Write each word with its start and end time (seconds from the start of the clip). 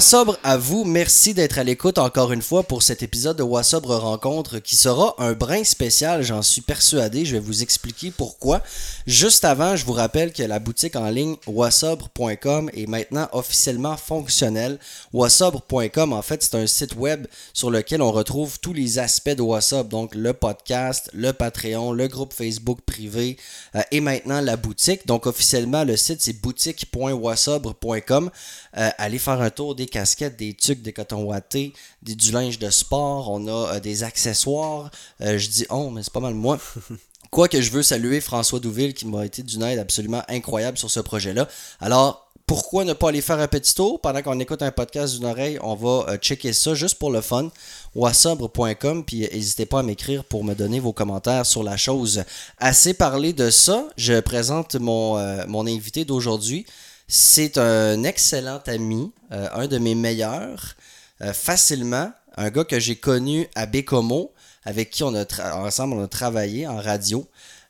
Wassobre 0.00 0.38
à 0.42 0.56
vous, 0.56 0.84
merci 0.84 1.34
d'être 1.34 1.58
à 1.58 1.62
l'écoute 1.62 1.98
encore 1.98 2.32
une 2.32 2.40
fois 2.40 2.62
pour 2.62 2.82
cet 2.82 3.02
épisode 3.02 3.36
de 3.36 3.42
Wassobre 3.42 3.98
Rencontre 3.98 4.58
qui 4.58 4.74
sera 4.74 5.14
un 5.18 5.34
brin 5.34 5.62
spécial, 5.62 6.22
j'en 6.22 6.40
suis 6.40 6.62
persuadé, 6.62 7.26
je 7.26 7.32
vais 7.32 7.38
vous 7.38 7.62
expliquer 7.62 8.10
pourquoi. 8.10 8.62
Juste 9.06 9.44
avant, 9.44 9.76
je 9.76 9.84
vous 9.84 9.92
rappelle 9.92 10.32
que 10.32 10.42
la 10.42 10.58
boutique 10.58 10.96
en 10.96 11.10
ligne 11.10 11.36
wassobre.com 11.46 12.70
est 12.72 12.86
maintenant 12.86 13.28
officiellement 13.32 13.98
fonctionnelle. 13.98 14.78
Wassobre.com, 15.12 16.14
en 16.14 16.22
fait, 16.22 16.42
c'est 16.42 16.54
un 16.54 16.66
site 16.66 16.96
web 16.96 17.26
sur 17.52 17.70
lequel 17.70 18.00
on 18.00 18.10
retrouve 18.10 18.58
tous 18.58 18.72
les 18.72 18.98
aspects 18.98 19.28
de 19.28 19.42
Wassobre, 19.42 19.90
donc 19.90 20.14
le 20.14 20.32
podcast, 20.32 21.10
le 21.12 21.34
Patreon, 21.34 21.92
le 21.92 22.08
groupe 22.08 22.32
Facebook 22.32 22.80
privé 22.86 23.36
euh, 23.74 23.82
et 23.90 24.00
maintenant 24.00 24.40
la 24.40 24.56
boutique. 24.56 25.06
Donc 25.06 25.26
officiellement, 25.26 25.84
le 25.84 25.98
site 25.98 26.22
c'est 26.22 26.40
boutique.wassobre.com. 26.40 28.30
Euh, 28.76 28.90
allez 28.98 29.18
faire 29.18 29.40
un 29.40 29.50
tour 29.50 29.74
des 29.74 29.86
casquettes, 29.86 30.36
des 30.36 30.54
tucs, 30.54 30.82
des 30.82 30.92
cotons 30.92 31.24
wattés, 31.24 31.72
des, 32.02 32.14
du 32.14 32.32
linge 32.32 32.58
de 32.58 32.70
sport. 32.70 33.30
On 33.30 33.46
a 33.46 33.74
euh, 33.74 33.80
des 33.80 34.02
accessoires. 34.02 34.90
Euh, 35.20 35.38
je 35.38 35.48
dis 35.48 35.66
oh, 35.70 35.90
mais 35.90 36.02
c'est 36.02 36.12
pas 36.12 36.20
mal 36.20 36.34
moi. 36.34 36.58
Quoique 37.30 37.60
je 37.60 37.70
veux 37.70 37.82
saluer 37.82 38.20
François 38.20 38.58
Douville 38.58 38.92
qui 38.92 39.06
m'a 39.06 39.24
été 39.24 39.42
d'une 39.42 39.62
aide 39.62 39.78
absolument 39.78 40.22
incroyable 40.28 40.76
sur 40.76 40.90
ce 40.90 40.98
projet-là. 40.98 41.48
Alors, 41.80 42.30
pourquoi 42.50 42.84
ne 42.84 42.94
pas 42.94 43.10
aller 43.10 43.20
faire 43.20 43.38
un 43.38 43.46
petit 43.46 43.76
tour? 43.76 44.00
Pendant 44.00 44.22
qu'on 44.22 44.40
écoute 44.40 44.60
un 44.62 44.72
podcast 44.72 45.14
d'une 45.14 45.26
oreille 45.26 45.60
On 45.62 45.76
va 45.76 46.06
euh, 46.08 46.16
checker 46.16 46.52
ça 46.52 46.74
juste 46.74 46.98
pour 46.98 47.12
le 47.12 47.20
fun. 47.20 47.48
wassobre.com 47.94 49.04
puis 49.04 49.20
n'hésitez 49.20 49.66
pas 49.66 49.78
à 49.78 49.82
m'écrire 49.84 50.24
pour 50.24 50.42
me 50.42 50.54
donner 50.54 50.80
vos 50.80 50.92
commentaires 50.92 51.46
sur 51.46 51.62
la 51.62 51.76
chose. 51.76 52.24
Assez 52.58 52.92
parlé 52.92 53.32
de 53.32 53.50
ça, 53.50 53.86
je 53.96 54.18
présente 54.18 54.74
mon, 54.74 55.16
euh, 55.16 55.44
mon 55.46 55.64
invité 55.64 56.04
d'aujourd'hui. 56.04 56.66
C'est 57.12 57.58
un 57.58 58.04
excellent 58.04 58.60
ami, 58.68 59.10
euh, 59.32 59.48
un 59.52 59.66
de 59.66 59.78
mes 59.78 59.96
meilleurs, 59.96 60.76
euh, 61.22 61.32
facilement, 61.32 62.12
un 62.36 62.50
gars 62.50 62.62
que 62.62 62.78
j'ai 62.78 62.94
connu 62.94 63.48
à 63.56 63.66
Bécomo, 63.66 64.32
avec 64.64 64.90
qui 64.90 65.02
on 65.02 65.12
a 65.16 65.24
ensemble 65.56 65.94
on 65.94 66.04
a 66.04 66.06
travaillé 66.06 66.68
en 66.68 66.76
radio. 66.76 67.26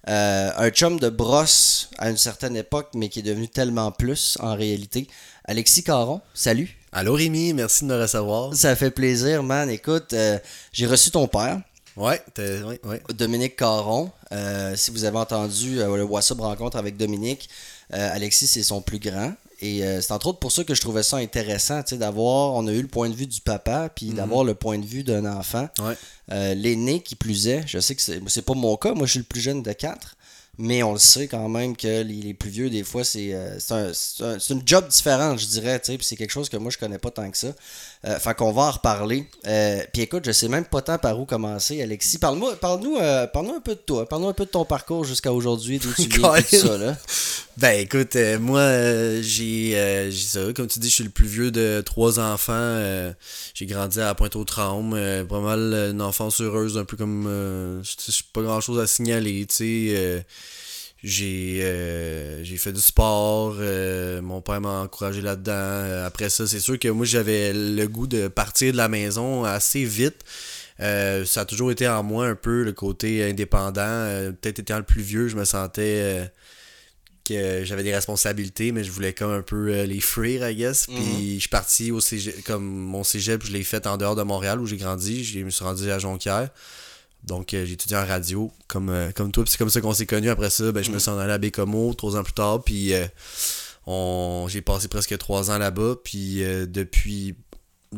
Euh, 0.08 0.50
un 0.55 0.68
chum 0.68 1.00
de 1.00 1.08
brosse 1.08 1.88
à 1.96 2.11
une 2.11 2.18
certaine 2.18 2.55
époque, 2.55 2.91
mais 2.94 3.08
qui 3.08 3.20
est 3.20 3.22
devenu 3.22 3.48
tellement 3.48 3.91
plus 3.92 4.36
en 4.41 4.55
réalité. 4.55 5.08
Alexis 5.46 5.84
Caron, 5.84 6.20
salut. 6.34 6.77
Allô 6.92 7.14
Rémi, 7.14 7.55
merci 7.55 7.84
de 7.84 7.88
me 7.88 7.98
recevoir. 7.98 8.55
Ça 8.55 8.77
fait 8.77 8.91
plaisir, 8.91 9.42
man. 9.42 9.70
Écoute, 9.70 10.14
j'ai 10.70 10.86
reçu 10.86 11.11
ton 11.11 11.27
père, 11.28 11.62
Ouais, 11.96 12.22
ouais. 12.84 13.02
Dominique 13.14 13.56
Caron. 13.56 14.11
Si 14.74 14.91
vous 14.91 15.05
avez 15.05 15.16
entendu 15.18 15.77
le 15.77 16.02
WhatsApp 16.02 16.41
rencontre 16.41 16.77
avec 16.77 16.98
Dominique, 16.98 17.48
Alexis, 17.92 18.46
c'est 18.46 18.62
son 18.62 18.80
plus 18.83 18.98
grand. 18.98 19.33
Et 19.62 19.84
euh, 19.84 20.00
c'est 20.00 20.12
entre 20.12 20.28
autres 20.28 20.38
pour 20.38 20.52
ça 20.52 20.64
que 20.64 20.74
je 20.74 20.80
trouvais 20.80 21.02
ça 21.02 21.19
intéressant, 21.19 21.83
tu 21.83 21.91
sais, 21.91 21.98
d'avoir, 21.98 22.55
on 22.55 22.66
a 22.66 22.72
eu 22.72 22.80
le 22.80 22.88
point 22.88 23.10
de 23.10 23.14
vue 23.14 23.27
du 23.27 23.42
papa, 23.42 23.91
puis 23.94 24.06
d'avoir 24.10 24.42
le 24.42 24.55
point 24.55 24.78
de 24.78 24.86
vue 24.86 25.05
d'un 25.05 25.27
enfant. 25.27 25.69
Ouais. 25.80 25.94
Euh, 26.33 26.55
L'aîné 26.55 27.02
qui 27.02 27.14
plus 27.14 27.46
est, 27.46 27.64
je 27.66 27.78
sais 27.78 27.94
que 27.94 28.00
c'est 28.00 28.22
c'est 28.28 28.42
pas 28.42 28.55
mon 28.55 28.77
cas, 28.77 28.94
moi 28.94 29.06
je 29.06 29.12
suis 29.12 29.18
le 29.18 29.27
plus 29.27 29.41
jeune 29.41 29.62
de 29.62 29.72
quatre, 29.72 30.16
mais 30.61 30.83
on 30.83 30.92
le 30.92 30.98
sait 30.98 31.27
quand 31.27 31.48
même 31.48 31.77
que 31.77 32.03
les, 32.03 32.14
les 32.22 32.34
plus 32.34 32.50
vieux, 32.50 32.69
des 32.70 32.84
fois, 32.84 33.03
c'est 33.03 33.33
euh, 33.34 33.58
c'est 33.58 33.72
un, 33.75 33.91
c'est 33.94 34.22
un- 34.25 34.39
une 34.39 34.62
job 34.67 34.86
différente, 34.89 35.39
je 35.39 35.47
dirais, 35.47 35.80
tu 35.80 35.86
sais, 35.92 35.98
puis 35.98 36.06
c'est 36.06 36.17
quelque 36.17 36.30
chose 36.30 36.48
que 36.48 36.56
moi 36.58 36.70
je 36.70 36.78
connais 36.78 36.98
pas 36.98 37.11
tant 37.11 37.30
que 37.30 37.36
ça. 37.39 37.48
Euh, 38.06 38.19
fait 38.19 38.34
qu'on 38.34 38.52
va 38.52 38.62
en 38.62 38.70
reparler. 38.70 39.27
Euh, 39.47 39.83
puis 39.92 40.02
écoute, 40.02 40.22
je 40.25 40.33
sais 40.33 40.48
même 40.48 40.64
pas 40.64 40.80
tant 40.80 40.97
par 40.98 41.19
où 41.20 41.27
commencer, 41.27 41.83
Alexis. 41.83 42.17
Parle-moi, 42.19 42.56
parle-nous, 42.56 42.97
euh, 42.97 43.27
parle-nous 43.27 43.55
un 43.56 43.61
peu 43.61 43.75
de 43.75 43.80
toi, 43.80 44.08
parle-nous 44.08 44.28
un 44.28 44.33
peu 44.33 44.47
de 44.47 44.50
ton 44.50 44.64
parcours 44.64 45.05
jusqu'à 45.05 45.33
aujourd'hui, 45.33 45.78
d'où 45.78 45.92
tu 45.94 46.08
viens, 46.08 46.33
tout 46.42 46.57
ça, 46.57 46.79
là. 46.79 46.96
Ben 47.57 47.79
écoute, 47.80 48.17
euh, 48.17 48.39
moi 48.39 49.20
j'ai 49.20 50.11
ça, 50.13 50.40
comme 50.55 50.67
tu 50.67 50.79
dis, 50.79 50.89
je 50.89 50.95
suis 50.95 51.05
le 51.05 51.11
plus 51.11 51.27
vieux 51.27 51.51
de 51.51 51.83
trois 51.84 52.18
enfants. 52.18 53.13
j'ai 53.55 53.67
grandi 53.67 54.01
à 54.01 54.14
Pointe-aux-Trembles, 54.14 55.27
pas 55.27 55.40
mal 55.40 55.74
une 55.92 56.01
enfance 56.01 56.40
heureuse, 56.40 56.79
un 56.79 56.84
peu 56.84 56.96
comme 56.96 57.27
euh, 57.27 57.83
je 57.83 58.23
pas 58.33 58.42
grand 58.42 58.61
chose 58.61 58.79
à 58.80 58.86
signaler, 58.86 59.45
tu 59.46 59.55
sais. 59.57 60.24
Euh, 61.02 61.08
j'ai 61.08 61.61
euh, 61.62 62.44
j'ai 62.44 62.56
fait 62.56 62.72
du 62.72 62.80
sport, 62.80 63.56
euh, 63.58 64.20
mon 64.22 64.40
père 64.40 64.61
m'a 64.61 64.80
encouragé 64.80 65.20
là-dedans. 65.22 66.05
Après 66.05 66.28
ça, 66.30 66.46
c'est 66.46 66.61
sûr 66.61 66.78
que 66.78 66.88
moi 66.88 67.06
j'avais 67.06 67.52
le 67.52 67.86
goût 67.86 68.06
de 68.06 68.28
partir 68.28 68.72
de 68.72 68.77
la 68.77 68.88
maison 68.88 69.44
assez 69.44 69.84
vite. 69.84 70.22
Euh, 70.80 71.24
ça 71.27 71.42
a 71.42 71.44
toujours 71.44 71.70
été 71.70 71.86
en 71.89 72.02
moi 72.02 72.27
un 72.27 72.34
peu 72.34 72.62
le 72.62 72.72
côté 72.72 73.28
indépendant. 73.28 74.33
Peut-être 74.40 74.60
étant 74.60 74.78
le 74.78 74.84
plus 74.84 75.02
vieux, 75.02 75.28
je 75.28 75.36
me 75.36 75.44
sentais 75.44 76.30
que 77.24 77.64
j'avais 77.64 77.83
des 77.83 77.94
responsabilités, 77.94 78.72
mais 78.72 78.83
je 78.83 78.90
voulais 78.90 79.12
comme 79.12 79.30
un 79.30 79.42
peu 79.42 79.83
les 79.83 80.00
fuir, 80.00 80.48
I 80.48 80.56
guess. 80.56 80.86
Puis 80.86 81.34
je 81.34 81.40
suis 81.40 81.48
parti 81.48 81.90
au 81.92 82.00
cégep, 82.00 82.42
comme 82.44 82.64
mon 82.64 83.05
cégep, 83.05 83.44
je 83.44 83.52
l'ai 83.52 83.62
fait 83.62 83.86
en 83.86 83.96
dehors 83.98 84.16
de 84.16 84.22
Montréal 84.22 84.58
où 84.58 84.66
j'ai 84.66 84.78
grandi. 84.78 85.22
Je 85.22 85.40
me 85.40 85.50
suis 85.50 85.64
rendu 85.64 85.90
à 85.90 85.98
Jonquière. 85.98 86.48
Donc 87.25 87.55
euh, 87.55 87.64
j'ai 87.64 87.75
étudié 87.75 87.97
en 87.97 88.07
radio 88.07 88.51
comme, 88.67 88.91
euh, 88.91 89.11
comme 89.13 89.31
toi. 89.31 89.45
Puis 89.45 89.53
c'est 89.53 89.58
comme 89.58 89.70
ça 89.70 89.81
qu'on 89.81 89.95
s'est 89.95 90.07
connus. 90.07 90.31
Après 90.31 90.51
ça, 90.51 90.73
ben, 90.73 90.83
je 90.83 90.91
me 90.91 90.98
suis 90.98 91.11
en 91.11 91.19
allé 91.19 91.33
à 91.33 91.39
Bécomo 91.39 91.92
trois 91.95 92.17
ans 92.17 92.23
plus 92.23 92.33
tard. 92.33 92.63
Puis 92.63 92.95
euh, 92.95 93.07
on, 93.86 94.47
j'ai 94.48 94.63
passé 94.63 94.89
presque 94.89 95.17
trois 95.19 95.51
ans 95.51 95.58
là-bas. 95.58 95.97
Puis 96.03 96.42
euh, 96.45 96.67
depuis, 96.67 97.36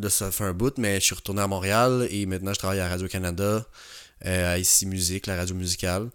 là, 0.01 0.11
ça 0.11 0.31
fait 0.31 0.45
un 0.45 0.53
bout, 0.53 0.77
mais 0.79 1.01
je 1.01 1.07
suis 1.07 1.15
retourné 1.15 1.43
à 1.43 1.47
Montréal 1.47 2.07
et 2.11 2.27
maintenant 2.27 2.53
je 2.53 2.59
travaille 2.59 2.81
à 2.81 2.89
Radio-Canada, 2.89 3.67
euh, 4.27 4.55
à 4.55 4.59
Ici 4.59 4.87
Musique, 4.87 5.27
la 5.27 5.37
radio 5.37 5.55
musicale. 5.55 6.09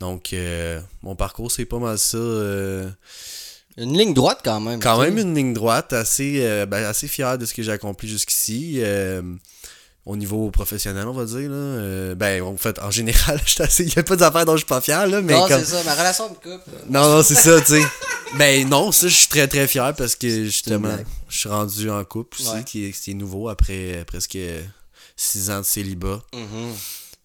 Donc 0.00 0.32
euh, 0.32 0.80
mon 1.02 1.16
parcours, 1.16 1.50
c'est 1.50 1.64
pas 1.64 1.78
mal 1.78 1.98
ça. 1.98 2.18
Une 3.76 3.98
ligne 3.98 4.14
droite 4.14 4.40
quand 4.44 4.60
même. 4.60 4.78
quand 4.78 5.00
même 5.00 5.18
une 5.18 5.34
ligne 5.34 5.52
droite, 5.52 5.92
assez, 5.92 6.64
ben, 6.66 6.84
assez 6.84 7.08
fier 7.08 7.38
de 7.38 7.44
ce 7.44 7.54
que 7.54 7.62
j'ai 7.62 7.72
accompli 7.72 8.08
jusqu'ici. 8.08 8.80
Au 10.06 10.16
niveau 10.16 10.50
professionnel, 10.50 11.06
on 11.08 11.12
va 11.12 11.24
dire. 11.24 11.48
Là. 11.50 11.56
Euh, 11.56 12.14
ben, 12.14 12.42
en 12.42 12.56
fait, 12.56 12.78
en 12.80 12.90
général, 12.90 13.40
je 13.46 13.50
suis 13.52 13.62
assez- 13.62 13.84
il 13.84 13.88
n'y 13.92 13.98
a 13.98 14.02
pas 14.02 14.16
d'affaires 14.16 14.44
dont 14.44 14.52
je 14.52 14.58
suis 14.58 14.66
pas 14.66 14.80
fier, 14.80 15.06
là, 15.06 15.22
mais 15.22 15.32
non, 15.34 15.48
comme... 15.48 15.60
c'est 15.60 15.76
ça, 15.76 15.82
ma 15.84 15.94
relation 15.94 16.28
de 16.28 16.34
couple. 16.34 16.70
Non, 16.90 17.08
non, 17.08 17.22
c'est 17.22 17.34
ça, 17.34 17.60
tu 17.60 17.66
sais. 17.80 17.82
Ben 18.38 18.68
non, 18.68 18.90
ça, 18.92 19.08
je 19.08 19.14
suis 19.14 19.28
très, 19.28 19.46
très 19.48 19.66
fier 19.68 19.94
parce 19.96 20.14
que 20.16 20.44
justement, 20.44 20.96
je 21.28 21.38
suis 21.38 21.48
rendu 21.48 21.90
en 21.90 22.04
couple 22.04 22.36
aussi, 22.40 22.50
Ouais. 22.50 22.64
qui, 22.64 22.86
est, 22.86 22.92
qui 22.92 23.12
est 23.12 23.14
nouveau 23.14 23.48
après 23.48 23.94
euh, 23.96 24.04
presque 24.04 24.36
six 25.16 25.50
ans 25.50 25.60
de 25.60 25.64
célibat. 25.64 26.20
Mhm. 26.34 26.72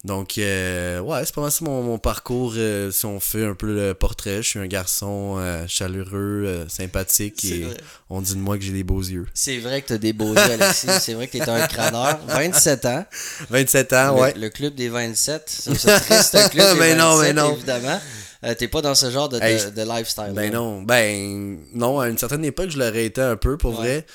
Donc, 0.02 0.38
euh, 0.38 0.98
ouais, 1.00 1.20
c'est 1.26 1.34
pas 1.34 1.42
mal 1.42 1.50
ça 1.52 1.62
mon, 1.62 1.82
mon 1.82 1.98
parcours. 1.98 2.54
euh, 2.56 2.90
si 2.90 3.04
on 3.04 3.20
fait 3.20 3.44
un 3.44 3.54
peu 3.54 3.66
le 3.74 3.92
portrait, 3.92 4.36
je 4.42 4.48
suis 4.48 4.58
un 4.58 4.66
garçon 4.66 5.36
euh, 5.38 5.66
chaleureux, 5.68 6.44
euh, 6.46 6.68
sympathique 6.68 7.44
et 7.44 7.64
vrai. 7.64 7.76
on 8.08 8.22
dit 8.22 8.34
de 8.34 8.38
moi 8.40 8.56
que 8.56 8.64
j'ai 8.64 8.72
des 8.72 8.82
beaux 8.82 9.02
yeux. 9.02 9.26
C'est 9.34 9.58
vrai 9.58 9.82
que 9.82 9.88
t'as 9.88 9.98
des 9.98 10.14
beaux 10.14 10.32
yeux, 10.32 10.38
Alexis. 10.40 10.86
C'est 11.00 11.12
vrai 11.12 11.26
que 11.26 11.32
t'es 11.36 11.46
un 11.46 11.66
crâneur. 11.66 12.18
27 12.28 12.86
ans. 12.86 13.04
27 13.50 13.92
ans, 13.92 14.14
Le- 14.14 14.20
ouais. 14.22 14.34
Le, 14.38 14.48
club 14.48 14.74
des 14.74 14.88
27. 14.88 15.42
C'est 15.46 15.74
ce 15.74 15.88
triste 16.02 16.50
club 16.50 16.72
des 16.74 16.80
Mais 16.80 16.94
27, 16.94 16.98
non, 16.98 17.18
mais 17.20 17.32
non. 17.34 17.52
évidemment. 17.56 18.00
Euh, 18.42 18.54
T'es 18.54 18.68
pas 18.68 18.80
dans 18.80 18.94
ce 18.94 19.10
genre 19.10 19.28
de, 19.28 19.38
de, 19.38 19.44
Hey, 19.44 19.70
de 19.70 19.82
lifestyle. 19.82 20.32
Ben 20.34 20.50
non, 20.50 20.80
ben 20.80 21.58
non, 21.74 22.00
à 22.00 22.08
une 22.08 22.16
certaine 22.16 22.42
époque, 22.46 22.70
je 22.70 22.78
l'aurais 22.78 23.04
été 23.04 23.20
un 23.20 23.36
peu 23.36 23.58
pour 23.58 23.72
Ouais. 23.72 23.76
vrai. 24.00 24.06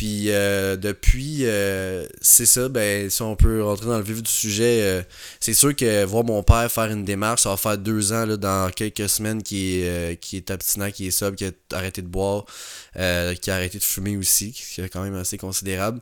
Puis 0.00 0.30
euh, 0.30 0.76
depuis, 0.78 1.40
euh, 1.42 2.06
c'est 2.22 2.46
ça, 2.46 2.70
ben 2.70 3.10
si 3.10 3.20
on 3.20 3.36
peut 3.36 3.62
rentrer 3.62 3.84
dans 3.84 3.98
le 3.98 4.02
vif 4.02 4.22
du 4.22 4.30
sujet, 4.30 4.80
euh, 4.80 5.02
c'est 5.40 5.52
sûr 5.52 5.76
que 5.76 6.04
voir 6.06 6.24
mon 6.24 6.42
père 6.42 6.72
faire 6.72 6.90
une 6.90 7.04
démarche, 7.04 7.42
ça 7.42 7.50
va 7.50 7.58
faire 7.58 7.76
deux 7.76 8.14
ans 8.14 8.24
là, 8.24 8.38
dans 8.38 8.70
quelques 8.70 9.10
semaines 9.10 9.42
qui 9.42 9.82
est, 9.82 10.18
qui 10.18 10.38
est 10.38 10.50
abstinent, 10.50 10.90
qui 10.90 11.08
est 11.08 11.10
sobre, 11.10 11.36
qui 11.36 11.44
a 11.44 11.50
arrêté 11.72 12.00
de 12.00 12.06
boire, 12.06 12.46
qui 12.94 13.50
a 13.50 13.54
arrêté 13.54 13.76
de 13.76 13.84
fumer 13.84 14.16
aussi, 14.16 14.52
qui 14.52 14.80
est 14.80 14.88
quand 14.88 15.02
même 15.02 15.16
assez 15.16 15.36
considérable. 15.36 16.00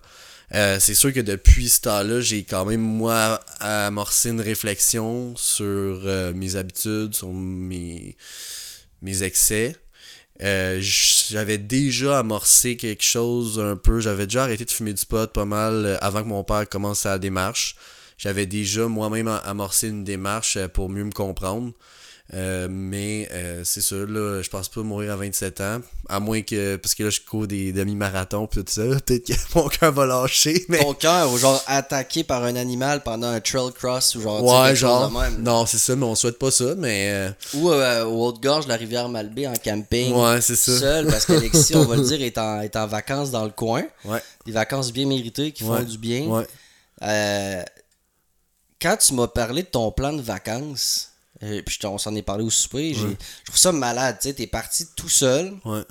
C'est 0.53 0.95
sûr 0.95 1.13
que 1.13 1.19
depuis 1.19 1.69
ce 1.69 1.81
temps-là, 1.81 2.21
j'ai 2.21 2.45
quand 2.45 2.67
même, 2.67 2.81
moi, 2.81 3.41
amorcé 3.59 4.29
une 4.31 4.41
réflexion 4.41 5.35
sur 5.35 6.05
mes 6.37 6.55
habitudes, 6.55 7.17
sur 7.17 7.33
mes, 7.33 8.17
mes 9.03 9.25
excès. 9.25 9.75
Euh, 10.43 10.79
j'avais 10.81 11.59
déjà 11.59 12.21
amorcé 12.21 12.77
quelque 12.77 13.03
chose 13.03 13.59
un 13.59 13.77
peu. 13.77 14.01
J'avais 14.01 14.27
déjà 14.27 14.45
arrêté 14.45 14.65
de 14.65 14.71
fumer 14.71 14.93
du 14.95 15.05
pot 15.05 15.31
pas 15.33 15.45
mal 15.45 15.85
euh, 15.85 15.97
avant 16.01 16.23
que 16.23 16.29
mon 16.29 16.45
père 16.45 16.69
commence 16.69 17.01
sa 17.01 17.19
démarche. 17.19 17.75
J'avais 18.19 18.47
déjà 18.47 18.87
moi-même 18.87 19.29
am- 19.29 19.41
amorcé 19.45 19.89
une 19.89 20.05
démarche 20.05 20.57
euh, 20.57 20.69
pour 20.69 20.89
mieux 20.91 21.05
me 21.05 21.13
comprendre. 21.13 21.73
Euh, 22.35 22.69
mais 22.71 23.27
euh, 23.33 23.63
c'est 23.65 23.81
ça, 23.81 23.97
là, 23.97 24.43
je 24.43 24.51
pense 24.51 24.69
pas 24.69 24.83
mourir 24.83 25.13
à 25.13 25.17
27 25.17 25.61
ans. 25.63 25.81
À 26.11 26.21
moins 26.21 26.43
que. 26.43 26.77
Parce 26.77 26.95
que 26.95 27.05
là, 27.05 27.11
je 27.11 27.21
cours 27.21 27.47
des 27.47 27.73
demi-marathons 27.73 28.47
pis 28.47 28.59
tout 28.59 28.65
ça. 28.71 28.83
Peut-être 29.07 29.27
que 29.27 29.33
mon 29.55 29.69
cœur 29.69 29.93
va 29.93 30.05
lâcher. 30.05 30.63
Mais... 30.69 30.79
Ton 30.81 30.93
cœur, 30.93 31.33
ou 31.33 31.39
genre 31.39 31.63
attaqué 31.67 32.25
par 32.25 32.45
un 32.45 32.55
animal 32.57 33.03
pendant 33.03 33.29
un 33.29 33.41
trail 33.41 33.73
cross, 33.73 34.15
ou 34.15 34.21
genre. 34.21 34.45
Ouais, 34.45 34.77
genre. 34.77 35.09
de 35.11 35.17
même. 35.19 35.43
Non, 35.43 35.65
c'est 35.65 35.79
ça, 35.79 35.97
mais 35.97 36.05
on 36.05 36.15
souhaite 36.15 36.39
pas 36.39 36.51
ça. 36.51 36.75
Mais. 36.77 37.11
euh, 37.13 37.31
Ou 37.55 37.69
au 37.71 38.27
Haute-Gorge, 38.29 38.67
la 38.67 38.77
rivière 38.77 39.09
Malbaie 39.09 39.47
en 39.47 39.55
camping. 39.55 40.13
ouais, 40.15 40.41
c'est 40.43 40.57
ça. 40.57 40.79
Seul, 40.79 41.07
parce 41.07 41.25
qu'Alexis, 41.25 41.77
on 41.77 41.85
va 41.87 41.97
le 41.97 42.03
dire, 42.03 42.21
est 42.23 42.37
en, 42.37 42.61
est 42.61 42.77
en 42.77 42.87
vacances 42.87 43.31
dans 43.31 43.45
le 43.45 43.51
coin. 43.53 43.85
Ouais. 44.05 44.23
Des 44.45 44.53
vacances 44.53 44.93
bien 44.93 45.07
méritées 45.07 45.53
qui 45.53 45.65
font 45.65 45.81
du 45.83 45.97
bien. 45.97 46.27
Ouais. 46.27 46.47
Euh, 47.03 47.63
quand 48.83 48.97
tu 48.99 49.15
m'as 49.15 49.29
parlé 49.29 49.63
de 49.63 49.69
ton 49.69 49.91
plan 49.93 50.13
de 50.13 50.21
vacances, 50.23 51.08
euh, 51.43 51.63
puis 51.65 51.79
on 51.85 51.99
s'en 51.99 52.15
est 52.15 52.23
parlé 52.23 52.45
au 52.45 52.51
souper, 52.51 52.95
je 52.95 53.07
trouve 53.45 53.57
ça 53.59 53.73
malade. 53.73 54.17
Tu 54.21 54.29
sais, 54.29 54.35
t'es 54.35 54.47
parti 54.47 54.87
tout 54.97 55.09
seul, 55.09 55.55
Ouais. 55.65 55.83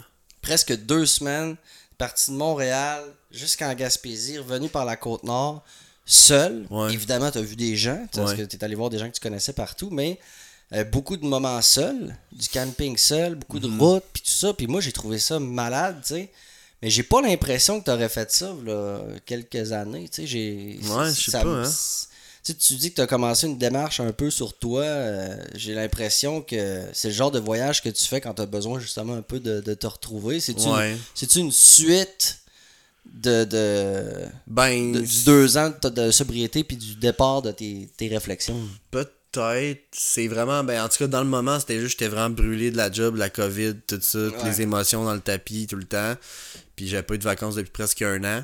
presque 0.41 0.75
deux 0.85 1.05
semaines, 1.05 1.55
parti 1.97 2.31
de 2.31 2.35
Montréal, 2.35 3.03
jusqu'en 3.31 3.73
Gaspésie, 3.73 4.37
revenu 4.37 4.69
par 4.69 4.85
la 4.85 4.95
Côte-Nord, 4.95 5.63
seul. 6.05 6.65
Ouais. 6.69 6.93
Évidemment, 6.93 7.31
tu 7.31 7.37
as 7.37 7.41
vu 7.41 7.55
des 7.55 7.75
gens, 7.75 8.05
parce 8.13 8.31
Ouais. 8.31 8.37
que 8.37 8.43
tu 8.43 8.55
es 8.57 8.63
allé 8.63 8.75
voir 8.75 8.89
des 8.89 8.97
gens 8.99 9.09
que 9.09 9.15
tu 9.15 9.21
connaissais 9.21 9.53
partout, 9.53 9.89
mais 9.91 10.19
euh, 10.73 10.83
beaucoup 10.83 11.15
de 11.17 11.25
moments 11.25 11.61
seuls, 11.61 12.15
du 12.31 12.47
camping 12.49 12.97
seul, 12.97 13.35
beaucoup 13.35 13.57
Mhm. 13.59 13.77
de 13.77 13.79
routes, 13.79 14.03
puis 14.13 14.21
tout 14.21 14.29
ça. 14.31 14.53
Puis 14.53 14.67
moi, 14.67 14.81
j'ai 14.81 14.91
trouvé 14.91 15.17
ça 15.19 15.39
malade, 15.39 15.99
tu 16.01 16.15
sais. 16.15 16.31
Mais 16.81 16.89
j'ai 16.91 17.03
pas 17.03 17.21
l'impression 17.21 17.79
que 17.79 17.85
tu 17.85 17.91
aurais 17.91 18.09
fait 18.09 18.29
ça, 18.31 18.53
là, 18.65 18.99
quelques 19.25 19.71
années, 19.71 20.07
tu 20.09 20.21
sais. 20.21 20.27
j'ai- 20.27 20.79
Ouais, 20.83 21.09
je 21.13 21.31
sais 21.31 21.31
pas, 21.31 21.43
hein. 21.45 21.63
Tu 22.47 22.53
sais, 22.53 22.57
tu 22.59 22.73
dis 22.75 22.91
que 22.91 22.95
tu 22.95 23.01
as 23.01 23.07
commencé 23.07 23.45
une 23.47 23.57
démarche 23.57 23.99
un 23.99 24.11
peu 24.13 24.29
sur 24.29 24.57
toi. 24.57 24.83
euh, 24.83 25.35
j'ai 25.55 25.73
l'impression 25.73 26.41
que 26.41 26.81
c'est 26.93 27.09
le 27.09 27.13
genre 27.13 27.31
de 27.31 27.39
voyage 27.39 27.81
que 27.83 27.89
tu 27.89 28.05
fais 28.05 28.21
quand 28.21 28.33
tu 28.35 28.41
as 28.41 28.45
besoin 28.45 28.79
justement 28.79 29.15
un 29.15 29.21
peu 29.21 29.39
de, 29.41 29.59
de 29.59 29.73
te 29.73 29.85
retrouver. 29.87 30.39
C'est-tu 30.39 30.67
Ouais. 30.69 30.95
une, 31.35 31.51
suite 31.51 32.39
de, 33.05 33.43
de, 33.43 34.25
Ben, 34.47 34.93
de- 34.93 35.01
du 35.01 35.23
deux 35.25 35.57
ans 35.57 35.73
de, 35.81 35.89
de 35.89 36.11
sobriété 36.11 36.63
puis 36.63 36.77
du 36.77 36.95
départ 36.95 37.41
de 37.41 37.51
tes, 37.51 37.89
tes 37.97 38.07
réflexions? 38.07 38.57
peut-être. 38.91 39.83
C'est 39.91 40.27
vraiment. 40.27 40.63
Ben, 40.63 40.81
en 40.83 40.89
tout 40.89 40.97
cas, 40.99 41.07
dans 41.07 41.21
le 41.21 41.29
moment, 41.29 41.59
c'était 41.59 41.79
juste. 41.79 41.99
J'étais 41.99 42.07
vraiment 42.07 42.29
brûlé 42.33 42.71
de 42.71 42.77
la 42.77 42.91
job, 42.91 43.17
la 43.17 43.29
COVID, 43.29 43.75
tout 43.85 43.99
ça, 44.01 44.19
toutes 44.29 44.41
Ouais. 44.41 44.49
les 44.49 44.61
émotions 44.61 45.03
dans 45.03 45.13
le 45.13 45.19
tapis 45.19 45.67
tout 45.67 45.75
le 45.75 45.83
temps. 45.83 46.15
Puis 46.75 46.87
j'avais 46.87 47.03
pas 47.03 47.15
eu 47.15 47.17
de 47.19 47.23
vacances 47.23 47.55
depuis 47.55 47.71
presque 47.71 48.01
un 48.01 48.23
an. 48.23 48.43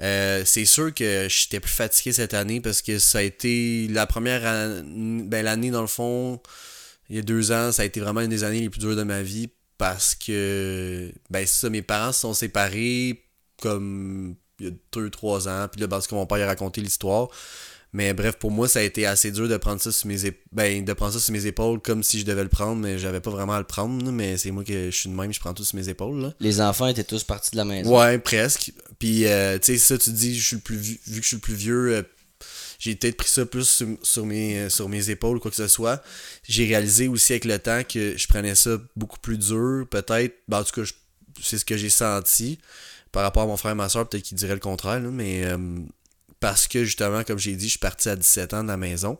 Euh, 0.00 0.42
c'est 0.44 0.64
sûr 0.64 0.92
que 0.92 1.26
j'étais 1.28 1.60
plus 1.60 1.72
fatigué 1.72 2.12
cette 2.12 2.34
année 2.34 2.60
parce 2.60 2.82
que 2.82 2.98
ça 2.98 3.18
a 3.18 3.22
été 3.22 3.88
la 3.88 4.06
première 4.06 4.46
année, 4.46 5.22
ben 5.24 5.44
l'année 5.44 5.70
dans 5.70 5.82
le 5.82 5.86
fond, 5.86 6.40
il 7.08 7.16
y 7.16 7.18
a 7.18 7.22
deux 7.22 7.52
ans, 7.52 7.72
ça 7.72 7.82
a 7.82 7.84
été 7.84 8.00
vraiment 8.00 8.20
une 8.20 8.30
des 8.30 8.44
années 8.44 8.60
les 8.60 8.70
plus 8.70 8.80
dures 8.80 8.96
de 8.96 9.02
ma 9.02 9.22
vie 9.22 9.50
parce 9.78 10.14
que 10.14 11.12
ben 11.30 11.46
ça, 11.46 11.68
mes 11.70 11.82
parents 11.82 12.12
se 12.12 12.20
sont 12.20 12.34
séparés 12.34 13.24
comme 13.60 14.36
il 14.58 14.66
y 14.66 14.68
a 14.70 14.72
deux, 14.92 15.10
trois 15.10 15.48
ans, 15.48 15.68
puis 15.70 15.80
là 15.80 15.88
parce 15.88 16.06
que 16.06 16.14
mon 16.14 16.26
père 16.26 16.42
a 16.42 16.46
raconté 16.46 16.80
l'histoire. 16.80 17.28
Mais 17.94 18.14
bref, 18.14 18.36
pour 18.38 18.50
moi, 18.50 18.68
ça 18.68 18.78
a 18.78 18.82
été 18.82 19.04
assez 19.06 19.30
dur 19.30 19.48
de 19.48 19.56
prendre 19.58 19.80
ça 19.80 19.92
sur 19.92 20.06
mes 20.06 20.16
ben, 20.52 20.82
de 20.84 20.92
prendre 20.94 21.12
ça 21.12 21.20
sur 21.20 21.32
mes 21.32 21.44
épaules 21.44 21.78
comme 21.80 22.02
si 22.02 22.18
je 22.20 22.24
devais 22.24 22.42
le 22.42 22.48
prendre, 22.48 22.80
mais 22.80 22.98
j'avais 22.98 23.20
pas 23.20 23.30
vraiment 23.30 23.52
à 23.52 23.58
le 23.58 23.66
prendre, 23.66 24.10
mais 24.10 24.38
c'est 24.38 24.50
moi 24.50 24.64
que 24.64 24.90
je 24.90 24.96
suis 24.96 25.10
de 25.10 25.14
même, 25.14 25.30
je 25.32 25.38
prends 25.40 25.52
tout 25.52 25.64
sur 25.64 25.76
mes 25.76 25.88
épaules. 25.90 26.20
Là. 26.22 26.34
Les 26.40 26.60
enfants 26.62 26.86
étaient 26.86 27.04
tous 27.04 27.22
partis 27.24 27.50
de 27.50 27.56
la 27.58 27.66
maison. 27.66 27.98
Ouais, 28.00 28.18
presque. 28.18 28.72
Puis, 28.98 29.26
euh, 29.26 29.58
tu 29.58 29.72
sais, 29.72 29.78
ça, 29.78 29.98
tu 29.98 30.10
dis, 30.10 30.38
je 30.38 30.46
suis 30.46 30.56
le 30.56 30.62
plus 30.62 30.76
vieux- 30.76 30.98
vu 31.06 31.18
que 31.20 31.22
je 31.22 31.28
suis 31.28 31.36
le 31.36 31.40
plus 31.42 31.54
vieux, 31.54 31.94
euh, 31.96 32.02
j'ai 32.78 32.96
peut-être 32.96 33.18
pris 33.18 33.28
ça 33.28 33.44
plus 33.44 33.68
sur, 33.68 33.86
sur 34.02 34.24
mes, 34.24 34.58
euh, 34.60 34.68
sur 34.70 34.88
mes 34.88 35.10
épaules, 35.10 35.38
quoi 35.38 35.50
que 35.50 35.56
ce 35.58 35.68
soit. 35.68 36.02
J'ai 36.48 36.64
réalisé 36.66 37.08
aussi 37.08 37.34
avec 37.34 37.44
le 37.44 37.58
temps 37.58 37.82
que 37.86 38.16
je 38.16 38.26
prenais 38.26 38.54
ça 38.54 38.78
beaucoup 38.96 39.18
plus 39.20 39.36
dur, 39.36 39.86
peut-être. 39.90 40.34
Ben, 40.48 40.60
en 40.60 40.64
tout 40.64 40.80
cas, 40.82 40.90
c'est 41.42 41.58
ce 41.58 41.64
que 41.66 41.76
j'ai 41.76 41.90
senti 41.90 42.58
par 43.12 43.22
rapport 43.22 43.42
à 43.42 43.46
mon 43.46 43.58
frère 43.58 43.72
et 43.72 43.74
ma 43.74 43.90
soeur, 43.90 44.08
peut-être 44.08 44.24
qu'ils 44.24 44.38
diraient 44.38 44.54
le 44.54 44.60
contraire, 44.60 44.98
là, 45.00 45.10
mais 45.10 45.44
euh, 45.44 45.58
parce 46.42 46.68
que 46.68 46.84
justement, 46.84 47.24
comme 47.24 47.38
j'ai 47.38 47.56
dit, 47.56 47.64
je 47.66 47.70
suis 47.70 47.78
parti 47.78 48.10
à 48.10 48.16
17 48.16 48.52
ans 48.52 48.62
de 48.62 48.68
la 48.68 48.76
maison. 48.76 49.16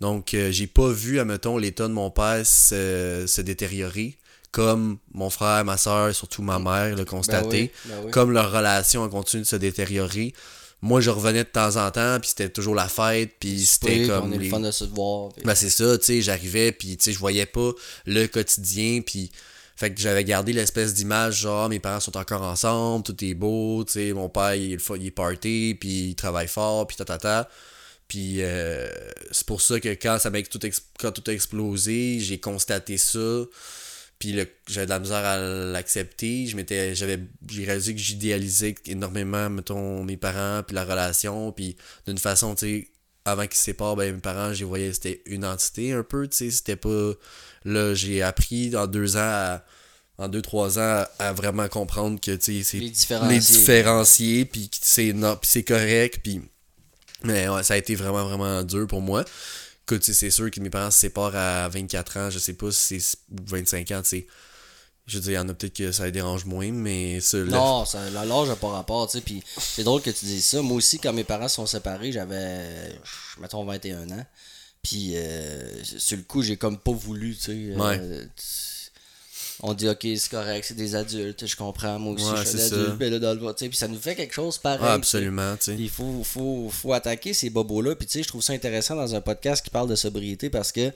Donc, 0.00 0.32
euh, 0.34 0.50
j'ai 0.50 0.66
pas 0.66 0.88
vu, 0.88 1.20
admettons, 1.20 1.58
l'état 1.58 1.86
de 1.86 1.92
mon 1.92 2.10
père 2.10 2.44
se, 2.46 3.24
se 3.28 3.40
détériorer 3.42 4.16
comme 4.50 4.98
mon 5.12 5.30
frère, 5.30 5.64
ma 5.64 5.76
soeur, 5.76 6.14
surtout 6.14 6.40
ma 6.42 6.58
mère 6.60 6.96
l'a 6.96 7.04
constaté. 7.04 7.72
Ben 7.84 7.90
oui, 7.90 7.90
ben 7.90 8.04
oui. 8.06 8.10
Comme 8.12 8.30
leur 8.32 8.52
relation 8.52 9.02
a 9.04 9.08
continué 9.08 9.42
de 9.42 9.48
se 9.48 9.56
détériorer. 9.56 10.32
Moi, 10.80 11.00
je 11.00 11.10
revenais 11.10 11.42
de 11.44 11.48
temps 11.48 11.76
en 11.76 11.90
temps, 11.90 12.18
puis 12.20 12.28
c'était 12.30 12.50
toujours 12.50 12.74
la 12.76 12.88
fête, 12.88 13.32
puis 13.40 13.64
c'était 13.64 14.06
comme... 14.06 14.26
On 14.30 14.32
est 14.32 14.36
le 14.36 14.42
les- 14.42 14.50
fun 14.50 14.60
de 14.60 14.70
se 14.70 14.84
voir. 14.84 15.32
puis- 15.32 15.44
ben 15.44 15.54
c'est 15.56 15.70
ça, 15.70 15.98
tu 15.98 16.04
sais, 16.04 16.22
j'arrivais, 16.22 16.70
puis 16.72 16.96
tu 16.96 17.04
sais, 17.04 17.12
je 17.12 17.18
voyais 17.18 17.46
pas 17.46 17.70
le 18.06 18.26
quotidien, 18.26 19.00
puis 19.04 19.32
fait 19.76 19.92
que 19.92 20.00
j'avais 20.00 20.24
gardé 20.24 20.52
l'espèce 20.52 20.94
d'image, 20.94 21.40
genre, 21.40 21.68
mes 21.68 21.80
parents 21.80 22.00
sont 22.00 22.16
encore 22.16 22.42
ensemble, 22.42 23.02
tout 23.02 23.24
est 23.24 23.34
beau, 23.34 23.84
tu 23.84 23.92
sais, 23.92 24.12
mon 24.12 24.28
père, 24.28 24.54
il 24.54 24.78
il 24.96 25.06
est 25.06 25.10
party, 25.10 25.76
puis 25.78 26.10
il 26.10 26.14
travaille 26.14 26.48
fort, 26.48 26.86
puis 26.86 26.96
ta 26.96 27.04
ta. 27.04 27.48
Puis 28.06 28.42
euh, 28.42 28.88
c'est 29.32 29.46
pour 29.46 29.60
ça 29.60 29.80
que 29.80 29.88
quand 29.88 30.18
ça 30.18 30.30
m'a 30.30 30.40
tout, 30.42 30.60
quand 31.00 31.10
tout 31.10 31.24
a 31.28 31.32
explosé, 31.32 32.20
j'ai 32.20 32.38
constaté 32.38 32.98
ça, 32.98 33.44
puis 34.18 34.36
j'avais 34.68 34.86
de 34.86 34.90
la 34.90 34.98
misère 35.00 35.24
à 35.24 35.38
l'accepter, 35.38 36.46
j'avais, 36.46 37.18
j'ai 37.48 37.64
réalisé 37.64 37.94
que 37.94 38.00
j'idéalisais 38.00 38.76
énormément, 38.86 39.50
mettons, 39.50 40.04
mes 40.04 40.16
parents, 40.16 40.62
puis 40.62 40.74
la 40.74 40.84
relation, 40.84 41.50
puis 41.50 41.76
d'une 42.06 42.18
façon, 42.18 42.54
tu 42.54 42.66
sais, 42.66 42.88
avant 43.24 43.46
qu'ils 43.46 43.56
se 43.56 43.64
séparent, 43.64 43.96
ben, 43.96 44.14
mes 44.14 44.20
parents, 44.20 44.52
je 44.52 44.60
les 44.60 44.64
voyais, 44.64 44.92
c'était 44.92 45.22
une 45.26 45.44
entité 45.44 45.92
un 45.92 46.02
peu, 46.02 46.28
tu 46.28 46.36
sais, 46.36 46.50
c'était 46.50 46.76
pas... 46.76 47.12
Là, 47.64 47.94
j'ai 47.94 48.22
appris 48.22 48.76
en 48.76 48.86
deux 48.86 49.16
ans, 49.16 49.20
à- 49.20 49.64
en 50.18 50.28
deux, 50.28 50.42
trois 50.42 50.78
ans, 50.78 51.04
à, 51.18 51.28
à 51.28 51.32
vraiment 51.32 51.66
comprendre 51.68 52.20
que, 52.20 52.32
tu 52.36 52.58
sais, 52.58 52.62
c'est... 52.62 52.78
Les 52.78 52.90
différencier. 52.90 53.34
Les 53.34 53.40
différencier, 53.40 54.44
puis 54.44 54.68
que 54.68 54.76
c'est 55.42 55.64
correct, 55.64 56.20
puis... 56.22 56.42
Mais 57.22 57.48
ouais, 57.48 57.62
ça 57.62 57.74
a 57.74 57.76
été 57.78 57.94
vraiment, 57.94 58.24
vraiment 58.28 58.62
dur 58.62 58.86
pour 58.86 59.00
moi. 59.00 59.24
Écoute, 59.86 60.02
c'est 60.04 60.30
sûr 60.30 60.50
que 60.50 60.60
mes 60.60 60.70
parents 60.70 60.90
se 60.90 60.98
séparent 60.98 61.34
à 61.34 61.68
24 61.68 62.16
ans, 62.18 62.30
je 62.30 62.38
sais 62.38 62.52
pas 62.52 62.70
si 62.70 63.00
c'est 63.00 63.16
ou 63.30 63.36
25 63.46 63.90
ans, 63.92 64.02
tu 64.02 64.08
sais. 64.08 64.26
Je 65.06 65.16
veux 65.18 65.22
dire, 65.22 65.32
il 65.32 65.34
y 65.34 65.38
en 65.38 65.48
a 65.50 65.54
peut-être 65.54 65.76
que 65.76 65.92
ça 65.92 66.06
les 66.06 66.12
dérange 66.12 66.46
moins, 66.46 66.70
mais 66.72 67.20
ça, 67.20 67.36
Non, 67.38 67.84
ça, 67.84 68.08
la- 68.10 68.24
l'âge 68.24 68.48
n'a 68.48 68.56
pas 68.56 68.68
rapport, 68.68 69.06
tu 69.06 69.18
sais. 69.18 69.22
Puis 69.22 69.42
c'est 69.58 69.84
drôle 69.84 70.00
que 70.00 70.08
tu 70.10 70.24
dises 70.24 70.44
ça. 70.46 70.62
Moi 70.62 70.78
aussi, 70.78 70.98
quand 70.98 71.12
mes 71.12 71.24
parents 71.24 71.48
sont 71.48 71.66
séparés, 71.66 72.10
j'avais, 72.10 72.98
mettons, 73.38 73.64
21 73.66 74.10
ans. 74.12 74.26
Puis 74.82 75.12
euh, 75.16 75.82
sur 75.84 76.16
le 76.16 76.22
coup, 76.22 76.42
j'ai 76.42 76.56
comme 76.56 76.78
pas 76.78 76.92
voulu, 76.92 77.34
tu 77.36 77.42
sais. 77.42 77.52
euh, 77.52 77.76
Ouais. 77.76 78.28
on 79.62 79.72
dit, 79.72 79.88
ok, 79.88 80.00
c'est 80.16 80.30
correct, 80.30 80.64
c'est 80.66 80.74
des 80.74 80.94
adultes, 80.94 81.46
je 81.46 81.56
comprends. 81.56 81.98
Moi 81.98 82.14
aussi, 82.14 82.24
Ouais, 82.24 82.36
je 82.38 82.48
suis 82.48 82.58
c'est 82.58 82.64
adulte, 82.72 82.88
ça. 82.88 82.96
mais 82.98 83.10
là, 83.10 83.18
dans 83.18 83.34
le 83.34 83.40
tu 83.54 83.58
sais. 83.64 83.68
Puis 83.68 83.76
ça 83.78 83.88
nous 83.88 83.98
fait 84.00 84.14
quelque 84.14 84.34
chose 84.34 84.58
pareil. 84.58 84.86
Absolument, 84.88 85.56
tu 85.56 85.64
sais. 85.66 85.76
Il 85.78 85.88
faut, 85.90 86.22
faut, 86.24 86.68
faut 86.70 86.92
attaquer 86.92 87.32
ces 87.34 87.50
bobos-là. 87.50 87.94
Puis 87.94 88.06
tu 88.06 88.12
sais, 88.14 88.22
je 88.22 88.28
trouve 88.28 88.42
ça 88.42 88.52
intéressant 88.52 88.96
dans 88.96 89.14
un 89.14 89.20
podcast 89.20 89.64
qui 89.64 89.70
parle 89.70 89.88
de 89.88 89.94
sobriété 89.96 90.50
parce 90.50 90.72
que 90.72 90.90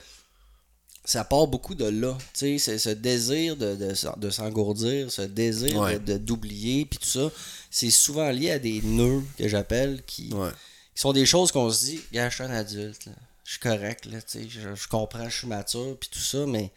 ça 1.11 1.25
part 1.25 1.47
beaucoup 1.47 1.75
de 1.75 1.87
là. 1.87 2.17
Tu 2.35 2.59
sais, 2.59 2.79
ce 2.79 2.91
désir 2.91 3.57
de, 3.57 3.75
de, 3.77 3.95
de 4.19 4.31
s'engourdir, 4.31 5.11
ce 5.11 5.23
désir 5.23 5.77
Ouais. 5.81 5.99
de- 5.99 6.19
d'oublier, 6.19 6.85
puis 6.85 6.99
tout 6.99 7.09
ça, 7.09 7.33
c'est 7.71 7.91
souvent 7.91 8.31
lié 8.31 8.51
à 8.51 8.59
des 8.59 8.83
nœuds 8.83 9.23
que 9.39 9.49
j'appelle 9.49 10.03
qui, 10.07 10.31
Ouais. 10.35 10.51
qui 10.95 11.01
sont 11.01 11.13
des 11.15 11.25
choses 11.27 11.51
qu'on 11.51 11.71
se 11.71 11.85
dit, 11.87 12.01
gars, 12.13 12.29
je 12.29 12.35
suis 12.35 12.45
un 12.45 12.51
adulte, 12.51 13.07
là. 13.07 13.13
je 13.45 13.51
suis 13.53 13.61
correct, 13.61 14.05
là, 14.05 14.21
tu 14.21 14.39
sais, 14.43 14.47
je, 14.51 14.75
je 14.75 14.89
comprends, 14.89 15.29
je 15.31 15.39
suis 15.39 15.47
mature, 15.47 15.97
puis 15.99 16.11
tout 16.13 16.19
ça, 16.21 16.45
mais 16.47 16.71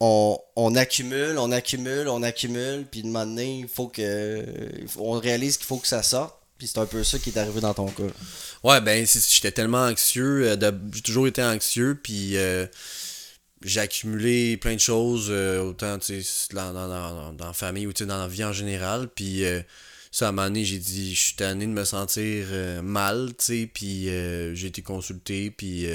on, 0.00 0.38
on 0.56 0.74
accumule, 0.74 1.38
on 1.38 1.50
accumule, 1.50 2.08
on 2.08 2.22
accumule, 2.22 2.84
puis 2.90 3.00
de 3.02 3.06
moment 3.06 3.24
donné, 3.24 3.60
il 3.60 3.68
faut 3.68 3.88
que. 3.88 4.44
on 4.98 5.12
réalise 5.12 5.56
qu'il 5.56 5.66
faut 5.66 5.78
que 5.78 5.86
ça 5.86 6.02
sorte, 6.02 6.34
puis 6.58 6.66
c'est 6.66 6.78
un 6.78 6.86
peu 6.86 7.02
ça 7.04 7.18
qui 7.18 7.30
est 7.30 7.38
arrivé 7.38 7.60
dans 7.60 7.72
ton 7.72 7.86
cas. 7.86 8.02
Ouais, 8.64 8.80
ben, 8.80 9.06
j'étais 9.06 9.52
tellement 9.52 9.84
anxieux. 9.86 10.48
euh, 10.50 10.72
J'ai 10.92 11.00
toujours 11.02 11.26
été 11.26 11.42
anxieux, 11.42 11.98
puis 12.02 12.36
euh, 12.36 12.66
j'ai 13.64 13.80
accumulé 13.80 14.56
plein 14.56 14.74
de 14.74 14.80
choses, 14.80 15.28
euh, 15.30 15.60
autant 15.62 15.98
tu 15.98 16.22
sais, 16.22 16.54
dans, 16.54 16.72
dans, 16.72 16.88
dans, 16.88 17.32
dans 17.32 17.46
la 17.46 17.52
famille 17.52 17.86
ou 17.86 17.92
dans 17.92 18.18
la 18.18 18.28
vie 18.28 18.44
en 18.44 18.52
général. 18.52 19.08
Puis 19.14 19.44
euh, 19.44 19.60
ça, 20.10 20.26
à 20.26 20.28
un 20.28 20.32
moment 20.32 20.48
donné, 20.48 20.64
j'ai 20.64 20.78
dit, 20.78 21.14
je 21.14 21.20
suis 21.20 21.36
tanné 21.36 21.66
de 21.66 21.70
me 21.72 21.84
sentir 21.84 22.46
euh, 22.50 22.82
mal, 22.82 23.30
tu 23.38 23.44
sais, 23.44 23.70
puis 23.72 24.04
j'ai 24.54 24.66
été 24.66 24.82
consulté, 24.82 25.50
puis 25.50 25.86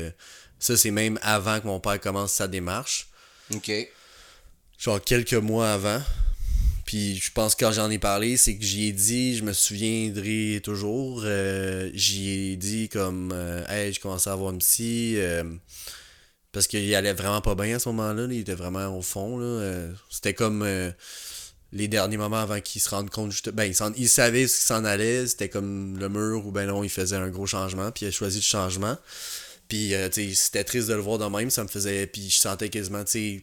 ça, 0.59 0.75
c'est 0.75 0.91
même 0.91 1.19
avant 1.21 1.59
que 1.59 1.67
mon 1.67 1.79
père 1.79 1.99
commence 1.99 2.33
sa 2.33 2.47
démarche 2.47 3.09
Ok. 3.53 3.71
genre 4.77 5.01
quelques 5.01 5.33
mois 5.33 5.71
avant. 5.73 6.01
Puis 6.85 7.17
je 7.17 7.31
pense 7.31 7.53
que 7.53 7.65
quand 7.65 7.73
j'en 7.73 7.89
ai 7.91 7.99
parlé, 7.99 8.37
c'est 8.37 8.55
que 8.55 8.63
j'y 8.63 8.87
ai 8.87 8.91
dit, 8.93 9.35
je 9.35 9.43
me 9.43 9.51
souviendrai 9.53 10.61
toujours, 10.63 11.21
j'y 11.93 12.29
ai 12.29 12.55
dit 12.55 12.87
comme, 12.89 13.35
hey, 13.69 13.91
je 13.93 13.99
commençais 13.99 14.29
à 14.29 14.33
avoir 14.33 14.51
une 14.51 14.59
psy, 14.59 15.17
parce 16.51 16.67
qu'il 16.67 16.93
allait 16.95 17.13
vraiment 17.13 17.41
pas 17.41 17.55
bien 17.55 17.75
à 17.75 17.79
ce 17.79 17.89
moment-là, 17.89 18.27
là, 18.27 18.33
il 18.33 18.39
était 18.39 18.55
vraiment 18.55 18.97
au 18.97 19.01
fond, 19.01 19.37
là, 19.37 19.45
euh, 19.45 19.93
c'était 20.09 20.33
comme 20.33 20.63
euh, 20.63 20.91
les 21.71 21.87
derniers 21.87 22.17
moments 22.17 22.39
avant 22.39 22.59
qu'il 22.61 22.81
se 22.81 22.89
rende 22.89 23.09
compte, 23.09 23.31
juste, 23.31 23.49
ben, 23.49 23.65
il, 23.65 24.09
savait 24.09 24.47
ce 24.47 24.57
qui 24.57 24.63
s'en 24.63 24.85
allait, 24.85 25.27
c'était 25.27 25.49
comme 25.49 25.97
le 25.97 26.09
mur, 26.09 26.45
ou 26.45 26.51
ben 26.51 26.65
non, 26.65 26.83
il 26.83 26.89
faisait 26.89 27.17
un 27.17 27.29
gros 27.29 27.45
changement, 27.45 27.91
puis 27.91 28.05
il 28.05 28.09
a 28.09 28.11
choisi 28.11 28.37
le 28.37 28.43
changement. 28.43 28.97
Puis, 29.67 29.93
euh, 29.93 30.09
tu 30.09 30.33
c'était 30.33 30.63
triste 30.63 30.87
de 30.87 30.93
le 30.93 31.01
voir 31.01 31.17
de 31.17 31.25
même, 31.25 31.49
ça 31.49 31.63
me 31.63 31.67
faisait. 31.67 32.07
Puis, 32.07 32.29
je 32.29 32.37
sentais 32.37 32.69
quasiment, 32.69 33.03
tu 33.03 33.11
sais, 33.11 33.41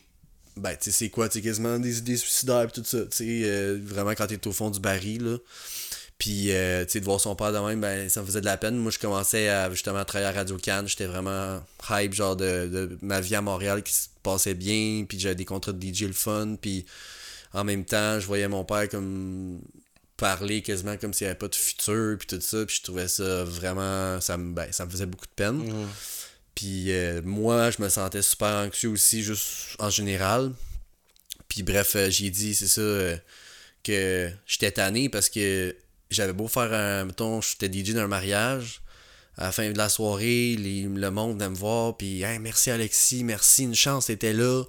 ben, 0.56 0.70
tu 0.70 0.84
sais, 0.84 0.90
c'est 0.90 1.10
quoi, 1.10 1.28
tu 1.28 1.38
sais, 1.38 1.42
quasiment 1.42 1.78
des 1.78 1.98
idées 1.98 2.16
suicidaires, 2.16 2.66
pis 2.66 2.80
tout 2.80 2.86
ça, 2.86 3.04
tu 3.04 3.42
sais, 3.42 3.74
vraiment 3.76 4.12
quand 4.12 4.26
t'es 4.26 4.46
au 4.46 4.52
fond 4.52 4.70
du 4.70 4.80
baril, 4.80 5.24
là. 5.24 5.36
Puis, 6.24 6.52
euh, 6.52 6.86
tu 6.86 6.92
sais, 6.92 7.00
de 7.00 7.04
voir 7.04 7.20
son 7.20 7.36
père 7.36 7.52
de 7.52 7.58
même, 7.58 7.82
ben, 7.82 8.08
ça 8.08 8.22
me 8.22 8.26
faisait 8.26 8.40
de 8.40 8.46
la 8.46 8.56
peine. 8.56 8.78
Moi, 8.78 8.90
je 8.90 8.98
commençais 8.98 9.50
à, 9.50 9.70
justement, 9.70 9.98
à 9.98 10.06
travailler 10.06 10.30
à 10.30 10.32
Radio 10.32 10.56
Cannes, 10.56 10.88
j'étais 10.88 11.04
vraiment 11.04 11.62
hype, 11.90 12.14
genre, 12.14 12.34
de, 12.34 12.66
de 12.66 12.98
ma 13.02 13.20
vie 13.20 13.34
à 13.34 13.42
Montréal 13.42 13.82
qui 13.82 13.92
se 13.92 14.06
passait 14.22 14.54
bien, 14.54 15.04
puis 15.06 15.20
j'avais 15.20 15.34
des 15.34 15.44
contrats 15.44 15.72
de 15.72 15.86
DJ 15.86 16.04
le 16.04 16.14
fun, 16.14 16.56
puis 16.58 16.86
en 17.52 17.62
même 17.62 17.84
temps, 17.84 18.18
je 18.20 18.26
voyais 18.26 18.48
mon 18.48 18.64
père 18.64 18.88
comme 18.88 19.60
parler 20.16 20.62
quasiment 20.62 20.96
comme 20.96 21.12
s'il 21.12 21.26
n'y 21.26 21.30
avait 21.32 21.38
pas 21.38 21.48
de 21.48 21.54
futur, 21.54 22.16
puis 22.16 22.26
tout 22.26 22.40
ça, 22.40 22.64
puis 22.64 22.76
je 22.76 22.82
trouvais 22.84 23.06
ça 23.08 23.44
vraiment, 23.44 24.18
ça 24.22 24.38
me, 24.38 24.54
ben, 24.54 24.72
ça 24.72 24.86
me 24.86 24.90
faisait 24.90 25.04
beaucoup 25.04 25.26
de 25.26 25.34
peine. 25.36 25.58
Mhm. 25.58 25.88
Puis 26.54 26.90
euh, 26.90 27.20
moi, 27.22 27.70
je 27.70 27.82
me 27.82 27.90
sentais 27.90 28.22
super 28.22 28.48
anxieux 28.48 28.88
aussi, 28.88 29.22
juste 29.22 29.76
en 29.78 29.90
général. 29.90 30.52
Puis 31.48 31.62
bref, 31.62 31.96
euh, 31.96 32.08
j'ai 32.08 32.30
dit, 32.30 32.54
c'est 32.54 32.66
ça, 32.66 32.80
euh, 32.80 33.14
que 33.82 34.30
j'étais 34.46 34.70
tanné 34.70 35.10
parce 35.10 35.28
que 35.28 35.76
j'avais 36.10 36.32
beau 36.32 36.48
faire 36.48 36.72
un. 36.72 37.04
Mettons, 37.06 37.40
j'étais 37.40 37.68
DJ 37.72 37.94
d'un 37.94 38.06
mariage. 38.06 38.80
À 39.36 39.44
la 39.44 39.52
fin 39.52 39.68
de 39.70 39.76
la 39.76 39.88
soirée, 39.88 40.54
les- 40.56 40.82
le 40.84 41.10
monde 41.10 41.32
venait 41.34 41.48
me 41.48 41.54
voir. 41.56 41.96
Puis, 41.96 42.22
Hey, 42.22 42.38
merci 42.38 42.70
Alexis, 42.70 43.24
merci, 43.24 43.64
une 43.64 43.74
chance, 43.74 44.06
t'étais 44.06 44.32
là. 44.32 44.62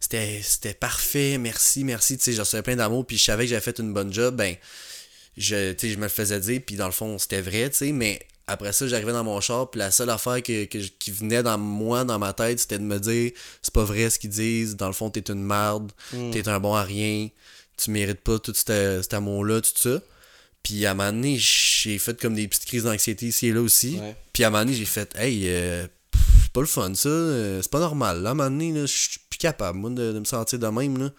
C'était 0.00 0.40
c'était 0.42 0.74
parfait, 0.74 1.36
merci, 1.38 1.84
merci. 1.84 2.16
Tu 2.16 2.24
sais, 2.24 2.32
je 2.32 2.40
recevais 2.40 2.62
plein 2.62 2.76
d'amour. 2.76 3.06
Puis, 3.06 3.18
je 3.18 3.24
savais 3.24 3.44
que 3.44 3.50
j'avais 3.50 3.60
fait 3.60 3.78
une 3.78 3.92
bonne 3.92 4.12
job. 4.12 4.36
Ben, 4.36 4.54
je, 5.36 5.72
tu 5.72 5.86
sais, 5.88 5.92
je 5.92 5.98
me 5.98 6.04
le 6.04 6.08
faisais 6.08 6.40
dire. 6.40 6.60
Puis, 6.66 6.76
dans 6.76 6.86
le 6.86 6.92
fond, 6.92 7.18
c'était 7.18 7.40
vrai, 7.42 7.68
tu 7.70 7.76
sais. 7.76 7.92
Mais 7.92 8.20
après 8.46 8.72
ça, 8.72 8.86
j'arrivais 8.86 9.12
dans 9.12 9.24
mon 9.24 9.40
char. 9.40 9.70
Puis, 9.70 9.78
la 9.80 9.90
seule 9.90 10.08
affaire 10.10 10.42
que, 10.42 10.64
que 10.64 10.78
qui 10.78 11.10
venait 11.10 11.42
dans 11.42 11.58
moi, 11.58 12.04
dans 12.04 12.18
ma 12.18 12.32
tête, 12.32 12.58
c'était 12.60 12.78
de 12.78 12.84
me 12.84 12.98
dire 12.98 13.32
c'est 13.60 13.74
pas 13.74 13.84
vrai 13.84 14.08
ce 14.08 14.18
qu'ils 14.18 14.30
disent. 14.30 14.76
Dans 14.76 14.86
le 14.86 14.92
fond, 14.94 15.10
t'es 15.10 15.30
une 15.30 15.42
merde. 15.44 15.92
T'es 16.30 16.48
un 16.48 16.58
bon 16.60 16.74
à 16.74 16.82
rien. 16.84 17.28
Tu 17.76 17.90
mérites 17.90 18.20
pas 18.20 18.38
tout 18.38 18.54
cet, 18.54 18.68
cet 19.02 19.12
amour-là, 19.14 19.60
tout 19.60 19.70
ça. 19.74 20.00
Puis 20.66 20.84
à 20.84 20.90
un 20.90 20.94
moment 20.94 21.12
donné, 21.12 21.36
j'ai 21.38 21.96
fait 21.96 22.20
comme 22.20 22.34
des 22.34 22.48
petites 22.48 22.64
crises 22.64 22.82
d'anxiété 22.82 23.26
ici 23.26 23.46
et 23.46 23.52
là 23.52 23.60
aussi. 23.60 24.00
Ouais. 24.00 24.16
Puis 24.32 24.42
à 24.42 24.48
un 24.48 24.50
moment 24.50 24.64
donné, 24.64 24.76
j'ai 24.76 24.84
fait 24.84 25.14
Hey, 25.16 25.44
euh, 25.48 25.86
c'est 26.42 26.50
pas 26.52 26.60
le 26.60 26.66
fun 26.66 26.92
ça, 26.96 27.08
euh, 27.08 27.62
c'est 27.62 27.70
pas 27.70 27.78
normal. 27.78 28.20
Là, 28.20 28.30
à 28.30 28.32
un 28.32 28.34
moment 28.34 28.50
donné, 28.50 28.72
je 28.80 28.86
suis 28.86 29.20
plus 29.30 29.38
capable, 29.38 29.78
moi, 29.78 29.90
de, 29.90 30.12
de 30.12 30.18
me 30.18 30.24
sentir 30.24 30.58
de 30.58 30.66
même. 30.66 30.98
Là. 30.98 31.10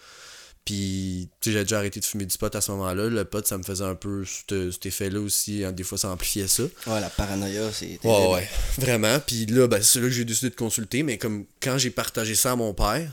Puis, 0.66 1.30
tu 1.40 1.50
sais, 1.50 1.54
j'ai 1.58 1.64
déjà 1.64 1.78
arrêté 1.78 2.02
de 2.02 2.06
fumer 2.06 2.26
du 2.26 2.38
pot 2.38 2.54
à 2.54 2.60
ce 2.60 2.72
moment-là. 2.72 3.08
Le 3.08 3.24
pot, 3.24 3.48
ça 3.48 3.58
me 3.58 3.64
faisait 3.64 3.86
un 3.86 3.96
peu 3.96 4.26
cet, 4.26 4.72
cet 4.74 4.86
effet-là 4.86 5.22
aussi. 5.22 5.64
hein, 5.64 5.72
Des 5.72 5.84
fois, 5.84 5.98
ça 5.98 6.10
amplifiait 6.10 6.50
ça. 6.50 6.64
Ouais, 6.64 7.00
la 7.00 7.10
paranoïa, 7.10 7.72
c'est. 7.72 7.98
Ouais, 8.04 8.28
ouais, 8.34 8.50
vraiment. 8.78 9.18
Puis 9.26 9.46
là, 9.46 9.68
ben, 9.70 9.82
c'est 9.82 10.02
là 10.02 10.08
que 10.08 10.14
j'ai 10.14 10.26
décidé 10.26 10.50
de 10.50 10.56
consulter. 10.56 11.04
Mais 11.04 11.18
comme 11.18 11.46
quand 11.62 11.78
j'ai 11.78 11.90
partagé 11.90 12.36
ça 12.36 12.52
à 12.52 12.56
mon 12.58 12.74
père, 12.74 13.10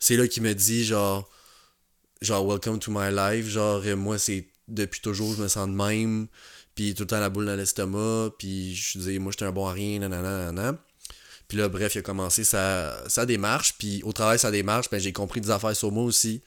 c'est 0.00 0.16
là 0.16 0.26
qu'il 0.26 0.42
me 0.42 0.52
dit 0.52 0.84
genre, 0.84 1.30
genre, 2.22 2.44
welcome 2.44 2.80
to 2.80 2.90
my 2.90 3.14
life. 3.14 3.46
Genre, 3.46 3.82
euh, 3.86 3.94
moi, 3.94 4.18
c'est 4.18 4.44
depuis 4.68 5.00
toujours, 5.00 5.34
je 5.34 5.42
me 5.42 5.48
sens 5.48 5.68
de 5.68 5.72
même. 5.72 6.26
Puis 6.74 6.94
tout 6.94 7.04
le 7.04 7.06
temps 7.06 7.20
la 7.20 7.30
boule 7.30 7.46
dans 7.46 7.56
l'estomac. 7.56 8.30
Puis 8.38 8.74
je 8.74 8.98
disais, 8.98 9.18
moi, 9.18 9.32
j'étais 9.32 9.44
un 9.44 9.52
bon 9.52 9.66
à 9.66 9.72
rien, 9.72 9.98
nanana, 9.98 10.46
nanana. 10.52 10.78
Puis 11.48 11.58
là, 11.58 11.68
bref, 11.68 11.94
il 11.94 11.98
a 11.98 12.02
commencé 12.02 12.44
sa, 12.44 13.08
sa 13.08 13.24
démarche. 13.24 13.74
Puis 13.78 14.02
au 14.02 14.12
de 14.12 14.36
sa 14.36 14.50
démarche, 14.50 14.90
ben, 14.90 14.98
j'ai 15.00 15.12
compris 15.12 15.40
des 15.40 15.50
affaires 15.50 15.76
sur 15.76 15.92
moi 15.92 16.04
aussi. 16.04 16.42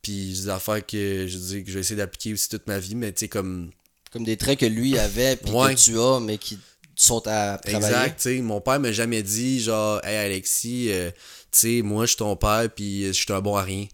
Puis 0.00 0.30
des 0.32 0.48
affaires 0.48 0.84
que 0.84 1.26
je 1.28 1.36
dis 1.38 1.62
que 1.64 1.68
je 1.68 1.74
vais 1.74 1.80
essayer 1.80 1.96
d'appliquer 1.96 2.32
aussi 2.32 2.48
toute 2.48 2.66
ma 2.66 2.78
vie. 2.78 2.94
Mais 2.94 3.12
tu 3.12 3.20
sais, 3.20 3.28
comme. 3.28 3.70
Comme 4.10 4.24
des 4.24 4.36
traits 4.36 4.58
que 4.58 4.66
lui 4.66 4.98
avait, 4.98 5.36
puis 5.36 5.50
Ouais. 5.52 5.74
que 5.74 5.80
tu 5.80 5.98
as, 5.98 6.20
mais 6.20 6.36
qui 6.38 6.58
sont 6.94 7.22
à 7.26 7.58
travailler. 7.58 7.86
Exact, 7.94 8.16
tu 8.16 8.22
sais, 8.22 8.40
mon 8.42 8.60
père 8.60 8.78
m'a 8.80 8.92
jamais 8.92 9.22
dit 9.22 9.60
genre 9.60 10.04
hey 10.04 10.16
Alexis, 10.16 10.90
euh, 10.90 11.10
tu 11.50 11.58
sais, 11.58 11.82
moi 11.82 12.04
je 12.04 12.08
suis 12.10 12.16
ton 12.18 12.36
père 12.36 12.68
puis 12.74 13.06
je 13.06 13.12
suis 13.12 13.32
un 13.32 13.40
bon 13.40 13.56
à 13.56 13.62
rien. 13.62 13.86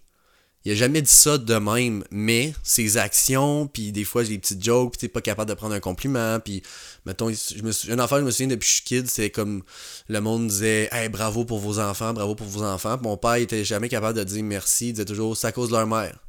Il 0.65 0.73
a 0.73 0.75
jamais 0.75 1.01
dit 1.01 1.11
ça 1.11 1.37
de 1.37 1.55
même, 1.55 2.03
mais 2.11 2.53
ses 2.63 2.97
actions, 2.97 3.67
puis 3.67 3.93
des 3.93 4.03
fois 4.03 4.23
j'ai 4.23 4.31
des 4.31 4.39
petites 4.39 4.63
jokes, 4.63 4.91
puis 4.91 4.99
t'es 4.99 5.07
pas 5.07 5.21
capable 5.21 5.49
de 5.49 5.55
prendre 5.55 5.73
un 5.73 5.79
compliment, 5.79 6.37
puis 6.41 6.61
mettons, 7.05 7.29
je 7.29 7.63
me 7.63 7.71
une 7.91 7.99
affaire, 8.01 8.19
je 8.19 8.25
me 8.25 8.31
souviens 8.31 8.47
depuis 8.47 8.65
que 8.65 8.69
je 8.69 8.73
suis 8.73 8.83
kid, 8.83 9.09
c'est 9.09 9.29
comme 9.29 9.63
le 10.09 10.19
monde 10.19 10.47
disait 10.47 10.89
hey 10.91 11.07
bravo 11.07 11.45
pour 11.45 11.59
vos 11.59 11.79
enfants, 11.79 12.13
bravo 12.13 12.35
pour 12.35 12.47
vos 12.47 12.63
enfants. 12.63 12.97
Puis 12.97 13.07
mon 13.07 13.15
père 13.15 13.35
était 13.35 13.63
jamais 13.63 13.87
capable 13.87 14.17
de 14.17 14.23
dire 14.25 14.43
merci, 14.43 14.89
il 14.89 14.93
disait 14.93 15.05
toujours 15.05 15.37
c'est 15.37 15.47
à 15.47 15.53
cause 15.53 15.69
de 15.69 15.75
leur 15.75 15.87
mère. 15.87 16.19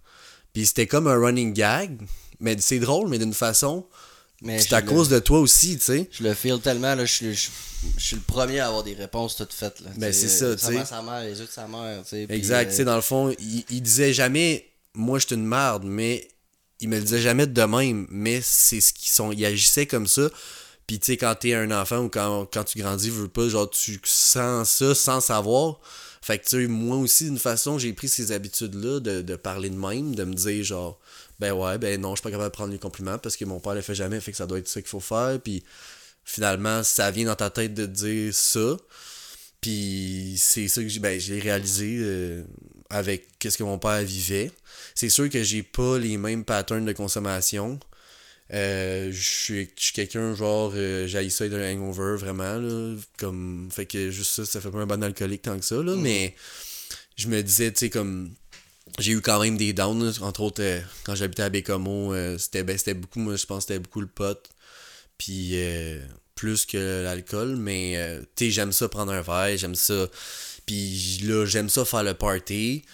Puis 0.53 0.67
c'était 0.67 0.87
comme 0.87 1.09
un 1.09 1.19
running 1.19 1.53
gag, 1.53 1.99
mais 2.39 2.57
c'est 2.61 2.79
drôle, 2.79 3.09
mais 3.09 3.19
d'une 3.19 3.35
façon, 3.35 3.87
c'est 4.42 4.73
à 4.73 4.80
le- 4.80 4.87
cause 4.87 5.09
de 5.09 5.18
toi 5.18 5.38
aussi, 5.40 5.76
tu 5.78 5.85
sais. 5.85 6.09
Je 6.11 6.23
le 6.23 6.35
feel 6.35 6.61
tellement, 6.61 6.94
là, 6.94 7.04
je 7.04 7.12
suis, 7.12 7.35
je, 7.35 7.49
je 7.99 8.04
suis 8.04 8.16
le 8.16 8.23
premier 8.23 8.61
à 8.61 8.68
avoir 8.68 8.82
des 8.82 8.94
réponses 8.94 9.37
toutes 9.37 9.52
faites. 9.52 9.80
Là, 9.80 9.90
Ben, 9.97 10.12
c'est 10.12 10.28
ça, 10.28 10.54
tu 10.54 10.61
sa 10.61 10.66
sais. 10.68 10.85
sa 10.85 11.02
mère, 11.02 11.23
les 11.23 11.38
yeux 11.38 11.47
de 11.47 11.50
sa 11.50 11.66
mère, 11.66 12.02
tu 12.02 12.09
sais. 12.11 12.26
Exact, 12.28 12.66
euh, 12.68 12.70
tu 12.70 12.76
sais, 12.76 12.85
dans 12.85 12.97
le 12.97 13.02
fond, 13.02 13.35
il, 13.38 13.64
il 13.70 13.82
disait 13.82 14.12
jamais, 14.12 14.66
moi 14.94 15.18
je 15.18 15.26
suis 15.26 15.35
une 15.37 15.47
merde, 15.47 15.85
mais 15.85 16.28
il 16.80 16.88
me 16.88 16.97
le 16.97 17.02
disait 17.02 17.20
jamais 17.20 17.47
de 17.47 17.62
même, 17.62 18.06
mais 18.11 18.40
c'est 18.42 18.80
ce 18.80 18.92
qu'ils 18.92 19.11
sont, 19.12 19.32
il 19.32 19.44
agissait 19.44 19.87
comme 19.87 20.06
ça. 20.06 20.30
Puis 20.87 20.99
tu 20.99 21.06
sais, 21.06 21.16
quand 21.16 21.35
t'es 21.38 21.54
un 21.54 21.70
enfant 21.70 21.99
ou 21.99 22.09
quand, 22.09 22.47
quand 22.52 22.64
tu 22.64 22.78
grandis, 22.78 23.11
veux 23.11 23.28
pas, 23.28 23.49
genre 23.49 23.68
tu 23.70 24.00
sens 24.04 24.68
ça 24.70 24.94
sans 24.94 25.20
savoir. 25.20 25.78
Fait 26.23 26.38
que 26.38 26.44
tu 26.44 26.62
sais, 26.62 26.66
moi 26.66 26.97
aussi, 26.97 27.25
d'une 27.25 27.38
façon, 27.38 27.78
j'ai 27.78 27.92
pris 27.92 28.09
ces 28.09 28.32
habitudes-là 28.32 29.00
de, 29.00 29.23
de 29.23 29.37
parler 29.37 29.70
de 29.70 29.76
même, 29.76 30.14
de 30.14 30.25
me 30.25 30.35
dire 30.35 30.64
genre, 30.64 30.99
ben 31.40 31.52
ouais, 31.52 31.78
ben 31.78 31.99
non, 32.00 32.11
je 32.11 32.16
suis 32.16 32.23
pas 32.23 32.30
capable 32.30 32.50
de 32.50 32.54
prendre 32.54 32.73
les 32.73 32.78
compliments 32.78 33.18
parce 33.18 33.37
que 33.37 33.47
mon 33.47 33.61
père 33.61 33.75
le 33.75 33.80
fait 33.80 33.94
jamais, 33.94 34.20
fait 34.20 34.30
que 34.30 34.37
ça 34.37 34.47
doit 34.47 34.59
être 34.59 34.68
ça 34.68 34.80
qu'il 34.82 34.90
faut 34.90 35.00
faire. 35.00 35.40
Puis 35.42 35.64
finalement, 36.23 36.82
ça 36.82 37.11
vient 37.11 37.25
dans 37.25 37.35
ta 37.35 37.49
tête 37.49 37.73
de 37.73 37.87
dire 37.87 38.35
ça. 38.35 38.76
Puis 39.62 40.35
c'est 40.38 40.68
ça 40.68 40.82
que 40.82 40.88
j'ai 40.88 41.00
ben, 41.00 41.18
j'ai 41.18 41.40
réalisé 41.40 41.99
euh, 42.02 42.42
avec 42.90 43.26
qu'est-ce 43.38 43.56
que 43.56 43.62
mon 43.62 43.78
père 43.78 44.02
vivait. 44.02 44.50
C'est 44.94 45.09
sûr 45.09 45.30
que 45.30 45.42
j'ai 45.42 45.62
pas 45.62 45.99
les 45.99 46.18
mêmes 46.18 46.44
patterns 46.44 46.85
de 46.85 46.92
consommation. 46.92 47.80
Euh, 48.52 49.11
je 49.12 49.20
suis 49.20 49.68
quelqu'un 49.94 50.35
genre 50.35 50.73
euh, 50.75 51.06
j'ai 51.06 51.30
ça 51.30 51.49
d'un 51.49 51.73
hangover 51.73 52.16
vraiment 52.16 52.56
là 52.56 52.97
comme 53.16 53.68
fait 53.70 53.87
que 53.87 54.11
juste 54.11 54.32
ça 54.32 54.44
ça 54.44 54.61
fait 54.61 54.73
pas 54.73 54.78
un 54.78 54.87
bon 54.87 55.04
alcoolique 55.04 55.42
tant 55.42 55.56
que 55.56 55.64
ça 55.64 55.76
là 55.76 55.94
mais 55.94 56.35
je 57.16 57.28
me 57.28 57.44
disais 57.44 57.70
tu 57.70 57.78
sais 57.78 57.90
comme 57.90 58.35
j'ai 58.99 59.12
eu 59.12 59.20
quand 59.20 59.40
même 59.42 59.56
des 59.56 59.73
downs 59.73 60.12
entre 60.20 60.40
autres 60.40 60.62
euh, 60.62 60.80
quand 61.04 61.14
j'habitais 61.14 61.42
à 61.42 61.49
Bécomo 61.49 62.12
euh, 62.12 62.38
c'était 62.38 62.62
ben, 62.62 62.76
beaucoup 62.94 63.20
moi 63.20 63.37
je 63.37 63.47
pense 63.47 63.62
c'était 63.62 63.78
beaucoup 63.78 64.00
le 64.00 64.06
pot 64.06 64.38
puis 65.18 65.50
euh, 65.54 66.00
plus 66.35 66.66
que 66.66 67.02
l'alcool 67.04 67.56
mais 67.56 67.97
tu 68.37 68.47
sais 68.47 68.50
j'aime 68.50 68.73
ça 68.73 68.88
prendre 68.88 69.12
un 69.12 69.23
verre 69.23 69.56
j'aime 69.56 69.75
ça 69.75 70.09
puis 70.66 71.20
là 71.25 71.44
j'aime 71.47 71.68
ça 71.68 71.85
faire 71.85 72.02
le 72.02 72.14
party 72.14 72.85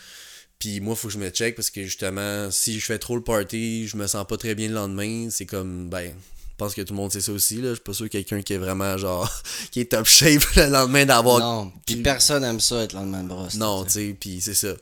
puis 0.59 0.81
moi 0.81 0.97
faut 0.97 1.09
que 1.09 1.15
je 1.15 1.19
me 1.19 1.31
check 1.31 1.55
parce 1.55 1.71
que 1.71 1.83
justement 1.85 2.51
si 2.51 2.81
je 2.81 2.85
fais 2.85 2.99
trop 2.99 3.17
le 3.17 3.23
party 3.23 3.87
je 3.87 3.97
me 3.97 4.07
sens 4.07 4.27
pas 4.27 4.37
très 4.37 4.55
bien 4.55 4.69
le 4.69 4.75
lendemain 4.75 5.29
c'est 5.31 5.47
comme 5.47 5.89
ben 5.89 6.13
je 6.59 6.65
pense 6.65 6.75
que 6.75 6.81
tout 6.81 6.95
le 6.95 6.97
monde 6.97 7.13
sait 7.13 7.21
ça 7.21 7.33
aussi 7.33 7.57
là 7.57 7.69
je 7.71 7.75
suis 7.75 7.83
pas 7.83 7.93
sûr 7.93 8.07
que 8.07 8.13
quelqu'un 8.13 8.41
qui 8.41 8.55
est 8.55 8.59
vraiment 8.59 8.97
genre 8.97 9.31
qui 9.71 9.81
est 9.81 9.93
top 9.93 10.07
shape 10.07 10.43
le 10.57 10.71
lendemain 10.71 11.05
d'avoir 11.05 11.39
Non, 11.39 11.73
puis 11.85 11.97
personne 11.97 12.45
aime 12.45 12.61
ça 12.61 12.83
être 12.83 12.95
lendemain 12.95 13.23
de 13.23 13.29
brosse. 13.29 13.55
non, 13.57 13.85
tu 13.85 13.91
sais, 13.91 14.17
puis 14.19 14.41
c'est 14.41 14.55
ça. 14.55 14.75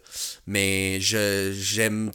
Mais 0.47 1.01
je 1.01 1.53
j'aime 1.53 2.13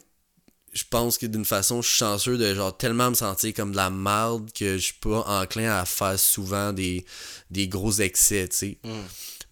je 0.72 0.84
pense 0.88 1.18
que 1.18 1.26
d'une 1.26 1.44
façon, 1.44 1.82
je 1.82 1.88
suis 1.88 1.98
chanceux 1.98 2.38
de 2.38 2.54
genre 2.54 2.76
tellement 2.76 3.10
me 3.10 3.14
sentir 3.14 3.52
comme 3.54 3.72
de 3.72 3.76
la 3.76 3.90
merde 3.90 4.50
que 4.52 4.76
je 4.76 4.84
suis 4.84 4.94
pas 5.00 5.24
enclin 5.26 5.76
à 5.76 5.84
faire 5.84 6.18
souvent 6.18 6.72
des, 6.72 7.04
des 7.50 7.66
gros 7.66 7.92
excès, 7.92 8.48
tu 8.48 8.56
sais. 8.56 8.78
Mm. 8.84 8.90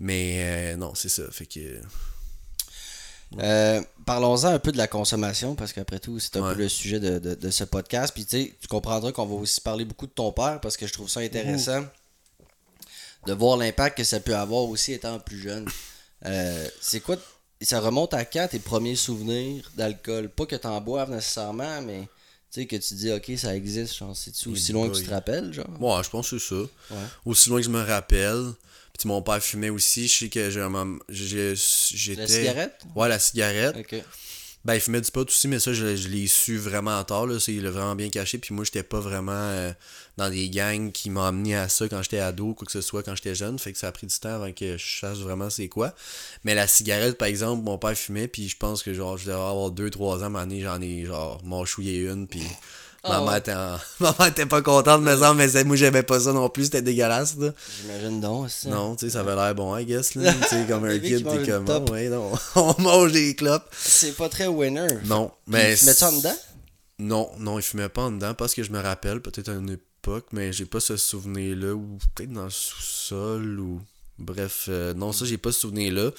Mais 0.01 0.37
euh, 0.39 0.77
non, 0.77 0.95
c'est 0.95 1.09
ça. 1.09 1.25
Fait 1.31 1.47
que. 1.47 1.81
Euh, 3.41 3.83
Parlons-en 4.09 4.47
un 4.49 4.59
peu 4.59 4.73
de 4.73 4.79
la 4.79 4.87
consommation, 4.89 5.55
parce 5.55 5.75
qu'après 5.75 5.99
tout, 5.99 6.19
c'est 6.19 6.35
un 6.39 6.41
Ouais. 6.43 6.55
peu 6.55 6.61
le 6.61 6.69
sujet 6.71 6.99
de, 6.99 7.19
de- 7.19 7.35
de 7.35 7.51
ce 7.51 7.63
podcast. 7.65 8.15
Puis 8.15 8.25
tu 8.25 8.55
comprendras 8.67 9.13
qu'on 9.13 9.27
va 9.27 9.35
aussi 9.35 9.61
parler 9.61 9.85
beaucoup 9.85 10.07
de 10.07 10.13
ton 10.13 10.33
père, 10.33 10.61
parce 10.63 10.79
que 10.79 10.87
je 10.87 10.93
trouve 10.95 11.11
ça 11.11 11.21
intéressant 11.21 11.85
de 13.27 13.33
voir 13.35 13.59
l'impact 13.59 13.99
que 13.99 14.05
ça 14.05 14.19
peut 14.19 14.35
avoir 14.35 14.63
aussi 14.65 14.95
étant 14.95 15.19
plus 15.21 15.39
jeune. 15.43 15.69
Euh, 16.25 16.69
c'est 16.81 17.01
quoi, 17.01 17.17
ça 17.61 17.81
remonte 17.81 18.15
à 18.15 18.25
quand 18.25 18.49
tes 18.51 18.59
premiers 18.61 18.97
souvenirs 18.97 19.71
d'alcool? 19.77 20.31
Pas 20.31 20.47
que 20.47 20.57
t'en 20.57 20.81
boives 20.81 21.11
nécessairement, 21.11 21.83
mais 21.83 22.09
tu 22.51 22.63
sais, 22.63 22.67
que 22.67 22.77
tu 22.77 22.95
dis, 22.95 23.13
ok, 23.13 23.31
ça 23.37 23.55
existe, 23.55 23.95
genre, 23.95 24.17
c'est-tu 24.17 24.49
aussi 24.49 24.71
Eh 24.71 24.73
loin 24.73 24.89
que 24.89 24.97
tu 24.97 25.05
te 25.05 25.11
rappelles, 25.11 25.53
genre? 25.53 25.67
Ouais, 25.81 26.03
je 26.03 26.09
pense 26.09 26.31
que 26.31 26.39
c'est 26.39 26.49
ça. 26.49 26.61
Ouais. 26.93 26.97
Aussi 27.27 27.51
loin 27.51 27.59
que 27.61 27.67
je 27.67 27.71
me 27.71 27.83
rappelle. 27.83 28.53
Puis 28.99 29.07
mon 29.09 29.23
père 29.23 29.43
fumait 29.43 29.71
aussi. 29.71 30.09
Je 30.09 30.19
sais 30.19 30.29
que 30.29 30.51
j'ai 30.51 30.61
un 30.61 30.69
moment- 30.69 30.99
j'ai- 31.09 31.55
j'étais. 31.55 32.21
La 32.23 32.27
cigarette? 32.29 32.81
Ouais, 32.97 33.09
la 33.09 33.19
cigarette. 33.19 33.77
Ben, 34.65 34.75
il 34.75 34.81
fumait 34.81 35.01
du 35.01 35.11
pot 35.13 35.27
aussi, 35.27 35.47
mais 35.47 35.61
ça, 35.61 35.73
je, 35.73 35.95
je 35.95 36.09
l'ai 36.09 36.27
su 36.27 36.59
vraiment 36.59 37.03
tard. 37.05 37.27
Là. 37.27 37.39
Il 37.47 37.63
l'a 37.63 37.71
vraiment 37.71 37.95
bien 37.95 38.11
caché. 38.11 38.39
Puis 38.39 38.53
moi, 38.53 38.65
j'étais 38.65 38.83
pas 38.83 38.99
vraiment 38.99 39.31
euh, 39.33 39.73
dans 40.17 40.29
des 40.29 40.51
gangs 40.51 40.91
qui 40.91 41.11
m'ont 41.11 41.23
amené 41.23 41.55
à 41.57 41.69
ça 41.69 41.89
quand 41.89 42.03
j'étais 42.03 42.19
ado, 42.19 42.55
quoi 42.55 42.67
que 42.67 42.73
ce 42.73 42.81
soit, 42.81 43.05
quand 43.05 43.15
j'étais 43.15 43.37
jeune. 43.37 43.57
Fait 43.61 43.73
que 43.73 43.79
ça 43.79 43.87
a 43.87 43.93
pris 43.93 44.09
du 44.09 44.19
temps 44.19 44.35
avant 44.35 44.53
que 44.53 44.77
je 44.77 44.99
sache 45.01 45.19
vraiment 45.19 45.49
c'est 45.49 45.69
quoi. 45.69 45.95
Mais 46.43 46.57
la 46.57 46.67
cigarette, 46.67 47.17
par 47.17 47.29
exemple, 47.29 47.63
mon 47.63 47.79
père 47.79 47.97
fumait. 47.97 48.27
Puis 48.27 48.49
je 48.49 48.57
pense 48.57 48.83
que 48.83 48.93
genre, 48.93 49.17
je 49.17 49.27
devais 49.27 49.37
avoir 49.37 49.71
2-3 49.71 50.19
ans, 50.25 50.29
moment 50.29 50.41
donné, 50.41 50.61
j'en 50.61 50.81
ai 50.83 51.05
genre 51.07 51.41
mâchouillé 51.45 52.01
une. 52.01 52.27
Puis 52.27 52.43
ma, 53.05 53.11
Ah 53.11 53.21
ouais. 53.21 53.27
mère 53.27 53.37
était 53.37 53.53
en- 53.55 53.79
ma 54.01 54.15
mère 54.19 54.29
était 54.29 54.47
pas 54.47 54.63
contente, 54.63 55.03
me 55.03 55.17
semble, 55.17 55.39
mais 55.39 55.49
c'est- 55.49 55.65
moi, 55.65 55.77
j'aimais 55.77 56.03
pas 56.03 56.21
ça 56.21 56.33
non 56.33 56.49
plus. 56.49 56.65
C'était 56.65 56.83
dégueulasse. 56.83 57.37
Là. 57.39 57.53
J'imagine 57.83 58.21
donc, 58.21 58.51
ça. 58.51 58.69
Non, 58.69 58.97
tu 58.97 59.07
sais, 59.07 59.13
ça 59.13 59.21
avait 59.21 59.35
l'air 59.35 59.55
bon, 59.55 59.77
I 59.77 59.85
guess. 59.85 60.15
Là. 60.15 60.33
tu 60.43 60.49
sais, 60.49 60.65
comme 60.69 60.85
un 60.85 60.99
kid, 60.99 61.25
t'es 61.27 61.37
une 61.37 61.65
comme, 61.65 61.85
oh, 61.89 61.93
ouais, 61.93 62.09
non, 62.09 62.33
on 62.57 62.75
mange 62.81 63.13
des 63.13 63.35
clopes. 63.35 63.69
C'est 63.77 64.17
pas 64.17 64.29
très 64.29 64.47
winner. 64.47 64.87
Non, 65.05 65.31
Mais 65.47 65.71
mais. 65.71 65.77
tu 65.77 65.85
mets 65.87 65.93
ça 65.95 66.09
en 66.11 66.17
dedans? 66.17 66.37
Non, 67.01 67.31
non, 67.39 67.59
il 67.59 67.63
fumait 67.63 67.89
pas 67.89 68.03
en 68.03 68.11
dedans 68.11 68.35
parce 68.35 68.55
que 68.55 68.63
je 68.65 68.73
me 68.73 68.81
rappelle, 68.81 69.21
peut-être 69.21 69.49
à 69.51 69.53
une 69.53 69.71
époque, 69.71 70.27
mais 70.33 70.53
j'ai 70.53 70.65
pas 70.67 70.81
ce 70.81 70.97
souvenir-là, 70.97 71.75
ou 71.75 71.99
peut-être 72.17 72.33
dans 72.33 72.45
le 72.45 72.51
sous-sol, 72.51 73.61
ou. 73.61 73.81
Bref, 74.21 74.65
euh, 74.69 74.95
non, 74.95 75.13
ça, 75.13 75.25
j'ai 75.25 75.39
pas 75.39 75.53
ce 75.53 75.61
souvenir-là. 75.61 76.11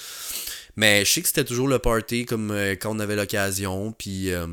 Mais 0.78 1.04
je 1.04 1.12
sais 1.12 1.22
que 1.22 1.28
c'était 1.28 1.44
toujours 1.44 1.68
le 1.68 1.80
party, 1.80 2.24
comme 2.26 2.52
euh, 2.52 2.72
quand 2.80 2.96
on 2.96 3.00
avait 3.02 3.18
l'occasion, 3.18 3.92
puis 3.92 4.32
euh, 4.32 4.48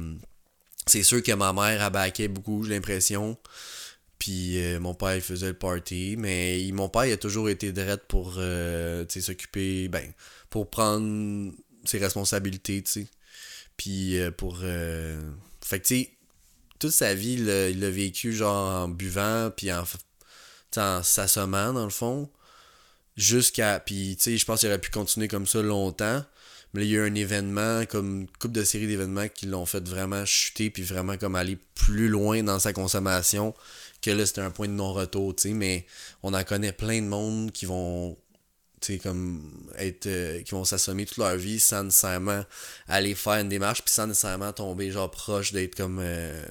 c'est 0.86 1.02
sûr 1.02 1.22
que 1.22 1.32
ma 1.32 1.52
mère 1.52 1.82
abaquait 1.82 2.28
beaucoup, 2.28 2.64
j'ai 2.64 2.74
l'impression. 2.74 3.36
Puis 4.18 4.62
euh, 4.62 4.80
mon 4.80 4.94
père, 4.94 5.20
faisait 5.22 5.48
le 5.48 5.54
party, 5.54 6.16
mais 6.18 6.68
mon 6.72 6.88
père, 6.88 7.02
a 7.02 7.16
toujours 7.16 7.50
été 7.50 7.72
drette 7.72 8.04
pour 8.08 8.36
euh, 8.38 9.04
s'occuper, 9.08 9.88
ben, 9.88 10.12
pour 10.48 10.70
prendre 10.70 11.52
ses 11.84 11.98
responsabilités, 11.98 12.82
tu. 12.82 13.06
Puis 13.76 14.18
euh, 14.18 14.30
pour. 14.30 14.58
Fait 14.58 15.80
que, 15.80 15.86
tu 15.86 16.08
toute 16.78 16.92
sa 16.92 17.14
vie, 17.14 17.34
il 17.34 17.80
l'a 17.80 17.90
vécu 17.90 18.32
genre 18.32 18.84
en 18.84 18.88
buvant, 18.88 19.50
puis 19.56 19.70
en, 19.72 21.02
s'assommant 21.02 21.72
dans 21.72 21.84
le 21.84 21.90
fond. 21.90 22.30
Jusqu'à. 23.16 23.80
Puis, 23.80 24.18
je 24.24 24.44
pense 24.44 24.60
qu'il 24.60 24.68
aurait 24.68 24.80
pu 24.80 24.90
continuer 24.90 25.28
comme 25.28 25.46
ça 25.46 25.62
longtemps. 25.62 26.22
Il 26.82 26.90
y 26.90 26.96
a 26.96 27.00
eu 27.00 27.08
un 27.10 27.14
événement, 27.14 27.84
comme 27.86 28.20
une 28.22 28.26
couple 28.38 28.52
de 28.54 28.64
séries 28.64 28.86
d'événements 28.86 29.28
qui 29.28 29.46
l'ont 29.46 29.66
fait 29.66 29.86
vraiment 29.88 30.24
chuter, 30.24 30.70
puis 30.70 30.82
vraiment 30.82 31.16
comme 31.16 31.34
aller 31.36 31.58
plus 31.74 32.08
loin 32.08 32.42
dans 32.42 32.58
sa 32.58 32.72
consommation. 32.72 33.54
Que 34.02 34.10
là, 34.10 34.26
c'était 34.26 34.42
un 34.42 34.50
point 34.50 34.68
de 34.68 34.72
non-retour, 34.72 35.34
tu 35.34 35.48
sais. 35.48 35.54
Mais 35.54 35.86
on 36.22 36.34
en 36.34 36.44
connaît 36.44 36.72
plein 36.72 37.00
de 37.02 37.06
monde 37.06 37.50
qui 37.52 37.66
vont. 37.66 38.16
Tu 38.80 38.94
sais, 38.94 38.98
comme 38.98 39.42
être. 39.78 40.06
euh, 40.06 40.42
qui 40.42 40.50
vont 40.52 40.64
s'assommer 40.64 41.06
toute 41.06 41.16
leur 41.16 41.36
vie 41.36 41.58
sans 41.58 41.84
nécessairement 41.84 42.44
aller 42.88 43.14
faire 43.14 43.40
une 43.40 43.48
démarche, 43.48 43.82
puis 43.82 43.92
sans 43.92 44.06
nécessairement 44.06 44.52
tomber 44.52 44.90
genre 44.90 45.10
proche 45.10 45.52
d'être 45.52 45.74
comme. 45.74 45.98
euh, 46.00 46.44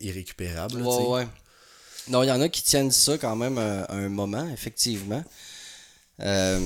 irrécupérable. 0.00 0.80
Ouais, 0.82 1.06
ouais. 1.08 1.28
Non, 2.08 2.22
il 2.22 2.28
y 2.28 2.32
en 2.32 2.40
a 2.40 2.48
qui 2.48 2.62
tiennent 2.62 2.92
ça 2.92 3.18
quand 3.18 3.34
même 3.36 3.58
un, 3.58 3.84
un 3.88 4.08
moment, 4.08 4.48
effectivement. 4.50 5.24
Euh, 6.20 6.60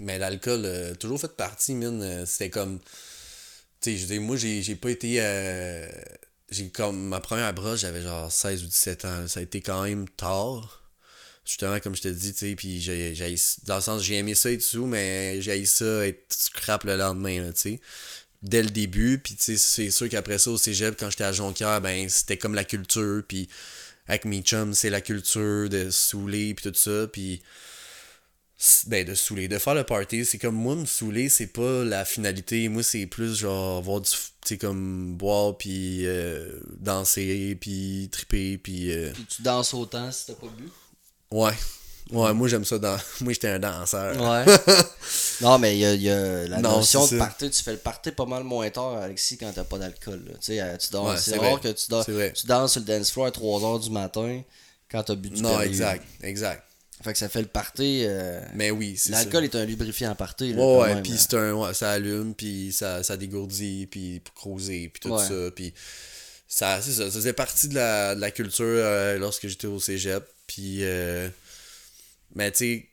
Mais 0.00 0.18
l'alcool 0.18 0.66
a 0.66 0.94
toujours 0.94 1.20
fait 1.20 1.34
partie, 1.36 1.74
mine. 1.74 2.02
euh, 2.02 2.26
C'était 2.26 2.50
comme. 2.50 2.80
Tu 3.80 3.92
sais, 3.92 3.96
je 3.96 4.06
dire, 4.06 4.20
moi, 4.20 4.36
j'ai 4.36 4.76
pas 4.76 4.90
été. 4.90 5.16
euh, 5.20 5.88
j'ai 6.50 6.68
comme. 6.70 7.08
Ma 7.08 7.20
première 7.20 7.52
brosse, 7.54 7.80
j'avais 7.80 8.02
genre 8.02 8.30
16 8.30 8.64
ou 8.64 8.66
17 8.66 9.04
ans. 9.04 9.28
Ça 9.28 9.40
a 9.40 9.42
été 9.42 9.60
quand 9.60 9.82
même 9.84 10.08
tard. 10.10 10.82
Justement, 11.44 11.78
comme 11.78 11.94
je 11.94 12.02
te 12.02 12.08
dis, 12.08 12.32
tu 12.32 12.38
sais, 12.40 12.56
puis 12.56 12.80
j'ai. 12.80 13.14
Dans 13.66 13.76
le 13.76 13.80
sens, 13.80 14.02
j'ai 14.02 14.16
aimé 14.16 14.34
ça 14.34 14.50
être 14.50 14.62
sous, 14.62 14.86
mais 14.86 15.40
j'ai 15.40 15.52
haï 15.52 15.66
ça 15.66 16.06
être 16.06 16.32
scrap 16.32 16.84
le 16.84 16.96
lendemain, 16.96 17.52
tu 17.52 17.60
sais. 17.60 17.80
Dès 18.42 18.62
le 18.62 18.70
début, 18.70 19.18
puis 19.18 19.34
tu 19.36 19.44
sais, 19.44 19.56
c'est 19.56 19.90
sûr 19.90 20.08
qu'après 20.08 20.38
ça, 20.38 20.50
au 20.50 20.58
cégep, 20.58 20.96
quand 20.98 21.10
j'étais 21.10 21.24
à 21.24 21.32
Jonquière, 21.32 21.80
ben, 21.80 22.08
c'était 22.08 22.36
comme 22.36 22.54
la 22.54 22.64
culture, 22.64 23.22
puis 23.26 23.48
avec 24.08 24.24
mes 24.24 24.42
chums, 24.42 24.74
c'est 24.74 24.90
la 24.90 25.00
culture 25.00 25.68
de 25.68 25.90
saouler, 25.90 26.54
puis 26.54 26.70
tout 26.70 26.78
ça, 26.78 27.06
puis 27.12 27.42
ben 28.86 29.04
de 29.04 29.14
saouler 29.14 29.48
de 29.48 29.58
faire 29.58 29.74
le 29.74 29.84
party 29.84 30.24
c'est 30.24 30.38
comme 30.38 30.54
moi 30.54 30.74
me 30.76 30.86
saouler 30.86 31.28
c'est 31.28 31.48
pas 31.48 31.84
la 31.84 32.06
finalité 32.06 32.68
moi 32.70 32.82
c'est 32.82 33.04
plus 33.06 33.36
genre 33.36 33.82
voir 33.82 34.00
du 34.00 34.10
tu 34.10 34.16
sais 34.44 34.56
comme 34.58 35.14
boire 35.14 35.58
puis 35.58 36.06
euh, 36.06 36.58
danser 36.78 37.56
puis 37.60 38.08
triper 38.10 38.56
puis 38.56 38.92
euh, 38.92 39.10
puis 39.12 39.26
tu 39.26 39.42
danses 39.42 39.74
autant 39.74 40.10
si 40.10 40.26
t'as 40.26 40.32
pas 40.34 40.46
bu? 40.56 40.70
ouais 41.32 41.52
ouais 42.12 42.32
moi 42.32 42.48
j'aime 42.48 42.64
ça 42.64 42.78
dans 42.78 42.96
moi 43.20 43.34
j'étais 43.34 43.48
un 43.48 43.58
danseur 43.58 44.16
Ouais. 44.18 44.44
non, 45.42 45.58
mais 45.58 45.76
il 45.76 45.80
y 45.80 45.84
a, 45.84 45.92
il 45.94 46.02
y 46.02 46.10
a 46.10 46.48
la 46.48 46.60
Non, 46.60 46.76
notion 46.78 47.06
de 47.06 47.18
party. 47.18 47.50
Tu 47.50 47.62
fais 47.62 47.72
le 47.72 47.78
party 47.78 48.12
pas 48.12 48.24
mal 48.24 48.42
moins 48.42 48.70
tard, 48.70 48.96
Alexis, 48.96 49.36
quand 49.36 49.52
t'as 49.54 49.64
pas 49.64 49.76
d'alcool. 49.78 50.22
Tu 50.24 50.36
sais, 50.40 50.60
euh, 50.60 50.76
tu 50.78 50.90
danses. 50.92 51.10
Ouais, 51.10 51.16
c'est 51.20 51.36
rare 51.36 51.58
vrai. 51.58 51.60
que 51.60 51.68
tu, 51.78 51.88
danses, 51.90 52.06
tu 52.06 52.46
danses 52.46 52.72
sur 52.72 52.80
le 52.80 52.86
dance 52.86 53.10
floor 53.10 53.26
à 53.26 53.30
3h 53.30 53.82
du 53.84 53.90
matin 53.90 54.40
quand 54.90 55.02
t'as 55.02 55.14
bu 55.14 55.28
du 55.30 55.42
non 55.42 55.60
exact 55.60 56.04
exact 56.22 56.62
Fait 57.02 57.12
que 57.12 57.18
ça 57.18 57.28
fait 57.28 57.42
le 57.42 57.46
party. 57.48 58.02
euh, 58.06 58.40
mais 58.54 58.70
oui 58.70 58.96
c'est 58.96 59.10
L'alcool 59.12 59.44
est 59.44 59.54
un 59.54 59.64
lubrifiant 59.64 60.14
party. 60.14 60.54
Là, 60.54 60.62
Ouais, 60.64 61.02
puis 61.02 61.12
hein. 61.12 61.16
c'est 61.18 61.34
un, 61.34 61.52
ouais, 61.52 61.74
ça 61.74 61.90
allume, 61.92 62.34
puis 62.34 62.72
ça, 62.72 63.02
ça 63.02 63.16
dégourdit, 63.16 63.86
puis 63.90 64.20
pour 64.20 64.34
creuser, 64.34 64.88
puis 64.92 65.00
tout 65.00 65.14
Ouais. 65.14 65.22
ça, 65.24 65.50
puis 65.54 65.74
ça, 66.48 66.80
c'est 66.80 66.92
ça, 66.92 67.04
ça 67.06 67.10
faisait 67.10 67.32
partie 67.32 67.68
de 67.68 67.74
la, 67.74 68.14
de 68.14 68.20
la 68.20 68.30
culture 68.30 68.64
euh, 68.64 69.18
lorsque 69.18 69.46
j'étais 69.46 69.66
au 69.66 69.78
cégep, 69.78 70.24
puis, 70.46 70.78
euh, 70.84 71.28
mais 72.34 72.50
tu 72.52 72.58
sais, 72.58 72.86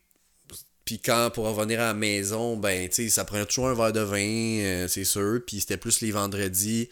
puis 0.86 1.00
quand, 1.00 1.30
pour 1.34 1.46
revenir 1.46 1.80
à 1.80 1.86
la 1.86 1.94
maison, 1.94 2.58
ben, 2.58 2.90
tu 2.90 2.96
sais, 2.96 3.10
ça 3.10 3.24
prenait 3.24 3.46
toujours 3.46 3.70
un 3.70 3.74
verre 3.74 3.94
de 3.94 4.02
vin, 4.02 4.20
euh, 4.20 4.88
c'est 4.90 5.06
sûr, 5.06 5.40
puis 5.48 5.62
c'était 5.62 5.78
plus 5.78 6.02
les 6.02 6.12
vendredis, 6.12 6.90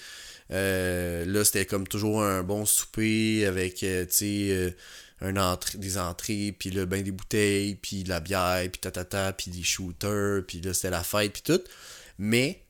euh, 0.51 1.25
là, 1.25 1.43
c'était 1.43 1.65
comme 1.65 1.87
toujours 1.87 2.23
un 2.23 2.41
bon 2.43 2.65
souper 2.65 3.45
avec, 3.45 3.75
tu 3.75 4.05
sais, 4.09 4.75
un 5.21 5.57
des 5.75 5.97
entrées, 5.97 6.55
puis 6.57 6.71
là, 6.71 6.85
ben 6.85 7.03
des 7.03 7.11
bouteilles, 7.11 7.75
puis 7.75 8.03
la 8.03 8.19
bière, 8.19 8.67
puis 8.71 8.81
tatata, 8.81 9.33
puis 9.33 9.51
des 9.51 9.63
shooters, 9.63 10.43
puis 10.47 10.61
là, 10.61 10.73
c'était 10.73 10.89
la 10.89 11.03
fête, 11.03 11.33
puis 11.33 11.43
tout. 11.43 11.61
Mais, 12.17 12.63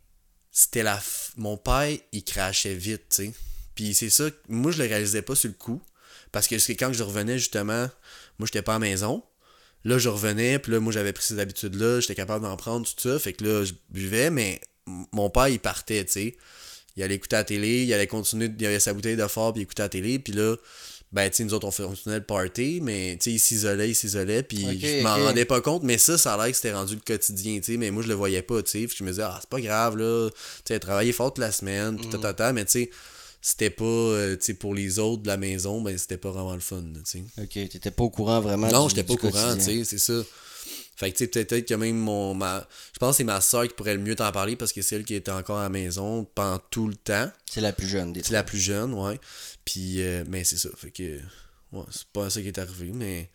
c'était 0.51 0.83
la... 0.83 1.01
Mon 1.37 1.57
père, 1.57 1.97
il 2.11 2.23
crachait 2.23 2.75
vite, 2.75 3.03
tu 3.09 3.25
sais. 3.25 3.33
Puis 3.73 3.93
c'est 3.93 4.09
ça, 4.09 4.25
moi, 4.49 4.71
je 4.71 4.83
le 4.83 4.89
réalisais 4.89 5.21
pas 5.21 5.35
sur 5.35 5.47
le 5.49 5.55
coup, 5.55 5.81
parce 6.31 6.47
que 6.47 6.59
c'est 6.59 6.75
quand 6.75 6.91
je 6.91 7.03
revenais, 7.03 7.39
justement, 7.39 7.89
moi, 8.37 8.45
j'étais 8.45 8.61
pas 8.61 8.75
à 8.75 8.79
la 8.79 8.79
maison, 8.79 9.23
Là, 9.83 9.97
je 9.97 10.09
revenais, 10.09 10.59
puis 10.59 10.71
là, 10.71 10.79
moi, 10.79 10.93
j'avais 10.93 11.11
pris 11.11 11.23
ces 11.23 11.39
habitudes-là, 11.39 12.01
j'étais 12.01 12.15
capable 12.15 12.43
d'en 12.45 12.55
prendre, 12.55 12.85
tout 12.85 12.93
ça. 12.97 13.17
Fait 13.17 13.33
que 13.33 13.43
là, 13.43 13.65
je 13.65 13.73
buvais, 13.89 14.29
mais 14.29 14.61
mon 14.85 15.29
père, 15.29 15.47
il 15.47 15.59
partait, 15.59 16.05
tu 16.05 16.11
sais. 16.11 16.37
Il 16.95 17.03
allait 17.03 17.15
écouter 17.15 17.37
la 17.37 17.43
télé, 17.43 17.83
il 17.83 17.93
allait 17.93 18.07
continuer, 18.07 18.51
il 18.59 18.65
avait 18.65 18.79
sa 18.79 18.93
bouteille 18.93 19.15
de 19.15 19.25
fort, 19.27 19.53
puis 19.53 19.61
il 19.61 19.63
écoutait 19.63 19.83
la 19.83 19.89
télé, 19.89 20.19
puis 20.19 20.33
là, 20.33 20.55
ben, 21.11 21.29
tu 21.29 21.37
sais, 21.37 21.43
nous 21.43 21.53
autres, 21.53 21.67
on 21.67 21.87
continuait 21.89 22.19
le 22.19 22.23
party, 22.23 22.79
mais, 22.81 23.17
tu 23.19 23.25
sais, 23.25 23.31
il 23.35 23.39
s'isolait, 23.39 23.89
il 23.89 23.95
s'isolait, 23.95 24.43
puis 24.43 24.61
je 24.79 25.03
m'en 25.03 25.15
rendais 25.25 25.45
pas 25.45 25.59
compte, 25.61 25.83
mais 25.83 25.97
ça, 25.97 26.17
ça 26.17 26.33
a 26.35 26.37
l'air 26.37 26.47
que 26.51 26.55
c'était 26.55 26.73
rendu 26.73 26.95
le 26.95 27.01
quotidien, 27.01 27.57
tu 27.59 27.73
sais, 27.73 27.77
mais 27.77 27.91
moi, 27.91 28.01
je 28.03 28.07
le 28.07 28.13
voyais 28.13 28.41
pas, 28.41 28.61
tu 28.63 28.71
sais. 28.71 28.87
Puis 28.87 28.95
je 28.99 29.03
me 29.03 29.09
disais, 29.09 29.23
ah, 29.23 29.37
c'est 29.41 29.49
pas 29.49 29.59
grave, 29.61 29.97
là, 29.97 30.29
tu 30.29 30.35
sais, 30.73 30.79
travailler 30.79 31.11
fort 31.11 31.33
toute 31.33 31.43
la 31.43 31.51
semaine, 31.51 31.97
puis 31.97 32.07
Mm. 32.07 32.21
tata, 32.21 32.53
mais 32.53 32.65
tu 32.65 32.71
sais, 32.71 32.89
c'était 33.41 33.69
pas, 33.71 33.83
euh, 33.85 34.35
tu 34.37 34.45
sais, 34.45 34.53
pour 34.53 34.73
les 34.73 34.99
autres 34.99 35.23
de 35.23 35.27
la 35.27 35.37
maison, 35.37 35.81
ben, 35.81 35.97
c'était 35.97 36.17
pas 36.17 36.31
vraiment 36.31 36.53
le 36.53 36.59
fun, 36.59 36.83
tu 36.93 36.99
sais. 37.03 37.23
Ok, 37.41 37.49
t'étais 37.69 37.91
pas 37.91 38.03
au 38.03 38.09
courant 38.09 38.39
vraiment. 38.39 38.67
Non, 38.69 38.87
j'étais 38.87 39.03
pas 39.03 39.13
au 39.13 39.17
courant, 39.17 39.55
tu 39.57 39.63
sais, 39.63 39.83
c'est 39.83 39.97
ça. 39.97 40.21
Fait 41.01 41.11
que 41.11 41.17
tu 41.17 41.23
sais, 41.25 41.45
peut-être 41.45 41.67
que 41.67 41.73
même 41.73 41.97
mon. 41.97 42.35
Ma... 42.35 42.63
Je 42.93 42.99
pense 42.99 43.13
que 43.13 43.17
c'est 43.17 43.23
ma 43.23 43.41
soeur 43.41 43.63
qui 43.67 43.73
pourrait 43.73 43.95
le 43.95 44.01
mieux 44.01 44.15
t'en 44.15 44.31
parler 44.31 44.55
parce 44.55 44.71
que 44.71 44.83
c'est 44.83 44.95
elle 44.97 45.03
qui 45.03 45.15
était 45.15 45.31
encore 45.31 45.57
à 45.57 45.63
la 45.63 45.69
maison 45.69 46.23
pendant 46.35 46.59
tout 46.69 46.87
le 46.87 46.93
temps. 46.95 47.27
C'est 47.51 47.59
la 47.59 47.73
plus 47.73 47.87
jeune 47.87 48.13
des 48.13 48.21
C'est 48.21 48.33
la 48.33 48.43
plus 48.43 48.59
jeune, 48.59 48.93
ouais. 48.93 49.19
Puis, 49.65 50.01
euh, 50.03 50.23
mais 50.29 50.43
c'est 50.43 50.57
ça. 50.57 50.69
Fait 50.77 50.91
que. 50.91 51.19
Ouais, 51.71 51.83
c'est 51.89 52.05
pas 52.13 52.29
ça 52.29 52.39
qui 52.39 52.47
est 52.49 52.59
arrivé, 52.59 52.91
mais. 52.93 53.29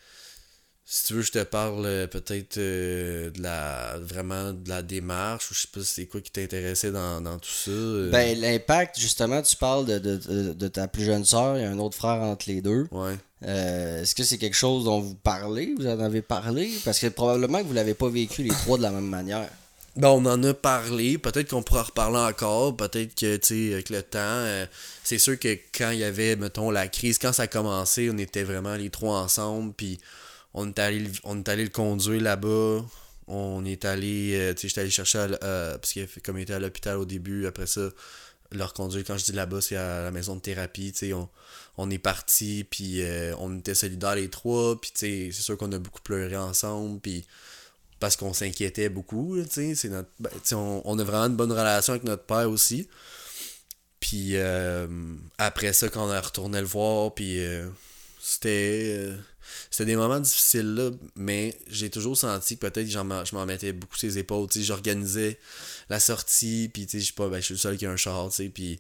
Si 0.89 1.07
tu 1.07 1.15
veux, 1.15 1.23
je 1.23 1.33
te 1.33 1.43
parle 1.43 1.85
euh, 1.85 2.07
peut-être 2.07 2.59
euh, 2.59 3.31
de 3.31 3.43
la. 3.43 3.99
Vraiment 3.99 4.53
de 4.53 4.69
la 4.69 4.83
démarche, 4.83 5.51
ou 5.51 5.55
je 5.55 5.63
sais 5.63 5.69
pas 5.75 5.81
si 5.81 5.87
c'est 5.95 6.07
quoi 6.07 6.21
qui 6.21 6.31
t'intéressait 6.31 6.93
dans, 6.93 7.21
dans 7.21 7.41
tout 7.41 7.51
ça. 7.51 7.73
euh. 7.73 8.11
Ben, 8.13 8.39
l'impact, 8.41 8.97
justement, 9.01 9.43
tu 9.43 9.57
parles 9.57 9.87
de, 9.87 9.99
de, 9.99 10.17
de- 10.19 10.53
de 10.53 10.69
ta 10.69 10.87
plus 10.87 11.05
jeune 11.05 11.25
sœur, 11.25 11.57
il 11.59 11.63
y 11.63 11.65
a 11.65 11.71
un 11.71 11.79
autre 11.81 11.97
frère 11.97 12.23
entre 12.23 12.45
les 12.49 12.61
deux. 12.63 12.87
Ouais. 12.93 13.17
Euh, 13.45 14.03
Est-ce 14.03 14.15
que 14.15 14.25
c'est 14.25 14.39
quelque 14.39 14.57
chose 14.57 14.85
dont 14.85 15.01
vous 15.01 15.15
parlez 15.15 15.75
Vous 15.79 15.87
en 15.87 16.01
avez 16.01 16.23
parlé? 16.23 16.71
Parce 16.85 16.99
que 16.99 17.09
probablement 17.09 17.59
que 17.59 17.65
vous 17.65 17.75
l'avez 17.75 17.95
pas 17.95 18.09
vécu 18.09 18.43
les 18.43 18.51
trois 18.51 18.79
de 18.79 18.83
la 18.83 18.91
même 18.91 19.07
manière. 19.09 19.49
Ben, 19.95 20.09
on 20.09 20.25
en 20.27 20.43
a 20.43 20.53
parlé. 20.55 21.17
Peut-être 21.19 21.51
qu'on 21.51 21.63
pourra 21.63 21.81
en 21.81 21.85
reparler 21.85 22.19
encore. 22.19 22.77
Peut-être 22.77 23.15
que, 23.15 23.37
tu 23.37 23.47
sais, 23.69 23.73
avec 23.75 23.91
le 23.91 24.03
temps, 24.03 24.19
euh, 24.21 24.67
c'est 25.05 25.19
sûr 25.19 25.39
que 25.39 25.49
quand 25.77 25.91
il 25.91 25.99
y 26.01 26.05
avait, 26.05 26.37
mettons, 26.37 26.71
la 26.71 26.89
crise, 26.89 27.19
quand 27.19 27.33
ça 27.33 27.45
a 27.45 27.47
commencé, 27.47 28.11
on 28.13 28.19
était 28.19 28.43
vraiment 28.43 28.75
les 28.75 28.91
trois 28.91 29.19
ensemble. 29.21 29.73
Puis 29.75 29.99
on 30.55 30.69
est 30.69 30.79
allé, 30.79 30.99
le- 31.01 31.69
conduire 31.69 32.21
là-bas. 32.23 32.85
On 33.29 33.65
est 33.65 33.85
allé, 33.85 34.33
euh, 34.35 34.55
tu 34.55 34.63
sais, 34.63 34.69
j'étais 34.69 34.81
allé 34.83 34.91
chercher, 34.91 35.19
à 35.19 35.29
parce 35.79 35.93
fait- 35.93 36.21
comme 36.25 36.39
il 36.39 36.43
était 36.43 36.53
à 36.55 36.59
l'hôpital 36.59 36.97
au 36.99 37.05
début, 37.05 37.47
après 37.47 37.67
ça, 37.67 37.89
le 38.53 38.65
reconduire. 38.65 39.03
Quand 39.07 39.19
je 39.19 39.25
dis 39.25 39.33
là-bas, 39.33 39.61
c'est 39.61 39.77
à 39.77 40.03
la 40.03 40.11
maison 40.11 40.37
de 40.37 40.41
thérapie, 40.41 40.93
tu 40.93 41.07
sais, 41.07 41.13
on, 41.13 41.29
on 41.79 41.91
est 41.91 41.99
parti, 41.99 42.65
puis 42.69 43.03
euh, 43.03 43.35
on 43.39 43.59
était 43.59 43.75
solidaires 43.75 44.15
les 44.15 44.31
trois, 44.31 44.81
puis 44.81 44.93
c'est 44.95 45.33
sûr 45.33 45.57
qu'on 45.59 45.73
a 45.73 45.79
beaucoup 45.79 46.01
pleuré 46.03 46.37
ensemble, 46.37 47.01
puis 47.01 47.25
parce 48.01 48.17
qu'on 48.17 48.33
s'inquiétait 48.33 48.89
beaucoup, 48.89 49.37
tu 49.51 49.75
sais, 49.75 49.89
notre, 49.89 50.11
ben, 50.21 50.31
on, 50.53 50.83
on 50.85 50.99
a 50.99 51.05
vraiment 51.05 51.27
une 51.27 51.37
bonne 51.37 51.53
relation 51.53 51.93
avec 51.95 52.05
notre 52.05 52.25
père 52.25 52.51
aussi. 52.51 52.89
Puis 54.01 54.37
euh, 54.37 54.87
après 55.39 55.73
ça, 55.73 55.89
quand 55.89 56.07
on 56.07 56.11
a 56.11 56.21
retourné 56.21 56.61
le 56.61 56.67
voir, 56.67 57.15
puis 57.15 57.41
euh, 57.41 57.67
c'était 58.21 59.11
c'était 59.71 59.87
des 59.87 59.97
moments 59.97 60.21
difficiles 60.21 60.75
là, 60.75 60.91
mais 61.17 61.55
j'ai 61.69 61.91
toujours 61.91 62.17
senti 62.17 62.57
que 62.57 62.67
peut-être 62.67 62.89
je 62.89 63.35
m'en 63.35 63.47
mettais 63.47 63.73
beaucoup 63.73 63.97
ses 63.97 64.19
épaules, 64.19 64.49
j'organisais 64.55 65.39
la 65.89 66.01
sortie, 66.01 66.71
puis 66.73 66.87
je 66.91 66.99
sais 66.99 67.13
pas, 67.13 67.29
ben, 67.29 67.39
je 67.39 67.45
suis 67.45 67.55
le 67.55 67.59
seul 67.59 67.77
qui 67.77 67.87
a 67.87 67.91
un 67.91 67.97
char, 67.97 68.31
puis 68.55 68.79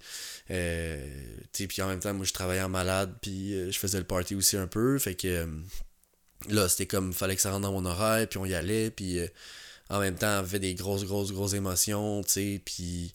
euh, 0.50 1.06
puis 1.52 1.82
en 1.82 1.88
même 1.88 2.00
temps, 2.00 2.14
moi, 2.14 2.24
je 2.24 2.32
travaillais 2.32 2.62
en 2.62 2.68
malade, 2.68 3.14
puis 3.20 3.54
euh, 3.54 3.70
je 3.70 3.78
faisais 3.78 3.98
le 3.98 4.04
party 4.04 4.34
aussi 4.34 4.56
un 4.56 4.66
peu, 4.66 4.98
fait 4.98 5.14
que 5.14 5.28
euh, 5.28 5.46
là, 6.48 6.68
c'était 6.68 6.86
comme, 6.86 7.12
fallait 7.12 7.36
que 7.36 7.42
ça 7.42 7.50
rentre 7.50 7.62
dans 7.62 7.72
mon 7.72 7.84
horaire, 7.84 8.28
puis 8.28 8.38
on 8.38 8.46
y 8.46 8.54
allait, 8.54 8.90
puis 8.90 9.18
euh, 9.20 9.26
en 9.90 10.00
même 10.00 10.16
temps, 10.16 10.26
on 10.26 10.38
avait 10.38 10.58
des 10.58 10.74
grosses, 10.74 11.04
grosses, 11.04 11.32
grosses 11.32 11.54
émotions, 11.54 12.22
tu 12.22 12.60
puis 12.64 13.12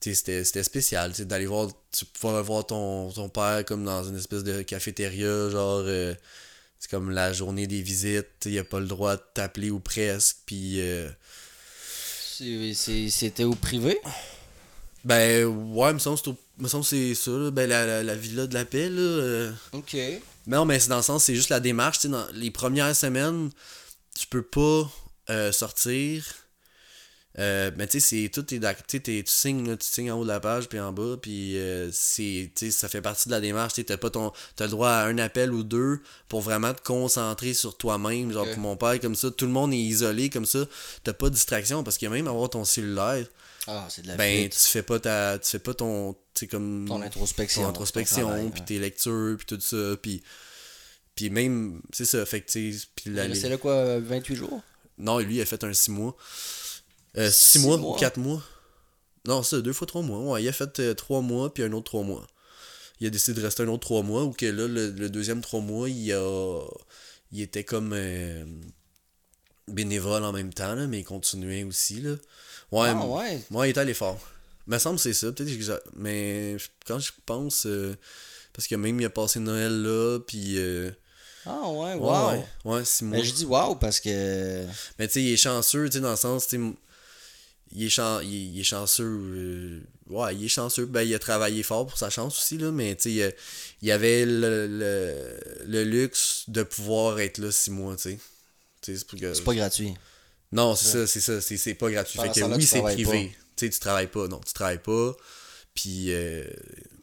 c'était 0.00 0.44
spécial, 0.44 1.12
d'aller 1.12 1.46
voir, 1.46 1.68
tu 1.92 2.04
pouvais 2.06 2.42
voir 2.42 2.66
ton, 2.66 3.10
ton 3.12 3.28
père 3.28 3.64
comme 3.66 3.84
dans 3.84 4.02
une 4.04 4.16
espèce 4.16 4.44
de 4.44 4.62
cafétéria, 4.62 5.50
genre, 5.50 5.84
c'est 6.80 6.90
comme 6.90 7.10
la 7.10 7.32
journée 7.32 7.66
des 7.68 7.82
visites, 7.82 8.26
il 8.46 8.58
a 8.58 8.64
pas 8.64 8.80
le 8.80 8.86
droit 8.86 9.14
de 9.16 9.22
t'appeler 9.34 9.70
ou 9.70 9.78
presque, 9.78 10.38
puis 10.46 10.80
euh, 10.80 11.08
C'était 13.10 13.44
au 13.44 13.54
privé? 13.54 13.98
Ben, 15.04 15.44
ouais, 15.46 15.92
me 15.92 15.98
semble 15.98 16.16
que 16.18 16.22
c'est 16.24 16.30
au- 16.30 16.36
me 16.58 16.68
semble 16.68 16.84
que 16.84 16.88
c'est 16.90 17.14
ça, 17.14 17.30
là, 17.30 17.50
ben, 17.50 17.68
la, 17.68 17.86
la, 17.86 18.02
la 18.02 18.14
villa 18.14 18.46
de 18.46 18.54
la 18.54 18.64
paix, 18.64 18.88
là, 18.88 19.00
euh, 19.00 19.52
Ok. 19.72 19.94
Mais 19.94 20.56
non, 20.56 20.64
mais 20.64 20.78
c'est 20.80 20.88
dans 20.88 20.96
le 20.96 21.02
sens, 21.02 21.24
c'est 21.24 21.34
juste 21.34 21.50
la 21.50 21.60
démarche. 21.60 21.98
Tu 21.98 22.02
sais, 22.02 22.08
dans 22.08 22.26
les 22.32 22.50
premières 22.50 22.94
semaines, 22.96 23.50
tu 24.18 24.26
peux 24.26 24.42
pas 24.42 24.90
euh, 25.30 25.52
sortir. 25.52 26.24
Euh, 27.40 27.70
mais 27.76 27.86
tu 27.86 27.98
sais, 28.00 28.22
c'est 28.22 28.28
tout 28.28 28.54
est 28.54 28.60
tu 28.86 29.00
tu 29.00 29.22
signes, 29.26 29.66
là, 29.68 29.76
tu 29.76 29.86
signes 29.86 30.10
en 30.12 30.18
haut 30.18 30.24
de 30.24 30.28
la 30.28 30.40
page 30.40 30.68
puis 30.68 30.78
en 30.78 30.92
bas, 30.92 31.16
puis 31.20 31.56
euh, 31.56 31.88
c'est, 31.90 32.50
ça 32.70 32.88
fait 32.88 33.00
partie 33.00 33.28
de 33.28 33.34
la 33.34 33.40
démarche. 33.40 33.72
Tu 33.72 33.84
pas 33.84 34.10
ton, 34.10 34.32
t'as 34.56 34.64
le 34.66 34.70
droit 34.70 34.90
à 34.90 35.06
un 35.06 35.16
appel 35.18 35.52
ou 35.52 35.62
deux 35.62 36.00
pour 36.28 36.42
vraiment 36.42 36.74
te 36.74 36.82
concentrer 36.82 37.54
sur 37.54 37.76
toi-même. 37.78 38.30
Genre 38.30 38.46
pour 38.50 38.58
mon 38.58 38.76
père 38.76 39.00
comme 39.00 39.14
ça, 39.14 39.30
tout 39.30 39.46
le 39.46 39.52
monde 39.52 39.72
est 39.72 39.78
isolé 39.78 40.28
comme 40.28 40.44
ça, 40.46 40.66
t'as 41.02 41.14
pas 41.14 41.30
de 41.30 41.34
distraction 41.34 41.82
parce 41.82 41.96
que 41.96 42.06
même 42.06 42.28
avoir 42.28 42.50
ton 42.50 42.64
cellulaire, 42.64 43.26
Ah, 43.66 43.86
c'est 43.88 44.02
de 44.02 44.08
la 44.08 44.16
ben 44.16 44.48
tu 44.48 44.58
fais 44.58 44.82
pas 44.82 45.00
ta, 45.00 45.38
tu 45.38 45.48
fais 45.48 45.58
pas 45.58 45.74
ton, 45.74 46.14
comme 46.50 46.86
Ton 46.88 47.02
introspection. 47.02 47.62
ton 47.62 48.50
puis 48.50 48.62
tes 48.62 48.78
lectures, 48.78 49.36
puis 49.38 49.46
tout 49.46 49.60
ça, 49.60 49.96
puis 50.02 50.22
puis 51.14 51.28
même, 51.30 51.80
c'est 51.92 52.04
ça, 52.06 52.24
fait 52.24 52.40
que 52.40 52.50
tu 52.50 52.72
sais, 52.72 52.86
puis 52.94 53.10
la- 53.14 53.28
Mais 53.28 53.34
C'est 53.34 53.48
là 53.48 53.56
quoi, 53.58 53.98
28 53.98 54.36
jours? 54.36 54.62
Non, 54.96 55.18
lui, 55.18 55.36
il 55.36 55.40
a 55.40 55.46
fait 55.46 55.62
un 55.64 55.72
6 55.72 55.90
mois. 55.90 56.16
6 57.16 57.30
Six 57.32 57.58
mois, 57.60 57.76
mois? 57.76 57.96
ou 57.96 57.98
4 57.98 58.18
mois. 58.18 58.42
Non, 59.26 59.42
ça, 59.42 59.60
deux 59.60 59.72
fois 59.72 59.86
3 59.86 60.02
mois. 60.02 60.18
Ouais, 60.34 60.42
il 60.42 60.48
a 60.48 60.52
fait 60.52 60.94
3 60.94 61.20
mois, 61.20 61.52
puis 61.52 61.62
un 61.62 61.72
autre 61.72 61.84
3 61.86 62.02
mois. 62.02 62.26
Il 63.00 63.06
a 63.06 63.10
décidé 63.10 63.40
de 63.40 63.44
rester 63.46 63.62
un 63.62 63.68
autre 63.68 63.80
3 63.86 64.02
mois, 64.02 64.24
ou 64.24 64.32
que 64.32 64.46
là, 64.46 64.66
le, 64.68 64.90
le 64.90 65.10
deuxième 65.10 65.40
3 65.40 65.60
mois, 65.60 65.88
il 65.88 66.12
a. 66.12 66.60
Il 67.32 67.40
était 67.40 67.64
comme 67.64 67.92
euh, 67.94 68.44
bénévole 69.68 70.24
en 70.24 70.32
même 70.32 70.52
temps, 70.52 70.74
là, 70.74 70.86
mais 70.86 71.00
il 71.00 71.04
continuait 71.04 71.62
aussi, 71.64 72.00
là. 72.00 72.12
Ouais, 72.72 72.88
Ah, 72.94 73.06
ouais. 73.06 73.40
ouais, 73.50 73.68
il 73.68 73.70
était 73.70 73.80
allé 73.80 73.94
fort. 73.94 74.18
Me 74.66 74.78
semble 74.78 74.96
que 74.96 75.02
c'est 75.02 75.12
ça, 75.14 75.32
peut-être 75.32 75.48
que 75.56 75.82
Mais 75.96 76.56
quand 76.86 76.98
je 76.98 77.12
pense. 77.26 77.66
euh, 77.66 77.96
parce 78.52 78.66
que 78.66 78.74
même 78.74 79.00
il 79.00 79.04
a 79.06 79.10
passé 79.10 79.38
Noël 79.40 79.82
là, 79.82 80.18
puis. 80.26 80.58
euh, 80.58 80.90
Ah, 81.46 81.68
ouais, 81.68 81.94
ouais, 81.94 81.96
wow. 81.96 82.30
ouais, 82.30 82.44
ouais, 82.64 82.84
6 82.84 83.04
mois. 83.04 83.18
Mais 83.18 83.24
je 83.24 83.32
dis 83.32 83.44
wow 83.44 83.74
parce 83.76 84.00
que. 84.00 84.64
Mais 84.98 85.06
tu 85.06 85.14
sais, 85.14 85.22
il 85.22 85.32
est 85.32 85.36
chanceux, 85.36 85.86
tu 85.88 85.94
sais, 85.94 86.00
dans 86.00 86.10
le 86.10 86.16
sens, 86.16 86.48
tu 86.48 86.58
il 87.72 87.86
est, 87.86 87.88
chan- 87.88 88.20
il, 88.20 88.34
est- 88.34 88.46
il 88.54 88.60
est 88.60 88.64
chanceux. 88.64 89.04
euh, 89.04 89.80
ouais, 90.08 90.34
il 90.34 90.44
est 90.44 90.48
chanceux. 90.48 90.86
Ben, 90.86 91.02
il 91.02 91.14
a 91.14 91.18
travaillé 91.18 91.62
fort 91.62 91.86
pour 91.86 91.98
sa 91.98 92.10
chance 92.10 92.38
aussi, 92.38 92.58
là, 92.58 92.70
mais 92.72 92.96
tu 92.96 93.18
sais, 93.18 93.34
il, 93.82 93.90
avait 93.90 94.24
le, 94.26 94.66
le, 94.66 95.40
le 95.66 95.84
luxe 95.84 96.44
de 96.48 96.62
pouvoir 96.62 97.20
être 97.20 97.38
là 97.38 97.50
six 97.52 97.70
mois, 97.70 97.96
tu 97.96 98.02
sais. 98.02 98.18
C'est 99.34 99.44
pas 99.44 99.54
gratuit. 99.54 99.94
Non, 100.52 100.74
c'est 100.74 100.88
ça, 100.88 101.06
c'est 101.06 101.20
ça, 101.20 101.40
c'est, 101.40 101.74
pas 101.74 101.90
gratuit. 101.90 102.18
Fait 102.18 102.28
que 102.28 102.44
oui, 102.56 102.64
c'est 102.66 102.78
privé. 102.82 103.32
Tu 103.56 103.66
sais, 103.66 103.70
tu 103.70 103.78
travailles 103.78 104.06
pas. 104.08 104.26
Non, 104.26 104.40
tu 104.44 104.52
travailles 104.52 104.78
pas. 104.82 105.14
Puis, 105.74 106.06
euh, 106.12 106.44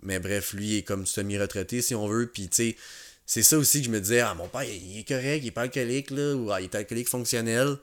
mais 0.02 0.20
bref, 0.20 0.54
lui 0.54 0.68
il 0.68 0.78
est 0.80 0.84
comme 0.84 1.06
semi-retraité, 1.06 1.82
si 1.82 1.96
on 1.96 2.08
veut. 2.08 2.28
Puis, 2.28 2.50
tu 2.50 2.56
sais, 2.72 2.78
c'est 3.26 3.44
ça 3.44 3.58
aussi 3.58 3.80
que 3.80 3.86
je 3.86 3.92
me 3.92 4.02
disais, 4.02 4.20
ah, 4.20 4.34
mon 4.34 4.48
père, 4.48 4.64
il 4.64 5.00
est 5.00 5.08
correct, 5.08 5.40
il 5.44 5.48
est 5.48 5.52
pas 5.52 5.62
alcoolique, 5.62 6.12
là, 6.12 6.36
ou 6.36 6.52
ah, 6.52 6.60
il 6.60 6.66
est 6.66 6.76
alcoolique 6.76 7.08
fonctionnel. 7.10 7.78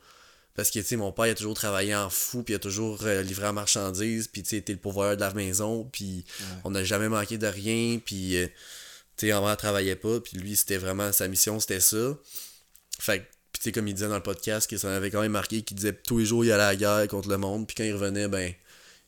Parce 0.55 0.71
que, 0.71 0.79
tu 0.79 0.85
sais, 0.85 0.97
mon 0.97 1.11
père, 1.11 1.27
il 1.27 1.31
a 1.31 1.35
toujours 1.35 1.55
travaillé 1.55 1.95
en 1.95 2.09
fou, 2.11 2.45
puis 2.45 2.55
il 2.55 2.57
a 2.57 2.61
toujours 2.61 3.01
euh, 3.03 3.23
livré 3.23 3.49
en 3.49 3.53
marchandises, 3.53 4.29
puis, 4.29 4.43
tu 4.45 4.51
sais, 4.51 4.57
était 4.59 4.73
le 4.73 4.79
pourvoyeur 4.79 5.17
de 5.17 5.21
la 5.21 5.33
maison, 5.35 5.85
puis 5.93 6.25
on 6.63 6.71
n'a 6.71 6.85
jamais 6.85 7.09
manqué 7.09 7.39
de 7.39 7.47
rien, 7.47 7.99
puis, 7.99 8.37
euh, 8.37 8.47
tu 9.17 9.27
sais, 9.27 9.33
en 9.33 9.41
vrai, 9.41 9.55
il 9.55 9.57
travaillait 9.57 9.97
pas, 9.97 10.21
puis 10.21 10.37
lui, 10.37 10.55
c'était 10.55 10.77
vraiment, 10.77 11.11
sa 11.13 11.27
mission, 11.27 11.59
c'était 11.59 11.81
ça. 11.81 12.17
Fait 13.01 13.21
que, 13.21 13.25
puis 13.53 13.61
tu 13.61 13.63
sais, 13.65 13.73
comme 13.73 13.89
il 13.89 13.95
disait 13.95 14.09
dans 14.09 14.15
le 14.15 14.23
podcast, 14.23 14.71
que 14.71 14.77
ça 14.77 14.89
m'avait 14.89 15.11
quand 15.11 15.23
même 15.23 15.33
marqué, 15.33 15.63
qu'il 15.63 15.77
disait 15.77 15.93
tous 15.93 16.19
les 16.19 16.25
jours, 16.25 16.45
il 16.45 16.53
allait 16.53 16.63
à 16.63 16.69
la 16.69 16.77
guerre 16.77 17.09
contre 17.09 17.29
le 17.29 17.39
monde, 17.39 17.67
puis 17.67 17.75
quand 17.75 17.85
il 17.85 17.93
revenait, 17.93 18.29
ben, 18.29 18.53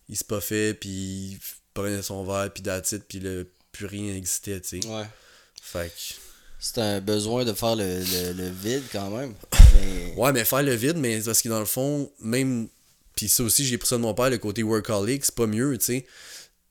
il 0.08 0.16
se 0.16 0.24
puffait, 0.24 0.74
puis 0.74 0.90
il 0.90 1.38
prenait 1.74 2.02
son 2.02 2.24
verre, 2.24 2.52
puis 2.52 2.62
d'attitude, 2.62 3.04
puis 3.08 3.20
le, 3.20 3.48
plus 3.70 3.86
rien 3.86 4.14
n'existait, 4.14 4.60
tu 4.60 4.80
sais. 4.80 4.86
Ouais. 4.88 5.06
Fait 5.62 5.90
que... 5.90 6.14
C'est 6.58 6.78
un 6.78 7.00
besoin 7.00 7.44
de 7.44 7.52
faire 7.52 7.76
le, 7.76 7.98
le, 8.00 8.32
le 8.32 8.48
vide 8.48 8.84
quand 8.92 9.10
même. 9.10 9.34
Mais. 9.74 10.14
Ouais, 10.16 10.32
mais 10.32 10.44
faire 10.44 10.62
le 10.62 10.74
vide, 10.74 10.96
mais 10.96 11.20
parce 11.20 11.42
que 11.42 11.48
dans 11.48 11.60
le 11.60 11.66
fond, 11.66 12.10
même. 12.20 12.68
Puis 13.14 13.28
ça 13.28 13.42
aussi, 13.42 13.64
j'ai 13.66 13.78
pris 13.78 13.88
ça 13.88 13.96
de 13.96 14.02
mon 14.02 14.14
père, 14.14 14.30
le 14.30 14.38
côté 14.38 14.62
workaholic, 14.62 15.24
c'est 15.24 15.34
pas 15.34 15.46
mieux, 15.46 15.76
tu 15.78 15.84
sais. 15.84 16.06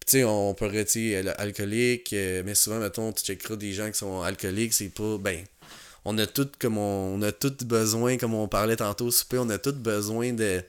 Tu 0.05 0.11
sais, 0.11 0.23
on 0.23 0.53
pourrait, 0.53 0.85
tu 0.85 1.13
sais, 1.13 1.27
alcoolique, 1.37 2.13
euh, 2.13 2.43
mais 2.45 2.53
souvent, 2.53 2.77
mettons, 2.79 3.11
tu 3.11 3.23
checkeras 3.23 3.55
des 3.55 3.73
gens 3.73 3.89
qui 3.89 3.97
sont 3.97 4.21
alcooliques, 4.21 4.73
c'est 4.73 4.89
pas. 4.89 5.17
Ben, 5.17 5.43
on 6.05 6.17
a 6.19 6.27
tout 6.27 6.47
comme 6.59 6.77
on, 6.77 7.15
on 7.15 7.21
a 7.23 7.31
tout 7.31 7.55
besoin, 7.65 8.17
comme 8.17 8.33
on 8.35 8.47
parlait 8.47 8.75
tantôt 8.75 9.05
au 9.07 9.11
souper, 9.11 9.39
on 9.39 9.49
a 9.49 9.57
tout 9.57 9.73
besoin 9.73 10.33
de, 10.33 10.63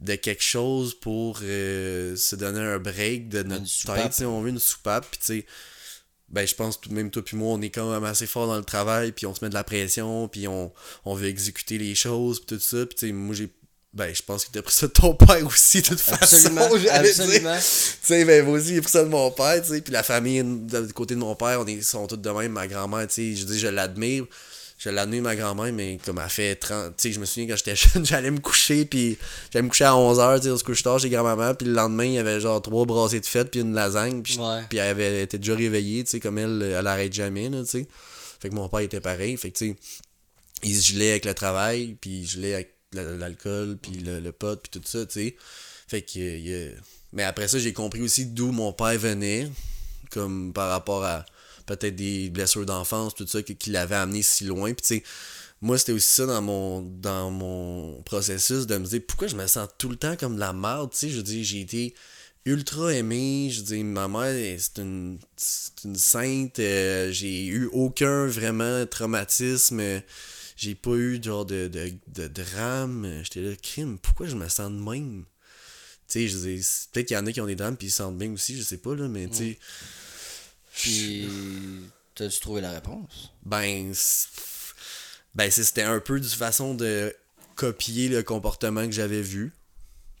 de 0.00 0.14
quelque 0.14 0.42
chose 0.44 0.94
pour 0.94 1.40
euh, 1.42 2.14
se 2.14 2.36
donner 2.36 2.60
un 2.60 2.78
break 2.78 3.28
de 3.28 3.42
notre 3.42 3.64
tête, 3.94 4.22
on 4.24 4.40
veut 4.40 4.50
une 4.50 4.60
soupape, 4.60 5.06
puis 5.10 5.18
tu 5.18 5.26
sais, 5.26 5.46
ben 6.30 6.46
je 6.46 6.54
pense 6.54 6.76
que 6.76 6.90
même 6.90 7.10
toi 7.10 7.24
puis 7.24 7.36
moi 7.36 7.54
on 7.54 7.60
est 7.62 7.70
quand 7.70 7.90
même 7.90 8.04
assez 8.04 8.26
fort 8.26 8.46
dans 8.46 8.56
le 8.56 8.64
travail 8.64 9.12
puis 9.12 9.26
on 9.26 9.34
se 9.34 9.44
met 9.44 9.48
de 9.48 9.54
la 9.54 9.64
pression 9.64 10.28
puis 10.28 10.46
on, 10.46 10.72
on 11.04 11.14
veut 11.14 11.26
exécuter 11.28 11.78
les 11.78 11.94
choses 11.94 12.40
puis 12.44 12.56
tout 12.56 12.62
ça 12.62 12.84
puis 12.86 12.96
tu 12.96 13.06
sais 13.06 13.12
moi 13.12 13.34
j'ai 13.34 13.48
ben 13.94 14.14
je 14.14 14.22
pense 14.22 14.44
que 14.44 14.50
t'as 14.52 14.60
pris 14.60 14.74
ça 14.74 14.86
de 14.86 14.92
ton 14.92 15.14
père 15.26 15.46
aussi 15.46 15.80
de 15.80 15.88
toute 15.88 16.02
Absolument. 16.20 16.68
façon 16.68 16.88
absolument. 16.90 17.56
tu 17.56 17.62
sais 18.02 18.24
ben 18.26 18.44
moi 18.44 18.58
aussi 18.58 18.74
j'ai 18.74 18.80
pris 18.82 18.90
ça 18.90 19.02
de 19.04 19.08
mon 19.08 19.30
père 19.30 19.62
tu 19.62 19.68
sais 19.70 19.80
puis 19.80 19.92
la 19.92 20.02
famille 20.02 20.42
du 20.44 20.92
côté 20.92 21.14
de 21.14 21.20
mon 21.20 21.34
père 21.34 21.60
on 21.60 21.66
est 21.66 21.80
sont 21.80 22.06
toutes 22.06 22.20
de 22.20 22.30
même 22.30 22.52
ma 22.52 22.66
grand-mère 22.66 23.06
tu 23.06 23.14
sais 23.14 23.34
je 23.34 23.46
dis 23.46 23.58
je 23.58 23.68
l'admire 23.68 24.26
je 24.78 24.90
l'admire 24.90 25.22
ma 25.22 25.34
grand-mère 25.34 25.72
mais 25.72 25.98
comme 26.04 26.20
elle 26.22 26.30
fait 26.30 26.54
30 26.54 26.96
tu 26.96 27.08
sais 27.08 27.12
je 27.12 27.18
me 27.20 27.24
souviens 27.26 27.48
quand 27.48 27.56
j'étais 27.56 27.74
jeune 27.94 28.06
j'allais 28.06 28.30
me 28.30 28.38
coucher 28.38 28.84
puis 28.84 29.18
j'allais 29.52 29.64
me 29.64 29.68
coucher 29.68 29.84
à 29.84 29.92
11h 29.92 30.36
tu 30.38 30.44
sais 30.44 30.50
on 30.52 30.56
se 30.56 30.62
couche 30.64 30.82
tard 30.84 30.98
chez 31.00 31.10
grand-maman 31.10 31.54
puis 31.54 31.66
le 31.66 31.72
lendemain 31.74 32.04
il 32.04 32.12
y 32.12 32.18
avait 32.18 32.40
genre 32.40 32.62
trois 32.62 32.86
brassées 32.86 33.18
de 33.20 33.26
fête 33.26 33.50
puis 33.50 33.60
une 33.60 33.74
lasagne 33.74 34.22
puis 34.22 34.38
Ouais. 34.38 34.62
puis 34.68 34.78
elle 34.78 34.88
avait 34.90 35.22
été 35.24 35.36
déjà 35.38 35.54
réveillée, 35.56 36.04
tu 36.04 36.10
sais, 36.10 36.20
comme 36.20 36.38
elle, 36.38 36.62
elle 36.62 36.86
arrête 36.86 37.12
jamais, 37.12 37.48
là, 37.50 37.62
tu 37.64 37.70
sais. 37.70 37.86
Fait 38.40 38.48
que 38.50 38.54
mon 38.54 38.68
père 38.68 38.80
était 38.80 39.00
pareil. 39.00 39.36
Fait 39.36 39.50
que, 39.50 39.58
tu 39.58 39.70
sais, 39.70 39.76
il 40.62 40.76
se 40.76 40.92
gelait 40.92 41.10
avec 41.10 41.24
le 41.24 41.34
travail, 41.34 41.96
puis 42.00 42.20
il 42.20 42.26
gelait 42.28 42.54
avec 42.54 42.74
la- 42.92 43.16
l'alcool, 43.16 43.78
puis 43.82 43.92
le, 43.98 44.20
le 44.20 44.30
pot, 44.32 44.60
puis 44.62 44.70
tout 44.70 44.86
ça, 44.86 45.04
tu 45.06 45.12
sais. 45.14 45.36
Fait 45.88 46.02
que, 46.02 46.18
euh, 46.18 46.70
Mais 47.12 47.24
après 47.24 47.48
ça, 47.48 47.58
j'ai 47.58 47.72
compris 47.72 48.00
aussi 48.02 48.26
d'où 48.26 48.52
mon 48.52 48.72
père 48.72 48.96
venait, 48.98 49.48
comme 50.12 50.52
par 50.52 50.68
rapport 50.70 51.04
à 51.04 51.24
peut-être 51.68 51.94
des 51.94 52.30
blessures 52.30 52.66
d'enfance, 52.66 53.14
tout 53.14 53.26
ça, 53.26 53.42
qui, 53.42 53.70
l'avait 53.70 53.96
amené 53.96 54.22
si 54.22 54.44
loin. 54.44 54.72
Puis, 54.72 54.82
tu 54.82 54.94
sais, 54.96 55.02
moi, 55.60 55.78
c'était 55.78 55.92
aussi 55.92 56.08
ça 56.08 56.26
dans 56.26 56.42
mon, 56.42 56.82
dans 56.82 57.30
mon 57.30 58.02
processus 58.02 58.66
de 58.66 58.78
me 58.78 58.86
dire 58.86 59.02
pourquoi 59.06 59.28
je 59.28 59.36
me 59.36 59.46
sens 59.46 59.68
tout 59.78 59.88
le 59.88 59.96
temps 59.96 60.16
comme 60.16 60.34
de 60.34 60.40
la 60.40 60.52
merde, 60.52 60.90
tu 60.90 60.98
sais? 60.98 61.10
Je 61.10 61.20
dire, 61.20 61.44
j'ai 61.44 61.60
été 61.60 61.94
ultra 62.44 62.92
aimé. 62.94 63.50
Je 63.52 63.60
dis, 63.60 63.84
ma 63.84 64.08
mère, 64.08 64.58
c'est 64.58 64.78
une, 64.78 65.18
une 65.84 65.96
sainte. 65.96 66.58
euh, 66.58 67.12
j'ai 67.12 67.46
eu 67.46 67.66
aucun 67.72 68.26
vraiment 68.26 68.86
traumatisme. 68.86 69.82
J'ai 70.56 70.74
pas 70.74 70.94
eu 70.94 71.22
genre 71.22 71.44
de, 71.44 71.68
de, 71.68 71.92
de 72.08 72.28
drame. 72.28 73.20
J'étais 73.22 73.40
là, 73.42 73.54
crime, 73.62 73.98
pourquoi 73.98 74.26
je 74.26 74.36
me 74.36 74.48
sens 74.48 74.70
de 74.70 74.80
même? 74.80 75.24
Tu 76.08 76.20
sais, 76.20 76.28
je 76.28 76.38
dis, 76.38 76.66
peut-être 76.92 77.06
qu'il 77.08 77.16
y 77.16 77.20
en 77.20 77.26
a 77.26 77.32
qui 77.32 77.40
ont 77.40 77.46
des 77.46 77.54
drames 77.54 77.76
puis 77.76 77.88
ils 77.88 77.90
se 77.90 77.98
sentent 77.98 78.16
bien 78.16 78.32
aussi, 78.32 78.56
je 78.56 78.62
sais 78.62 78.78
pas, 78.78 78.94
là, 78.94 79.08
mais 79.08 79.28
tu 79.28 79.36
sais. 79.36 79.58
Puis. 80.82 81.28
T'as-tu 82.14 82.40
trouvé 82.40 82.60
la 82.60 82.72
réponse? 82.72 83.32
Ben, 83.44 83.92
ben 85.34 85.50
c'était 85.50 85.82
un 85.82 86.00
peu 86.00 86.18
d'une 86.18 86.28
façon 86.30 86.74
de 86.74 87.14
copier 87.54 88.08
le 88.08 88.22
comportement 88.22 88.84
que 88.86 88.92
j'avais 88.92 89.22
vu. 89.22 89.52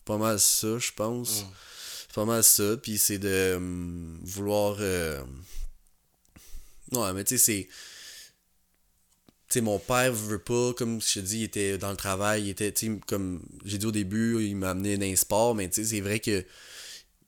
Pas 0.04 0.16
mal 0.16 0.38
ça, 0.38 0.78
je 0.78 0.92
pense. 0.92 1.44
C'est 2.02 2.12
pas 2.14 2.24
mal 2.24 2.44
ça. 2.44 2.76
Puis 2.76 2.98
c'est 2.98 3.18
de 3.18 3.54
hum, 3.56 4.20
vouloir. 4.22 4.76
euh, 4.80 5.22
Ouais, 6.92 7.12
mais 7.12 7.24
tu 7.24 7.36
sais, 7.36 7.44
c'est. 7.44 7.68
Tu 9.48 9.54
sais, 9.54 9.60
mon 9.62 9.78
père 9.78 10.12
veut 10.12 10.38
pas, 10.38 10.74
comme 10.74 11.00
je 11.00 11.14
te 11.14 11.18
dis, 11.20 11.38
il 11.38 11.44
était 11.44 11.78
dans 11.78 11.90
le 11.90 11.96
travail, 11.96 12.44
il 12.44 12.48
était, 12.50 12.70
tu 12.72 12.86
sais, 12.94 13.00
comme 13.06 13.42
j'ai 13.64 13.78
dit 13.78 13.86
au 13.86 13.90
début, 13.92 14.44
il 14.44 14.56
m'a 14.56 14.70
amené 14.70 14.96
dans 14.98 15.06
les 15.06 15.16
sports, 15.16 15.54
mais 15.54 15.68
tu 15.70 15.82
sais, 15.82 15.96
c'est 15.96 16.00
vrai 16.02 16.20
que 16.20 16.44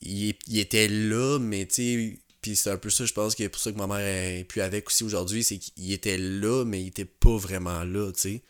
il, 0.03 0.35
il 0.47 0.59
était 0.59 0.89
là, 0.89 1.39
mais 1.39 1.67
tu 1.67 1.75
sais, 1.75 2.19
puis 2.41 2.57
c'est 2.57 2.71
un 2.71 2.77
peu 2.77 2.91
ça, 2.91 3.05
je 3.05 3.13
pense 3.13 3.35
que 3.35 3.43
c'est 3.45 3.49
pour 3.49 3.61
ça 3.61 3.71
que 3.73 3.77
ma 3.79 3.87
mère 3.87 3.99
est 3.99 4.45
plus 4.45 4.61
avec 4.63 4.87
aussi 4.89 5.05
aujourd'hui, 5.05 5.45
c'est 5.45 5.59
qu'il 5.59 5.93
était 5.93 6.19
là, 6.19 6.65
mais 6.65 6.81
il 6.83 6.89
était 6.89 7.05
pas 7.05 7.37
vraiment 7.37 7.85
là, 7.85 8.11
tu 8.13 8.21
sais. 8.21 8.43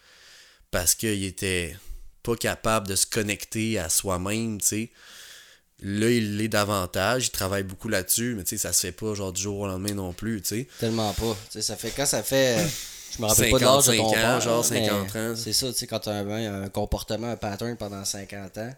Parce 0.70 0.94
qu'il 0.94 1.24
était 1.24 1.76
pas 2.22 2.36
capable 2.36 2.86
de 2.86 2.94
se 2.96 3.06
connecter 3.06 3.78
à 3.78 3.88
soi-même, 3.88 4.60
tu 4.60 4.66
sais. 4.66 4.90
Là, 5.82 6.10
il 6.10 6.36
l'est 6.36 6.48
davantage, 6.48 7.26
il 7.28 7.30
travaille 7.30 7.62
beaucoup 7.62 7.88
là-dessus, 7.88 8.34
mais 8.36 8.44
tu 8.44 8.50
sais, 8.50 8.58
ça 8.58 8.72
se 8.72 8.80
fait 8.82 8.92
pas 8.92 9.14
genre 9.14 9.32
du 9.32 9.40
jour 9.40 9.60
au 9.60 9.66
lendemain 9.66 9.94
non 9.94 10.12
plus, 10.12 10.42
tu 10.42 10.48
sais. 10.48 10.68
Tellement 10.78 11.12
pas. 11.14 11.34
Tu 11.46 11.52
sais, 11.52 11.62
ça 11.62 11.76
fait 11.76 11.90
quand 11.90 12.04
ça 12.06 12.22
fait. 12.22 12.58
euh, 12.58 12.68
Je 13.16 13.22
me 13.22 13.26
rappelle 13.26 13.50
pas 13.50 13.58
de 13.58 13.64
l'âge 13.64 13.86
de 13.86 13.92
55 13.92 13.96
ton 13.96 14.08
ans, 14.08 14.12
père, 14.12 14.40
genre 14.42 14.66
mais 14.70 14.86
50 14.88 15.16
ans. 15.16 15.34
C'est 15.36 15.52
ça, 15.54 15.72
tu 15.72 15.78
sais, 15.78 15.86
quand 15.86 16.00
tu 16.00 16.08
as 16.10 16.16
un, 16.18 16.62
un 16.64 16.68
comportement, 16.68 17.30
un 17.30 17.36
pattern 17.36 17.76
pendant 17.78 18.04
50 18.04 18.58
ans, 18.58 18.74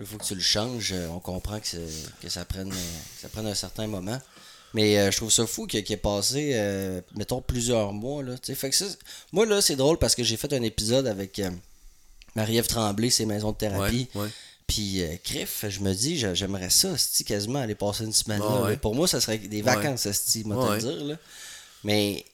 il 0.00 0.04
faut 0.06 0.16
que 0.18 0.24
tu 0.24 0.34
le 0.34 0.40
changes. 0.40 0.90
euh, 0.92 1.06
On 1.06 1.20
comprend 1.20 1.60
que 1.60 1.66
ça, 2.28 2.44
prenne, 2.44 2.72
euh, 2.72 2.74
que 2.74 3.20
ça 3.22 3.28
prenne 3.28 3.46
un 3.46 3.54
certain 3.54 3.86
moment. 3.86 4.20
Mais 4.74 4.98
euh, 4.98 5.10
je 5.10 5.16
trouve 5.16 5.30
ça 5.32 5.46
fou 5.46 5.66
qu'il 5.66 5.80
ait 5.90 5.96
passé, 5.96 6.50
euh, 6.54 7.00
mettons, 7.16 7.40
plusieurs 7.40 7.92
mois. 7.92 8.22
Là, 8.22 8.34
tu 8.36 8.46
sais. 8.46 8.54
fait 8.54 8.70
que 8.70 8.76
ça, 8.76 8.84
moi, 9.32 9.46
là, 9.46 9.60
c'est 9.62 9.76
drôle 9.76 9.98
parce 9.98 10.14
que 10.14 10.22
j'ai 10.24 10.36
fait 10.36 10.52
un 10.52 10.62
épisode 10.62 11.06
avec 11.06 11.38
euh, 11.38 11.50
Marie-Ève 12.34 12.66
Tremblay, 12.66 13.08
ses 13.10 13.24
maisons 13.24 13.52
de 13.52 13.56
thérapie. 13.56 14.08
Ouais, 14.14 14.22
ouais. 14.22 14.28
Puis, 14.66 15.02
Criff, 15.22 15.64
je 15.68 15.80
me 15.80 15.92
dis, 15.94 16.18
j'a- 16.18 16.34
j'aimerais 16.34 16.70
ça, 16.70 16.96
sti, 16.96 17.24
quasiment 17.24 17.60
aller 17.60 17.74
passer 17.74 18.04
une 18.04 18.12
semaine 18.12 18.40
là. 18.40 18.46
Ah 18.48 18.62
ouais. 18.62 18.70
là. 18.70 18.76
Pour 18.76 18.94
moi, 18.94 19.06
ça 19.06 19.20
serait 19.20 19.38
des 19.38 19.62
vacances, 19.62 20.10
sti, 20.10 20.42
moi 20.44 20.56
te 20.78 20.80
dire. 20.80 21.04
Là. 21.04 21.16
Mais 21.84 22.24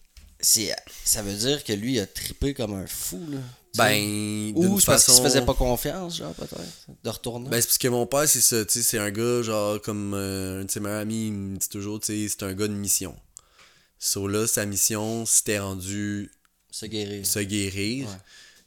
ça 0.40 1.22
veut 1.22 1.35
dire 1.35 1.64
que 1.64 1.72
lui 1.72 1.94
il 1.94 2.00
a 2.00 2.07
trippé 2.07 2.55
comme 2.55 2.72
un 2.74 2.87
fou 2.87 3.20
là. 3.31 3.38
Ben, 3.76 4.52
ou 4.56 4.80
c'est 4.80 4.87
parce 4.87 5.04
qu'il 5.04 5.14
se 5.14 5.20
façon- 5.20 5.22
faisait 5.22 5.44
pas 5.46 5.54
confiance, 5.54 6.16
genre 6.16 6.35
peut-être, 6.35 6.56
de 7.04 7.09
retourner. 7.11 7.48
Ben, 7.48 7.61
c'est 7.61 7.68
parce 7.68 7.78
que 7.78 7.88
mon 7.88 8.06
père, 8.06 8.28
c'est 8.28 8.40
ça, 8.40 8.64
tu 8.64 8.72
sais, 8.72 8.83
c'est 8.83 8.98
un 8.98 9.11
gars, 9.11 9.42
genre, 9.42 9.80
comme 9.80 10.12
euh, 10.14 10.62
un 10.62 10.64
de 10.64 10.70
ses 10.70 10.80
meilleurs 10.80 11.00
amis, 11.00 11.28
il 11.28 11.33
me 11.33 11.56
dit 11.56 11.68
toujours, 11.68 12.00
tu 12.00 12.06
sais, 12.06 12.28
c'est 12.28 12.42
un 12.44 12.52
gars 12.54 12.66
de 12.68 12.72
mission. 12.74 13.14
So 13.98 14.26
là, 14.26 14.46
sa 14.46 14.66
mission, 14.66 15.24
c'était 15.26 15.59
rendu 15.61 16.30
se 16.70 16.87
guérir. 16.87 17.24
se 17.26 17.38
guérir, 17.40 18.09
Ouais. 18.09 18.14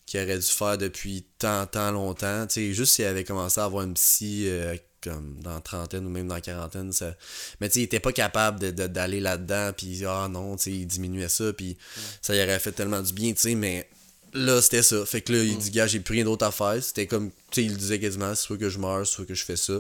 qu'il 0.06 0.22
aurait 0.22 0.38
dû 0.38 0.46
faire 0.46 0.78
depuis 0.78 1.26
tant, 1.38 1.66
tant 1.66 1.92
longtemps. 1.92 2.46
Tu 2.48 2.54
sais, 2.54 2.74
juste 2.74 2.94
s'il 2.96 3.06
avait 3.06 3.24
commencé 3.24 3.60
à 3.60 3.66
avoir 3.66 3.84
un 3.86 3.92
psy, 3.94 4.44
euh, 4.48 4.76
comme 5.02 5.40
dans 5.42 5.56
la 5.56 5.60
trentaine 5.60 6.06
ou 6.06 6.10
même 6.10 6.30
dans 6.30 6.36
la 6.36 6.42
quarantaine, 6.42 6.94
ça... 6.94 7.14
Mais 7.60 7.68
tu 7.68 7.74
sais, 7.74 7.80
il 7.82 7.84
était 7.84 8.00
pas 8.00 8.14
capable 8.14 8.60
de- 8.60 8.72
de- 8.72 8.88
d'aller 8.88 9.20
là-dedans, 9.20 9.72
puis 9.76 10.06
ah 10.06 10.30
non, 10.30 10.56
tu 10.56 10.64
sais, 10.64 10.72
il 10.72 10.86
diminuait 10.88 11.28
ça, 11.28 11.52
puis 11.52 11.78
ça 12.22 12.34
y 12.36 12.42
aurait 12.42 12.60
fait 12.60 12.72
tellement 12.72 13.02
du 13.02 13.12
bien, 13.12 13.34
tu 13.34 13.42
sais, 13.42 13.56
mais 13.56 13.90
là, 14.34 14.62
c'était 14.62 14.84
ça. 14.84 15.06
Fait 15.06 15.22
que 15.22 15.32
là, 15.34 15.44
il 15.44 15.58
dit, 15.58 15.72
gars, 15.72 15.88
j'ai 15.88 16.00
plus 16.00 16.14
rien 16.16 16.24
d'autre 16.26 16.46
à 16.46 16.52
faire. 16.52 16.82
C'était 16.84 17.08
comme, 17.08 17.30
tu 17.52 17.62
sais, 17.62 17.64
il 17.64 17.78
disait 17.78 18.00
quasiment, 18.00 18.36
soit 18.36 18.58
que 18.58 18.70
je 18.70 18.80
meurs, 18.80 19.06
soit 19.08 19.26
que 19.26 19.34
je 19.34 19.44
fais 19.46 19.56
ça. 19.58 19.74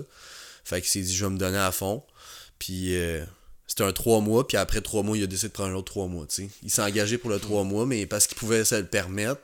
Fait 0.63 0.81
qu'il 0.81 0.89
s'est 0.89 1.01
dit, 1.01 1.15
je 1.15 1.25
vais 1.25 1.31
me 1.31 1.37
donner 1.37 1.57
à 1.57 1.71
fond. 1.71 2.03
Puis 2.59 2.95
euh, 2.95 3.23
c'était 3.67 3.83
un 3.83 3.91
trois 3.91 4.21
mois, 4.21 4.47
puis 4.47 4.57
après 4.57 4.81
trois 4.81 5.03
mois, 5.03 5.17
il 5.17 5.23
a 5.23 5.27
décidé 5.27 5.49
de 5.49 5.53
prendre 5.53 5.71
un 5.71 5.75
autre 5.75 5.91
trois 5.91 6.07
mois, 6.07 6.25
tu 6.27 6.35
sais. 6.43 6.49
Il 6.63 6.69
s'est 6.71 6.81
engagé 6.81 7.17
pour 7.17 7.29
le 7.29 7.39
trois 7.39 7.63
mois, 7.63 7.85
mais 7.85 8.05
parce 8.05 8.27
qu'il 8.27 8.37
pouvait 8.37 8.63
se 8.63 8.75
le 8.75 8.85
permettre. 8.85 9.41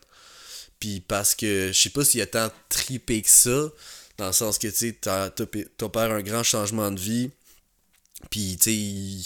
Puis 0.80 1.02
parce 1.02 1.36
que, 1.36 1.72
je 1.74 1.80
sais 1.80 1.90
pas 1.90 2.06
s'il 2.06 2.22
a 2.22 2.26
tant 2.26 2.50
tripé 2.70 3.22
que 3.22 3.30
ça, 3.30 3.70
dans 4.18 4.28
le 4.28 4.34
sens 4.34 4.58
que, 4.58 4.68
tu 4.68 4.76
sais, 4.76 4.98
t'as- 5.00 5.30
t'as- 5.30 5.46
t'opères 5.78 6.12
un 6.12 6.22
grand 6.22 6.44
changement 6.44 6.92
de 6.92 7.00
vie. 7.00 7.32
Puis, 8.30 8.58
tu 8.58 8.64
sais, 8.64 8.76
il, 8.76 9.26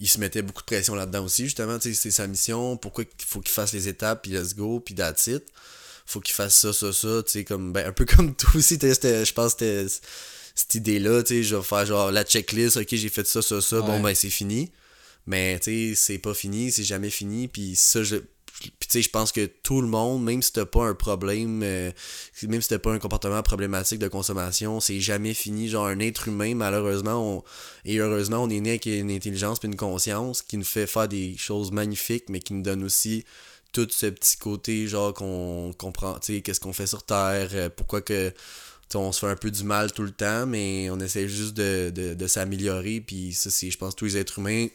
il 0.00 0.08
se 0.08 0.18
mettait 0.18 0.42
beaucoup 0.42 0.62
de 0.62 0.66
pression 0.66 0.94
là-dedans 0.94 1.24
aussi, 1.24 1.44
justement, 1.44 1.78
tu 1.78 1.94
sais, 1.94 2.00
c'est 2.00 2.10
sa 2.10 2.26
mission. 2.26 2.76
Pourquoi 2.76 3.04
il 3.04 3.24
faut 3.24 3.40
qu'il 3.40 3.52
fasse 3.52 3.72
les 3.72 3.88
étapes, 3.88 4.22
puis 4.22 4.32
let's 4.32 4.54
go, 4.54 4.80
puis 4.80 4.94
that's 4.94 5.26
it. 5.28 5.44
Faut 6.06 6.20
qu'il 6.20 6.34
fasse 6.34 6.56
ça, 6.56 6.72
ça, 6.72 6.92
ça, 6.92 7.22
tu 7.22 7.32
sais, 7.32 7.44
comme, 7.44 7.72
ben, 7.72 7.86
un 7.86 7.92
peu 7.92 8.04
comme 8.16 8.34
toi 8.34 8.50
aussi, 8.54 8.78
je 8.80 9.32
pense 9.32 9.54
que 9.54 9.86
c'était 9.86 9.86
cette 10.54 10.74
idée-là, 10.74 11.22
tu 11.22 11.34
sais, 11.34 11.42
je 11.42 11.56
vais 11.56 11.62
faire 11.62 11.86
genre 11.86 12.10
la 12.10 12.24
checklist, 12.24 12.76
ok, 12.76 12.88
j'ai 12.90 13.08
fait 13.08 13.26
ça, 13.26 13.42
ça, 13.42 13.60
ça, 13.60 13.80
bon, 13.80 14.00
ben, 14.00 14.14
c'est 14.14 14.30
fini. 14.30 14.72
Mais, 15.26 15.58
tu 15.60 15.94
sais, 15.94 15.94
c'est 15.94 16.18
pas 16.18 16.34
fini, 16.34 16.72
c'est 16.72 16.84
jamais 16.84 17.10
fini, 17.10 17.48
puis 17.48 17.76
ça, 17.76 18.02
je. 18.02 18.16
Puis, 18.60 18.70
tu 18.80 18.86
sais, 18.88 19.02
je 19.02 19.10
pense 19.10 19.32
que 19.32 19.46
tout 19.46 19.80
le 19.80 19.88
monde, 19.88 20.22
même 20.22 20.42
si 20.42 20.52
t'as 20.52 20.66
pas 20.66 20.84
un 20.84 20.94
problème, 20.94 21.62
euh, 21.62 21.90
même 22.42 22.60
si 22.60 22.68
t'as 22.68 22.78
pas 22.78 22.92
un 22.92 22.98
comportement 22.98 23.42
problématique 23.42 23.98
de 23.98 24.08
consommation, 24.08 24.80
c'est 24.80 25.00
jamais 25.00 25.34
fini. 25.34 25.68
Genre, 25.68 25.86
un 25.86 25.98
être 25.98 26.28
humain, 26.28 26.54
malheureusement, 26.54 27.44
et 27.84 27.98
heureusement, 27.98 28.42
on 28.42 28.50
est 28.50 28.60
né 28.60 28.70
avec 28.70 28.86
une 28.86 29.10
intelligence 29.10 29.58
puis 29.58 29.68
une 29.68 29.76
conscience 29.76 30.42
qui 30.42 30.58
nous 30.58 30.64
fait 30.64 30.86
faire 30.86 31.08
des 31.08 31.36
choses 31.36 31.72
magnifiques, 31.72 32.28
mais 32.28 32.40
qui 32.40 32.54
nous 32.54 32.62
donne 32.62 32.84
aussi 32.84 33.24
tout 33.72 33.88
ce 33.90 34.06
petit 34.06 34.36
côté, 34.36 34.86
genre, 34.86 35.14
qu'on 35.14 35.72
comprend, 35.76 36.18
tu 36.18 36.34
sais, 36.34 36.42
qu'est-ce 36.42 36.60
qu'on 36.60 36.72
fait 36.72 36.86
sur 36.86 37.02
Terre, 37.04 37.48
euh, 37.54 37.68
pourquoi 37.74 38.02
que. 38.02 38.32
on 38.94 39.10
se 39.12 39.20
fait 39.20 39.28
un 39.28 39.36
peu 39.36 39.50
du 39.50 39.64
mal 39.64 39.92
tout 39.92 40.02
le 40.02 40.10
temps, 40.10 40.46
mais 40.46 40.90
on 40.90 41.00
essaie 41.00 41.26
juste 41.26 41.54
de, 41.54 41.90
de, 41.90 42.14
de 42.14 42.26
s'améliorer. 42.26 43.00
Puis 43.00 43.32
ça, 43.32 43.50
c'est, 43.50 43.70
je 43.70 43.78
pense, 43.78 43.96
tous 43.96 44.04
les 44.04 44.16
êtres 44.18 44.38
humains, 44.38 44.68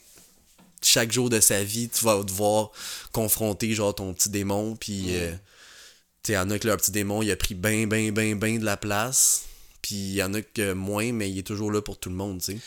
chaque 0.82 1.12
jour 1.12 1.30
de 1.30 1.40
sa 1.40 1.64
vie, 1.64 1.90
tu 1.90 2.06
vas 2.06 2.22
devoir 2.24 2.72
confronter 3.12 3.74
genre 3.74 3.94
ton 3.96 4.14
petit 4.14 4.30
démon. 4.30 4.76
Puis, 4.80 5.08
euh, 5.16 5.32
tu 5.32 6.28
sais, 6.28 6.34
il 6.34 6.36
y 6.36 6.38
en 6.38 6.50
a 6.50 6.60
que 6.60 6.68
leur 6.68 6.78
petit 6.78 6.92
démon, 6.92 7.22
il 7.22 7.32
a 7.32 7.36
pris 7.36 7.56
ben, 7.56 7.88
ben, 7.88 8.12
ben, 8.12 8.38
ben 8.38 8.60
de 8.60 8.66
la 8.66 8.78
place. 8.78 9.44
Puis 9.82 9.96
il 9.96 10.14
y 10.16 10.24
en 10.24 10.34
a 10.34 10.42
que 10.42 10.74
moins, 10.74 11.12
mais 11.14 11.30
il 11.30 11.40
est 11.40 11.44
toujours 11.48 11.72
là 11.72 11.82
pour 11.82 11.98
tout 11.98 12.10
le 12.10 12.16
monde, 12.16 12.40
tu 12.42 12.54
sais. 12.54 12.58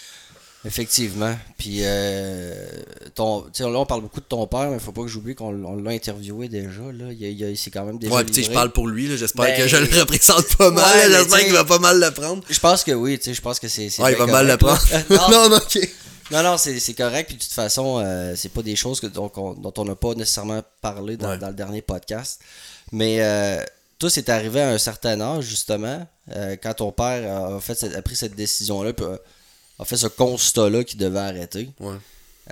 Effectivement. 0.63 1.39
Puis, 1.57 1.79
euh, 1.83 2.67
ton, 3.15 3.43
tu 3.45 3.49
sais, 3.55 3.63
là, 3.63 3.79
on 3.79 3.87
parle 3.87 4.03
beaucoup 4.03 4.21
de 4.21 4.27
ton 4.27 4.47
père, 4.47 4.69
mais 4.71 4.79
faut 4.79 4.93
pas 4.93 5.01
que 5.03 5.09
j'oublie 5.09 5.35
qu'on 5.35 5.55
on 5.65 5.77
l'a 5.77 5.93
interviewé 5.93 6.49
déjà. 6.49 6.83
Là. 6.93 7.13
Il, 7.13 7.23
il, 7.23 7.45
a- 7.45 7.49
il 7.49 7.57
s'est 7.57 7.71
quand 7.71 7.85
même 7.87 7.99
déjà. 7.99 8.15
Ouais, 8.15 8.25
puis 8.25 8.33
tu 8.35 8.43
sais, 8.43 8.49
je 8.49 8.53
parle 8.53 8.71
pour 8.71 8.87
lui, 8.87 9.07
j'espère 9.17 9.47
Ben, 9.47 9.57
que 9.57 9.67
je 9.67 9.77
le 9.79 10.01
représente 10.01 10.55
pas 10.59 10.71
mal. 10.71 10.85
ouais, 10.99 11.11
j'espère 11.17 11.39
qu'il 11.45 11.53
va 11.55 11.65
pas 11.65 11.79
mal 11.79 11.99
le 11.99 12.11
prendre. 12.11 12.43
Je 12.51 12.59
pense 12.59 12.85
que 12.85 12.93
oui, 12.93 13.19
tu 13.19 13.25
sais, 13.25 13.35
je 13.35 13.41
pense 13.41 13.59
que 13.59 13.69
c'est. 13.69 13.89
c'est 13.89 14.03
Ouais, 14.03 14.13
il 14.13 14.19
va 14.19 14.27
mal 14.27 14.47
le 14.47 14.59
prendre. 14.59 14.81
non, 15.31 15.49
non, 15.49 15.57
ok. 15.57 15.79
Non, 16.31 16.43
non, 16.43 16.57
c'est 16.59 16.95
correct. 16.95 17.29
Puis 17.29 17.37
de 17.37 17.43
toute 17.43 17.53
façon, 17.53 17.99
euh, 18.05 18.35
c'est 18.37 18.49
pas 18.51 18.63
des 18.63 18.77
choses 18.77 19.01
que, 19.01 19.07
dont, 19.07 19.31
on- 19.37 19.55
dont 19.55 19.73
on 19.77 19.85
n'a 19.85 19.95
pas 19.95 20.15
nécessairement 20.15 20.63
parlé 20.81 21.17
dans, 21.17 21.31
Ouais. 21.31 21.39
dans 21.39 21.49
le 21.49 21.55
dernier 21.55 21.83
podcast. 21.83 22.41
Mais 22.93 23.21
euh, 23.21 23.63
toi, 23.99 24.09
c'est 24.11 24.29
arrivé 24.29 24.61
à 24.61 24.71
un 24.71 24.79
certain 24.79 25.21
âge, 25.21 25.45
justement, 25.45 26.07
euh, 26.35 26.57
quand 26.63 26.75
ton 26.75 26.93
père 26.93 27.55
a, 27.57 27.61
fait 27.61 27.75
cette- 27.75 27.95
a 27.95 28.03
pris 28.03 28.17
cette 28.17 28.35
décision-là, 28.35 28.93
puis 28.93 29.05
a, 29.79 29.85
fait 29.85 29.97
ce 29.97 30.07
constat-là 30.07 30.85
qu'il 30.85 30.99
devait 30.99 31.19
arrêter. 31.21 31.71
Ouais. 31.81 31.97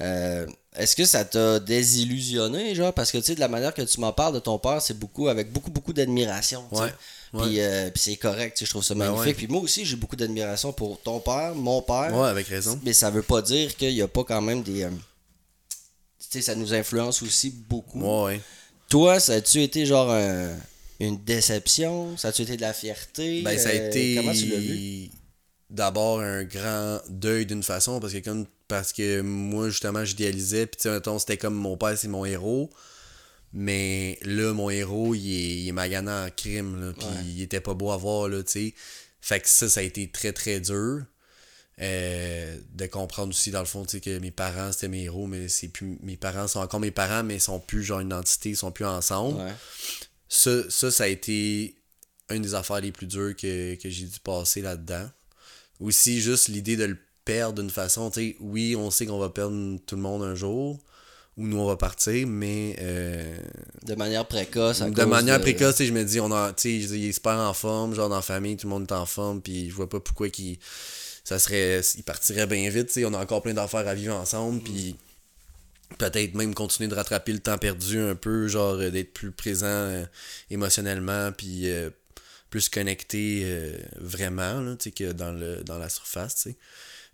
Euh, 0.01 0.47
Est-ce 0.77 0.95
que 0.95 1.05
ça 1.05 1.25
t'a 1.25 1.59
désillusionné, 1.59 2.75
genre? 2.77 2.93
Parce 2.93 3.11
que, 3.11 3.19
tu 3.19 3.25
sais, 3.25 3.35
de 3.35 3.41
la 3.41 3.49
manière 3.49 3.75
que 3.75 3.83
tu 3.83 3.99
m'en 4.01 4.13
parles 4.13 4.35
de 4.35 4.39
ton 4.39 4.59
père, 4.59 4.81
c'est 4.81 4.97
beaucoup, 4.97 5.27
avec 5.29 5.53
beaucoup, 5.53 5.71
beaucoup 5.73 5.93
d'admiration. 5.93 6.65
tu 6.71 6.77
sais. 6.77 6.83
Ouais, 6.85 6.95
ouais. 7.33 7.43
Puis, 7.47 7.61
euh, 7.61 7.91
puis 7.91 8.03
c'est 8.03 8.17
correct, 8.17 8.57
tu 8.57 8.61
sais, 8.61 8.65
je 8.67 8.71
trouve 8.71 8.85
ça 8.85 8.95
Ben 8.95 9.07
magnifique. 9.11 9.27
ouais. 9.27 9.35
Puis 9.35 9.47
moi 9.49 9.61
aussi, 9.63 9.85
j'ai 9.85 9.97
beaucoup 9.97 10.17
d'admiration 10.17 10.73
pour 10.73 11.01
ton 11.01 11.21
père, 11.21 11.55
mon 11.55 11.83
père. 11.83 12.15
Ouais, 12.15 12.29
avec 12.29 12.47
raison. 12.49 12.79
Mais 12.85 12.93
ça 12.93 13.11
veut 13.11 13.23
pas 13.23 13.43
dire 13.43 13.77
qu'il 13.77 13.93
n'y 13.95 14.03
a 14.03 14.09
pas 14.09 14.25
quand 14.25 14.41
même 14.43 14.63
des. 14.63 14.83
euh, 14.85 14.91
tu 14.91 16.27
sais, 16.31 16.43
ça 16.43 16.55
nous 16.55 16.75
influence 16.75 17.23
aussi 17.23 17.51
beaucoup. 17.51 18.01
Ouais. 18.27 18.41
Toi, 18.89 19.21
ça 19.21 19.35
a-tu 19.35 19.63
été 19.63 19.87
genre 19.87 20.11
un- 20.11 20.57
une 21.01 21.23
déception? 21.23 22.17
Ça 22.17 22.29
a-tu 22.29 22.43
été 22.43 22.57
de 22.57 22.63
la 22.63 22.73
fierté? 22.73 23.43
Ben, 23.43 23.59
ça 23.59 23.69
a 23.69 23.73
Euh, 23.73 23.89
été 23.89 24.17
Comment 24.17 24.33
tu 24.33 24.47
l'as 24.47 24.57
vu? 24.59 25.11
d'abord 25.71 26.21
un 26.21 26.45
grand 26.45 26.99
deuil 27.11 27.45
d'une 27.45 27.63
façon 27.63 28.01
parce 28.01 28.15
que 28.15 28.19
comme 28.21 28.47
parce 28.69 28.91
que 28.95 29.21
moi 29.21 29.69
justement 29.69 30.03
j'idéalisais 30.03 30.65
puis 30.67 30.81
tu 30.81 30.89
sais 30.89 31.19
c'était 31.19 31.37
comme 31.37 31.55
mon 31.55 31.77
père 31.77 31.97
c'est 31.99 32.09
mon 32.09 32.25
héros 32.25 32.71
mais 33.53 34.19
là 34.23 34.53
mon 34.53 34.69
héros 34.71 35.15
il 35.15 35.31
est, 35.33 35.57
il 35.63 35.69
est 35.69 35.73
maganant 35.73 36.27
en 36.27 36.31
crime 36.31 36.81
là 36.81 36.93
puis 36.93 37.07
Ouais. 37.07 37.25
il 37.27 37.43
était 37.43 37.61
pas 37.61 37.75
beau 37.75 37.91
à 37.91 37.97
voir 37.97 38.29
là 38.29 38.43
tu 38.43 38.51
sais 38.53 38.75
fait 39.21 39.41
que 39.41 39.49
ça 39.49 39.69
ça 39.69 39.81
a 39.81 39.83
été 39.83 40.11
très 40.11 40.33
très 40.33 40.61
dur 40.61 41.03
euh, 41.81 42.59
de 42.75 42.87
comprendre 42.87 43.31
aussi 43.31 43.51
dans 43.51 43.61
le 43.61 43.67
fond 43.67 43.85
tu 43.85 43.93
sais 43.93 44.01
que 44.01 44.19
mes 44.19 44.31
parents 44.33 44.73
c'était 44.73 44.89
mes 44.89 45.05
héros 45.05 45.27
mais 45.27 45.49
c'est 45.49 45.69
plus 45.69 45.97
mes 46.03 46.17
parents 46.17 46.49
sont 46.49 46.59
encore 46.61 46.81
mes 46.81 46.91
parents 46.91 47.23
mais 47.23 47.37
ils 47.37 47.41
sont 47.41 47.61
plus 47.61 47.85
genre 47.85 48.01
une 48.01 48.13
entité 48.13 48.51
ils 48.51 48.57
sont 48.57 48.73
plus 48.73 48.85
ensemble 48.85 49.39
Ouais. 49.41 49.53
ça, 50.29 50.69
ça, 50.71 50.91
ça 50.91 51.05
a 51.05 51.09
été 51.09 51.77
une 52.31 52.43
des 52.43 52.55
affaires 52.55 52.81
les 52.81 52.93
plus 52.93 53.07
dures 53.07 53.35
que, 53.37 53.77
que 53.77 53.89
j'ai 53.89 54.05
dû 54.05 54.21
passer 54.21 54.61
là-dedans. 54.61 55.09
Aussi, 55.81 56.21
juste 56.21 56.49
l'idée 56.49 56.77
de 56.77 56.85
le 56.85 56.99
perdre 57.25 57.63
d'une 57.63 57.71
façon, 57.71 58.11
tu 58.11 58.21
sais, 58.33 58.37
oui, 58.41 58.77
on 58.77 58.91
sait 58.91 59.07
qu'on 59.07 59.19
va 59.19 59.31
perdre 59.31 59.79
tout 59.87 59.97
le 59.97 60.03
monde 60.03 60.23
un 60.23 60.35
jour, 60.35 60.79
ou 61.39 61.47
nous 61.47 61.59
on 61.59 61.67
va 61.67 61.77
partir, 61.77 62.27
mais 62.27 62.77
euh, 62.81 63.39
De 63.85 63.95
manière 63.95 64.27
précoce. 64.27 64.83
à 64.83 64.91
de 64.91 64.95
cause 64.95 65.07
manière 65.07 65.41
précoce, 65.41 65.77
tu 65.77 65.85
sais, 65.85 65.87
je 65.87 65.95
me 65.95 66.05
dis, 66.05 66.21
on 66.21 66.33
a, 66.33 66.53
il 66.65 67.09
est 67.09 67.13
super 67.13 67.39
en 67.39 67.55
forme, 67.55 67.95
genre 67.95 68.09
dans 68.09 68.17
la 68.17 68.23
famille, 68.23 68.57
tout 68.57 68.67
le 68.67 68.71
monde 68.71 68.83
est 68.91 68.95
en 68.95 69.07
forme, 69.07 69.41
puis 69.41 69.71
je 69.71 69.75
vois 69.75 69.89
pas 69.89 70.01
pourquoi 70.01 70.29
qu'il 70.29 70.59
ça 71.25 71.39
serait, 71.39 71.81
il 71.97 72.03
partirait 72.03 72.47
bien 72.47 72.69
vite, 72.71 72.99
on 73.05 73.13
a 73.13 73.19
encore 73.19 73.43
plein 73.43 73.53
d'affaires 73.55 73.87
à 73.87 73.95
vivre 73.95 74.15
ensemble, 74.15 74.63
puis 74.63 74.97
peut-être 75.99 76.35
même 76.35 76.55
continuer 76.55 76.89
de 76.89 76.95
rattraper 76.95 77.33
le 77.33 77.39
temps 77.39 77.59
perdu 77.59 77.99
un 77.99 78.15
peu, 78.15 78.49
genre 78.49 78.75
euh, 78.75 78.91
d'être 78.91 79.13
plus 79.13 79.31
présent 79.31 79.67
euh, 79.67 80.05
émotionnellement, 80.51 81.31
puis 81.33 81.71
euh, 81.71 81.91
plus 82.51 82.71
connecté 82.71 83.47
vraiment, 83.97 84.63
là, 84.63 84.75
tu 84.77 84.85
sais, 84.85 84.91
que 84.91 85.13
dans, 85.13 85.33
le, 85.33 85.63
dans 85.65 85.77
la 85.77 85.91
surface, 85.91 86.35
tu 86.35 86.43
sais. 86.51 86.57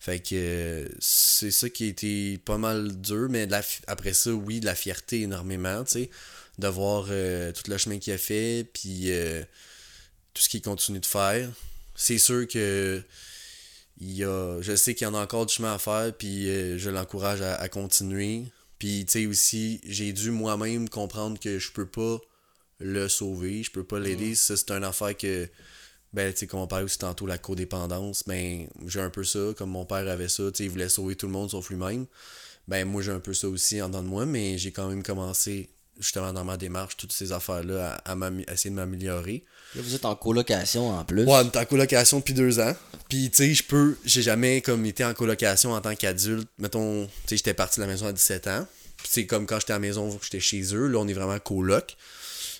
Fait 0.05 0.21
que 0.21 0.87
c'est 0.99 1.51
ça 1.51 1.71
qui 1.71 1.85
a 1.85 1.87
été 1.87 2.37
pas 2.37 2.59
mal 2.59 3.01
dur, 3.01 3.29
mais 3.31 3.47
la 3.47 3.62
après 3.87 4.12
ça, 4.12 4.33
oui, 4.33 4.61
de 4.61 4.67
la 4.67 4.75
fierté 4.75 5.23
énormément, 5.23 5.83
tu 5.83 5.93
sais, 5.93 6.11
de 6.59 6.69
voir 6.69 7.07
euh, 7.09 7.53
tout 7.53 7.71
le 7.71 7.79
chemin 7.79 7.99
qu'il 7.99 8.12
a 8.12 8.19
fait, 8.19 8.69
puis 8.71 9.11
euh, 9.11 9.43
tout 10.35 10.43
ce 10.43 10.51
qu'il 10.51 10.61
continue 10.61 11.01
de 11.01 11.07
faire. 11.07 11.51
C'est 11.95 12.19
sûr 12.19 12.47
que 12.47 13.03
il 13.99 14.12
y 14.12 14.25
a, 14.25 14.61
je 14.61 14.77
sais 14.77 14.95
qu'il 14.95 15.07
y 15.07 15.09
en 15.09 15.14
a 15.14 15.23
encore 15.23 15.47
du 15.47 15.55
chemin 15.55 15.73
à 15.73 15.79
faire, 15.79 16.12
puis 16.12 16.51
euh, 16.51 16.77
je 16.77 16.90
l'encourage 16.90 17.40
à, 17.40 17.55
à 17.55 17.71
continuer. 17.71 18.45
Puis, 18.79 19.07
tu 19.07 19.12
sais, 19.12 19.27
aussi, 19.27 19.81
j'ai 19.87 20.12
dû 20.12 20.31
moi-même 20.31 20.90
comprendre 20.90 21.40
que 21.40 21.59
je 21.59 21.73
peux 21.73 21.87
pas 21.88 22.21
le 22.79 23.09
sauver, 23.09 23.62
je 23.62 23.71
peux 23.71 23.85
pas 23.85 23.99
l'aider. 24.01 24.35
Ça, 24.35 24.55
c'est 24.59 24.71
une 24.71 24.85
affaire 24.85 25.17
que, 25.17 25.49
ben, 26.14 26.33
tu 26.33 26.38
sais, 26.40 26.46
comme 26.46 26.61
on 26.61 26.66
parlait 26.66 26.85
aussi 26.85 26.98
tantôt, 26.98 27.27
la 27.27 27.37
codépendance, 27.38 28.22
ben, 28.27 28.66
j'ai 28.87 29.00
un 29.00 29.11
peu 29.11 29.24
ça, 29.24 29.40
comme 29.59 29.70
mon 29.70 29.85
père 29.85 30.09
avait 30.09 30.29
ça, 30.29 30.44
tu 30.53 30.59
sais, 30.59 30.64
il 30.64 30.70
voulait 30.70 30.88
sauver 30.88 31.16
tout 31.16 31.27
le 31.27 31.33
monde 31.33 31.50
sauf 31.50 31.68
lui-même. 31.70 32.07
Ben, 32.68 32.87
moi, 32.87 33.03
j'ai 33.03 33.11
un 33.12 33.20
peu 33.20 33.35
ça 33.35 33.48
aussi 33.48 33.83
en 33.83 33.88
dedans 33.88 34.03
de 34.03 34.09
moi, 34.09 34.24
mais 34.24 34.57
j'ai 34.57 34.70
quand 34.72 34.88
même 34.88 35.03
commencé, 35.03 35.68
justement, 36.00 36.33
dans 36.33 36.44
ma 36.44 36.57
démarche, 36.57 36.96
toutes 36.96 37.12
ces 37.12 37.33
affaires-là, 37.33 38.00
à, 38.05 38.12
à 38.12 38.14
m'am- 38.14 38.42
à 38.48 38.53
essayer 38.55 38.70
de 38.70 38.77
m'améliorer. 38.77 39.44
Là, 39.74 39.83
vous 39.83 39.94
êtes 39.94 40.05
en 40.05 40.14
colocation 40.14 40.88
en 40.90 41.05
plus. 41.05 41.24
Ouais, 41.24 41.33
on 41.35 41.44
est 41.50 41.57
en 41.57 41.64
colocation 41.66 42.20
depuis 42.20 42.33
deux 42.33 42.61
ans. 42.61 42.74
Puis, 43.09 43.29
tu 43.31 43.37
sais, 43.37 43.53
je 43.55 43.64
peux. 43.64 43.98
J'ai 44.05 44.22
jamais 44.22 44.62
comme 44.62 44.87
été 44.87 45.05
en 45.05 45.12
colocation 45.14 45.72
en 45.72 45.81
tant 45.81 45.94
qu'adulte. 45.96 46.48
Mettons, 46.59 47.07
tu 47.07 47.11
sais, 47.27 47.37
j'étais 47.38 47.55
parti 47.55 47.81
de 47.81 47.85
la 47.85 47.90
maison 47.90 48.07
à 48.07 48.12
17 48.12 48.46
ans. 48.46 48.66
Puis, 48.98 49.09
c'est 49.11 49.27
comme 49.27 49.46
quand 49.46 49.59
j'étais 49.61 49.72
à 49.72 49.77
la 49.77 49.81
maison, 49.81 50.16
j'étais 50.22 50.40
chez 50.40 50.62
eux. 50.74 50.87
Là, 50.87 50.98
on 51.00 51.09
est 51.09 51.12
vraiment 51.12 51.38
coloc. 51.40 51.96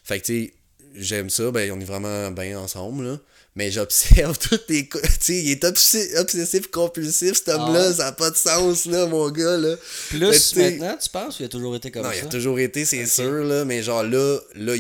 Fait 0.03 0.21
que, 0.21 0.27
tu 0.27 0.45
sais, 0.47 0.55
j'aime 0.97 1.31
ça, 1.31 1.51
ben 1.51 1.71
on 1.73 1.81
est 1.81 1.85
vraiment 1.85 2.31
bien 2.33 2.59
ensemble, 2.59 3.05
là. 3.07 3.19
Mais 3.57 3.71
j'observe 3.71 4.37
toutes 4.51 4.69
les. 4.69 4.89
Tu 4.89 4.99
sais, 5.21 5.37
il 5.37 5.51
est 5.53 5.65
obsessif, 5.65 6.71
compulsif, 6.71 7.35
cet 7.35 7.49
homme-là, 7.51 7.89
Ah. 7.89 7.93
ça 7.93 8.05
n'a 8.05 8.13
pas 8.13 8.31
de 8.31 8.37
sens, 8.37 8.87
là, 8.87 9.07
mon 9.07 9.31
gars, 9.31 9.57
là. 9.57 9.77
Plus 10.09 10.57
maintenant, 10.57 10.97
tu 11.01 11.09
penses, 11.09 11.39
ou 11.39 11.43
il 11.43 11.47
a 11.47 11.49
toujours 11.49 11.77
été 11.77 11.91
comme 11.91 12.03
non, 12.03 12.11
ça? 12.11 12.17
il 12.17 12.25
a 12.25 12.29
toujours 12.29 12.59
été, 12.59 12.85
c'est 12.85 13.07
sûr, 13.07 13.45
là, 13.45 13.65
mais 13.65 13.83
genre 13.83 14.03
là, 14.03 14.39
là 14.57 14.75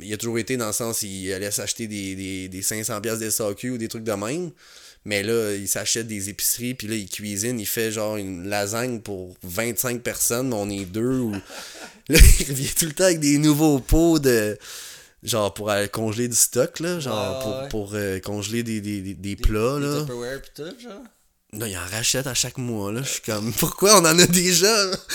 il, 0.00 0.14
a 0.14 0.16
toujours 0.16 0.38
été 0.38 0.56
dans 0.56 0.68
le 0.68 0.72
sens, 0.72 1.02
il 1.02 1.30
allait 1.32 1.50
s'acheter 1.50 1.86
des, 1.86 2.14
des, 2.14 2.48
des 2.48 2.62
500$ 2.62 3.00
piastres 3.02 3.24
de 3.24 3.30
SAQ 3.30 3.70
ou 3.72 3.78
des 3.78 3.88
trucs 3.88 4.04
de 4.04 4.12
même. 4.12 4.50
Mais 5.04 5.22
là, 5.22 5.54
il 5.54 5.68
s'achète 5.68 6.08
des 6.08 6.30
épiceries, 6.30 6.74
puis 6.74 6.88
là, 6.88 6.96
il 6.96 7.08
cuisine, 7.08 7.60
il 7.60 7.66
fait 7.66 7.92
genre 7.92 8.16
une 8.16 8.48
lasagne 8.48 8.98
pour 9.00 9.36
25 9.44 10.02
personnes, 10.02 10.48
mais 10.48 10.56
on 10.56 10.68
est 10.68 10.84
deux. 10.84 11.18
Ou... 11.18 11.32
Là, 12.08 12.18
il 12.40 12.46
revient 12.48 12.74
tout 12.76 12.86
le 12.86 12.92
temps 12.92 13.04
avec 13.04 13.20
des 13.20 13.38
nouveaux 13.38 13.78
pots 13.78 14.18
de. 14.18 14.58
Genre 15.26 15.52
pour 15.52 15.68
aller 15.70 15.88
congeler 15.88 16.28
du 16.28 16.36
stock, 16.36 16.80
là. 16.80 16.98
Genre 17.00 17.36
Ouais, 17.38 17.42
pour, 17.42 17.56
ouais. 17.62 17.68
pour 17.68 17.90
euh, 17.94 18.20
congeler 18.20 18.62
des, 18.62 18.80
des, 18.80 19.02
des, 19.02 19.14
des 19.14 19.36
plats, 19.36 19.78
Des 19.78 19.86
là. 19.86 20.00
Tupperware 20.00 20.40
pis 20.40 20.50
tout, 20.54 20.80
genre? 20.82 21.02
Non, 21.52 21.66
il 21.66 21.76
en 21.76 21.84
rachète 21.90 22.26
à 22.26 22.34
chaque 22.34 22.58
mois, 22.58 22.92
là. 22.92 23.02
Je 23.02 23.08
suis 23.10 23.22
comme, 23.22 23.52
pourquoi 23.58 23.96
on 24.00 24.04
en 24.04 24.18
a 24.18 24.26
déjà? 24.26 24.72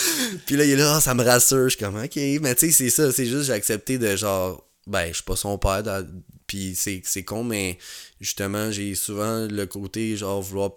Puis 0.46 0.56
là, 0.58 0.66
il 0.66 0.72
est 0.72 0.76
là, 0.76 0.96
Ah, 0.98 1.02
ça 1.02 1.14
me 1.14 1.24
rassure. 1.24 1.64
Je 1.70 1.76
suis 1.76 1.80
comme, 1.80 1.96
ok. 2.02 2.16
Mais 2.42 2.54
tu 2.56 2.68
sais, 2.68 2.72
c'est 2.72 2.90
ça. 2.90 3.12
C'est 3.12 3.26
juste, 3.26 3.44
j'ai 3.46 3.54
accepté 3.54 3.98
de 3.98 4.16
genre, 4.16 4.68
ben, 4.88 5.08
je 5.10 5.14
suis 5.16 5.24
pas 5.24 5.36
son 5.36 5.58
père. 5.58 5.82
dans- 5.84 6.06
Puis 6.48 6.74
c'est 6.76 7.02
c'est 7.06 7.24
con, 7.24 7.44
mais 7.44 7.78
justement, 8.20 8.70
j'ai 8.72 8.96
souvent 8.96 9.48
le 9.50 9.66
côté, 9.66 10.18
genre, 10.18 10.42
vouloir 10.42 10.72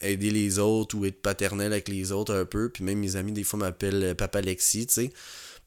aider 0.00 0.30
les 0.30 0.58
autres 0.58 0.96
ou 0.96 1.04
être 1.04 1.20
paternel 1.20 1.72
avec 1.72 1.88
les 1.88 2.12
autres 2.12 2.34
un 2.34 2.44
peu. 2.44 2.68
Puis 2.70 2.84
même 2.84 2.98
mes 3.00 3.16
amis, 3.16 3.32
des 3.32 3.44
fois, 3.44 3.58
m'appellent 3.58 4.02
euh, 4.04 4.14
Papa 4.14 4.38
Alexis, 4.38 4.86
tu 4.86 4.94
sais. 4.94 5.12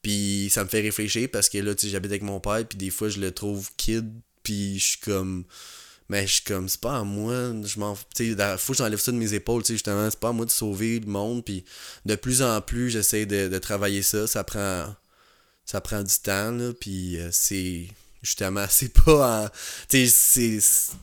Puis 0.03 0.49
ça 0.51 0.63
me 0.63 0.69
fait 0.69 0.81
réfléchir 0.81 1.29
parce 1.31 1.49
que 1.49 1.57
là, 1.57 1.73
tu 1.73 1.87
sais, 1.87 1.91
j'habite 1.91 2.11
avec 2.11 2.23
mon 2.23 2.39
père, 2.39 2.63
puis 2.67 2.77
des 2.77 2.91
fois, 2.91 3.09
je 3.09 3.19
le 3.19 3.31
trouve 3.31 3.69
kid, 3.77 4.11
puis 4.43 4.77
je 4.77 4.85
suis 4.85 4.99
comme. 4.99 5.45
Mais 6.09 6.27
je 6.27 6.33
suis 6.33 6.43
comme, 6.43 6.67
c'est 6.67 6.81
pas 6.81 6.99
à 6.99 7.03
moi, 7.03 7.53
je 7.63 7.79
m'en. 7.79 7.95
Tu 8.13 8.35
sais, 8.35 8.57
faut 8.57 8.73
que 8.73 8.77
j'enlève 8.79 8.99
ça 8.99 9.11
de 9.13 9.17
mes 9.17 9.33
épaules, 9.33 9.63
tu 9.63 9.67
sais, 9.69 9.73
justement, 9.75 10.07
c'est 10.11 10.19
pas 10.19 10.29
à 10.29 10.33
moi 10.33 10.45
de 10.45 10.51
sauver 10.51 10.99
le 10.99 11.07
monde, 11.07 11.43
puis 11.45 11.63
de 12.05 12.15
plus 12.15 12.41
en 12.41 12.59
plus, 12.61 12.89
j'essaie 12.91 13.25
de, 13.25 13.47
de 13.47 13.57
travailler 13.57 14.03
ça, 14.03 14.27
ça 14.27 14.43
prend. 14.43 14.93
Ça 15.65 15.79
prend 15.79 16.03
du 16.03 16.13
temps, 16.21 16.51
là, 16.51 16.73
puis 16.73 17.17
euh, 17.17 17.29
c'est. 17.31 17.87
Justement, 18.21 18.65
c'est 18.69 18.93
pas 18.93 19.45
en. 19.45 19.49
Tu 19.89 20.07
sais, 20.09 20.59
c'est. 20.59 20.97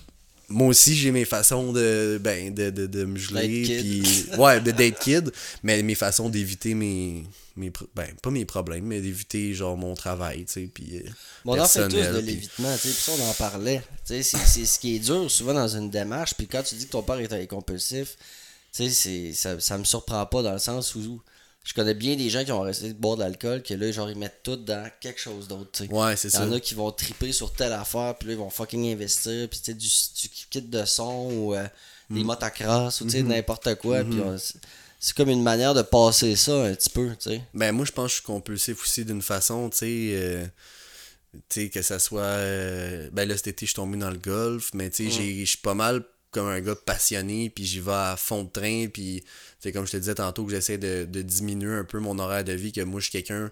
Moi 0.51 0.67
aussi, 0.69 0.95
j'ai 0.97 1.13
mes 1.13 1.25
façons 1.25 1.73
de, 1.73 2.19
ben, 2.21 2.53
de, 2.53 2.71
de, 2.71 2.87
de 2.87 3.05
me 3.05 3.17
geler, 3.17 3.65
puis 3.81 4.27
ouais, 4.39 4.61
de 4.61 4.71
date 4.73 4.99
kid, 4.99 5.33
mais 5.63 5.83
mes 5.83 5.95
façons 5.95 6.29
d'éviter 6.29 6.75
mes, 6.75 7.25
mes, 7.57 7.73
ben, 7.95 8.09
pas 8.21 8.31
mes 8.31 8.45
problèmes, 8.45 8.85
mais 8.85 9.01
d'éviter, 9.01 9.55
genre, 9.55 9.77
mon 9.77 9.95
travail, 9.95 10.45
tu 10.47 10.53
sais, 10.53 10.69
puis... 10.73 11.03
Bon, 11.45 11.53
on 11.53 11.61
en 11.61 11.69
fait 11.69 11.81
tous 11.89 11.97
de 12.13 12.19
l'évitement, 12.27 12.73
tu 12.77 12.89
sais, 12.89 12.95
puis 12.95 13.03
ça, 13.03 13.13
on 13.19 13.31
en 13.31 13.35
parlait. 13.35 13.81
Tu 14.07 14.15
sais, 14.15 14.23
c'est- 14.25 14.47
c'est 14.47 14.67
ce 14.67 14.79
qui 14.79 14.97
est 14.97 14.99
dur 14.99 15.31
souvent 15.31 15.55
dans 15.55 15.69
une 15.69 15.89
démarche, 15.89 16.35
puis 16.35 16.47
quand 16.49 16.63
tu 16.63 16.75
dis 16.75 16.87
que 16.87 16.91
ton 16.93 17.03
père 17.03 17.19
est 17.21 17.47
compulsif, 17.47 18.17
tu 18.73 18.85
sais, 18.85 18.91
c'est- 18.91 19.33
ça, 19.33 19.61
ça 19.61 19.79
me 19.79 19.85
surprend 19.85 20.27
pas 20.27 20.43
dans 20.43 20.53
le 20.53 20.59
sens 20.59 20.95
où 20.97 21.21
je 21.65 21.75
connais 21.75 21.95
bien 21.95 22.17
des 22.17 22.31
gens 22.31 22.45
qui 22.45 22.53
ont 22.53 22.63
resté 22.63 22.89
de 22.89 22.95
boire 22.99 23.17
de 23.17 23.23
l'alcool, 23.23 23.63
que 23.63 23.75
là, 23.75 23.91
genre, 23.93 24.11
ils 24.11 24.17
mettent 24.19 24.43
tout 24.43 24.57
dans 24.57 24.91
quelque 25.01 25.21
chose 25.21 25.47
d'autre, 25.47 25.71
tu 25.73 25.87
sais. 25.87 25.93
Ouais, 25.93 26.17
c'est 26.17 26.29
Il 26.29 26.35
y 26.35 26.35
ça. 26.35 26.47
en 26.47 26.53
a 26.53 26.61
qui 26.61 26.75
vont 26.75 26.91
triper 26.91 27.33
sur 27.33 27.53
telle 27.53 27.73
affaire, 27.75 28.15
puis 28.19 28.29
là, 28.29 28.35
ils 28.35 28.39
vont 28.39 28.51
fucking 28.51 28.93
investir, 28.93 29.49
puis 29.49 29.59
tu 29.61 29.67
sais, 29.67 29.75
du, 29.75 29.87
du 29.89 30.29
kit 30.51 30.63
de 30.63 30.85
son 30.85 31.31
ou 31.33 31.55
euh, 31.55 31.67
Mm. 32.09 32.15
des 32.17 32.25
motocross 32.25 33.01
ou 33.03 33.05
tu 33.05 33.11
sais, 33.13 33.23
n'importe 33.23 33.75
quoi, 33.77 34.03
Mm-hmm. 34.03 34.11
puis 34.11 34.21
on- 34.21 34.37
c'est- 34.39 35.13
comme 35.15 35.29
une 35.31 35.43
manière 35.45 35.75
de 35.75 35.83
passer 35.83 36.35
ça 36.35 36.65
un 36.65 36.75
petit 36.75 36.91
peu, 36.91 37.11
tu 37.11 37.31
sais. 37.31 37.43
Ben, 37.55 37.71
moi, 37.73 37.85
je 37.85 37.93
pense 37.93 38.07
que 38.07 38.11
je 38.11 38.15
suis 38.17 38.25
compulsif 38.25 38.83
aussi 38.83 39.05
d'une 39.05 39.23
façon, 39.23 39.71
tu 39.71 39.77
sais. 39.79 40.11
euh, 40.15 40.45
tu 41.49 41.61
sais, 41.63 41.69
que 41.71 41.83
ça 41.83 41.99
soit. 42.01 42.23
euh, 42.23 43.09
ben 43.13 43.29
là, 43.29 43.37
cet 43.37 43.47
été, 43.47 43.65
je 43.67 43.71
suis 43.71 43.77
tombé 43.77 43.97
dans 43.97 44.11
le 44.11 44.19
golf, 44.19 44.71
mais 44.75 44.91
tu 44.91 45.05
sais, 45.05 45.11
j'ai- 45.11 45.41
je 45.45 45.51
suis 45.51 45.59
pas 45.59 45.75
mal 45.75 46.03
comme 46.31 46.47
un 46.47 46.61
gars 46.61 46.77
passionné, 46.77 47.51
puis 47.51 47.65
j'y 47.65 47.81
vais 47.81 47.93
à 47.93 48.17
fond 48.17 48.45
de 48.45 48.51
train, 48.51 48.87
puis, 48.87 49.25
sais, 49.59 49.73
comme 49.73 49.87
je 49.87 49.93
te 49.93 49.97
disais 49.97 50.15
tantôt, 50.15 50.45
que 50.45 50.51
j'essaie 50.53 50.79
de, 50.79 51.05
de 51.05 51.23
diminuer 51.23 51.75
un 51.75 51.85
peu 51.85 51.99
mon 51.99 52.19
horaire 52.19 52.45
de 52.45 52.53
vie, 52.53 52.73
que 52.73 52.81
moi, 52.83 53.01
je 53.01 53.11
suis 53.11 53.13
quelqu'un. 53.13 53.51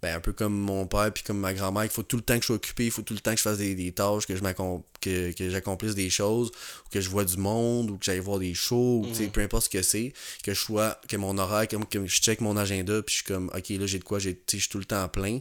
Ben, 0.00 0.14
un 0.14 0.20
peu 0.20 0.32
comme 0.32 0.54
mon 0.54 0.86
père 0.86 1.12
puis 1.12 1.24
comme 1.24 1.40
ma 1.40 1.52
grand-mère, 1.52 1.82
il 1.82 1.90
faut 1.90 2.04
tout 2.04 2.14
le 2.14 2.22
temps 2.22 2.36
que 2.36 2.42
je 2.42 2.46
sois 2.46 2.54
occupé, 2.54 2.84
il 2.84 2.92
faut 2.92 3.02
tout 3.02 3.14
le 3.14 3.18
temps 3.18 3.32
que 3.32 3.38
je 3.38 3.42
fasse 3.42 3.58
des, 3.58 3.74
des 3.74 3.90
tâches, 3.90 4.26
que 4.26 4.36
je 4.36 4.42
m'accom- 4.44 4.84
que, 5.00 5.32
que 5.32 5.50
j'accomplisse 5.50 5.96
des 5.96 6.08
choses, 6.08 6.50
ou 6.50 6.88
que 6.92 7.00
je 7.00 7.08
vois 7.10 7.24
du 7.24 7.36
monde, 7.36 7.90
ou 7.90 7.98
que 7.98 8.04
j'aille 8.04 8.20
voir 8.20 8.38
des 8.38 8.54
shows, 8.54 9.04
ou 9.04 9.12
sais, 9.12 9.26
peu 9.26 9.40
importe 9.40 9.64
ce 9.64 9.70
que 9.70 9.82
c'est, 9.82 10.12
que 10.44 10.54
je 10.54 10.60
sois, 10.60 11.00
que 11.08 11.16
mon 11.16 11.36
horaire, 11.36 11.66
comme 11.66 11.84
que 11.84 12.06
je 12.06 12.20
check 12.20 12.40
mon 12.40 12.56
agenda, 12.56 13.02
puis 13.02 13.12
je 13.16 13.22
suis 13.22 13.26
comme, 13.26 13.50
ok, 13.52 13.68
là 13.70 13.86
j'ai 13.86 13.98
de 13.98 14.04
quoi, 14.04 14.20
je 14.20 14.30
suis 14.46 14.68
tout 14.68 14.78
le 14.78 14.84
temps 14.84 15.08
plein, 15.08 15.40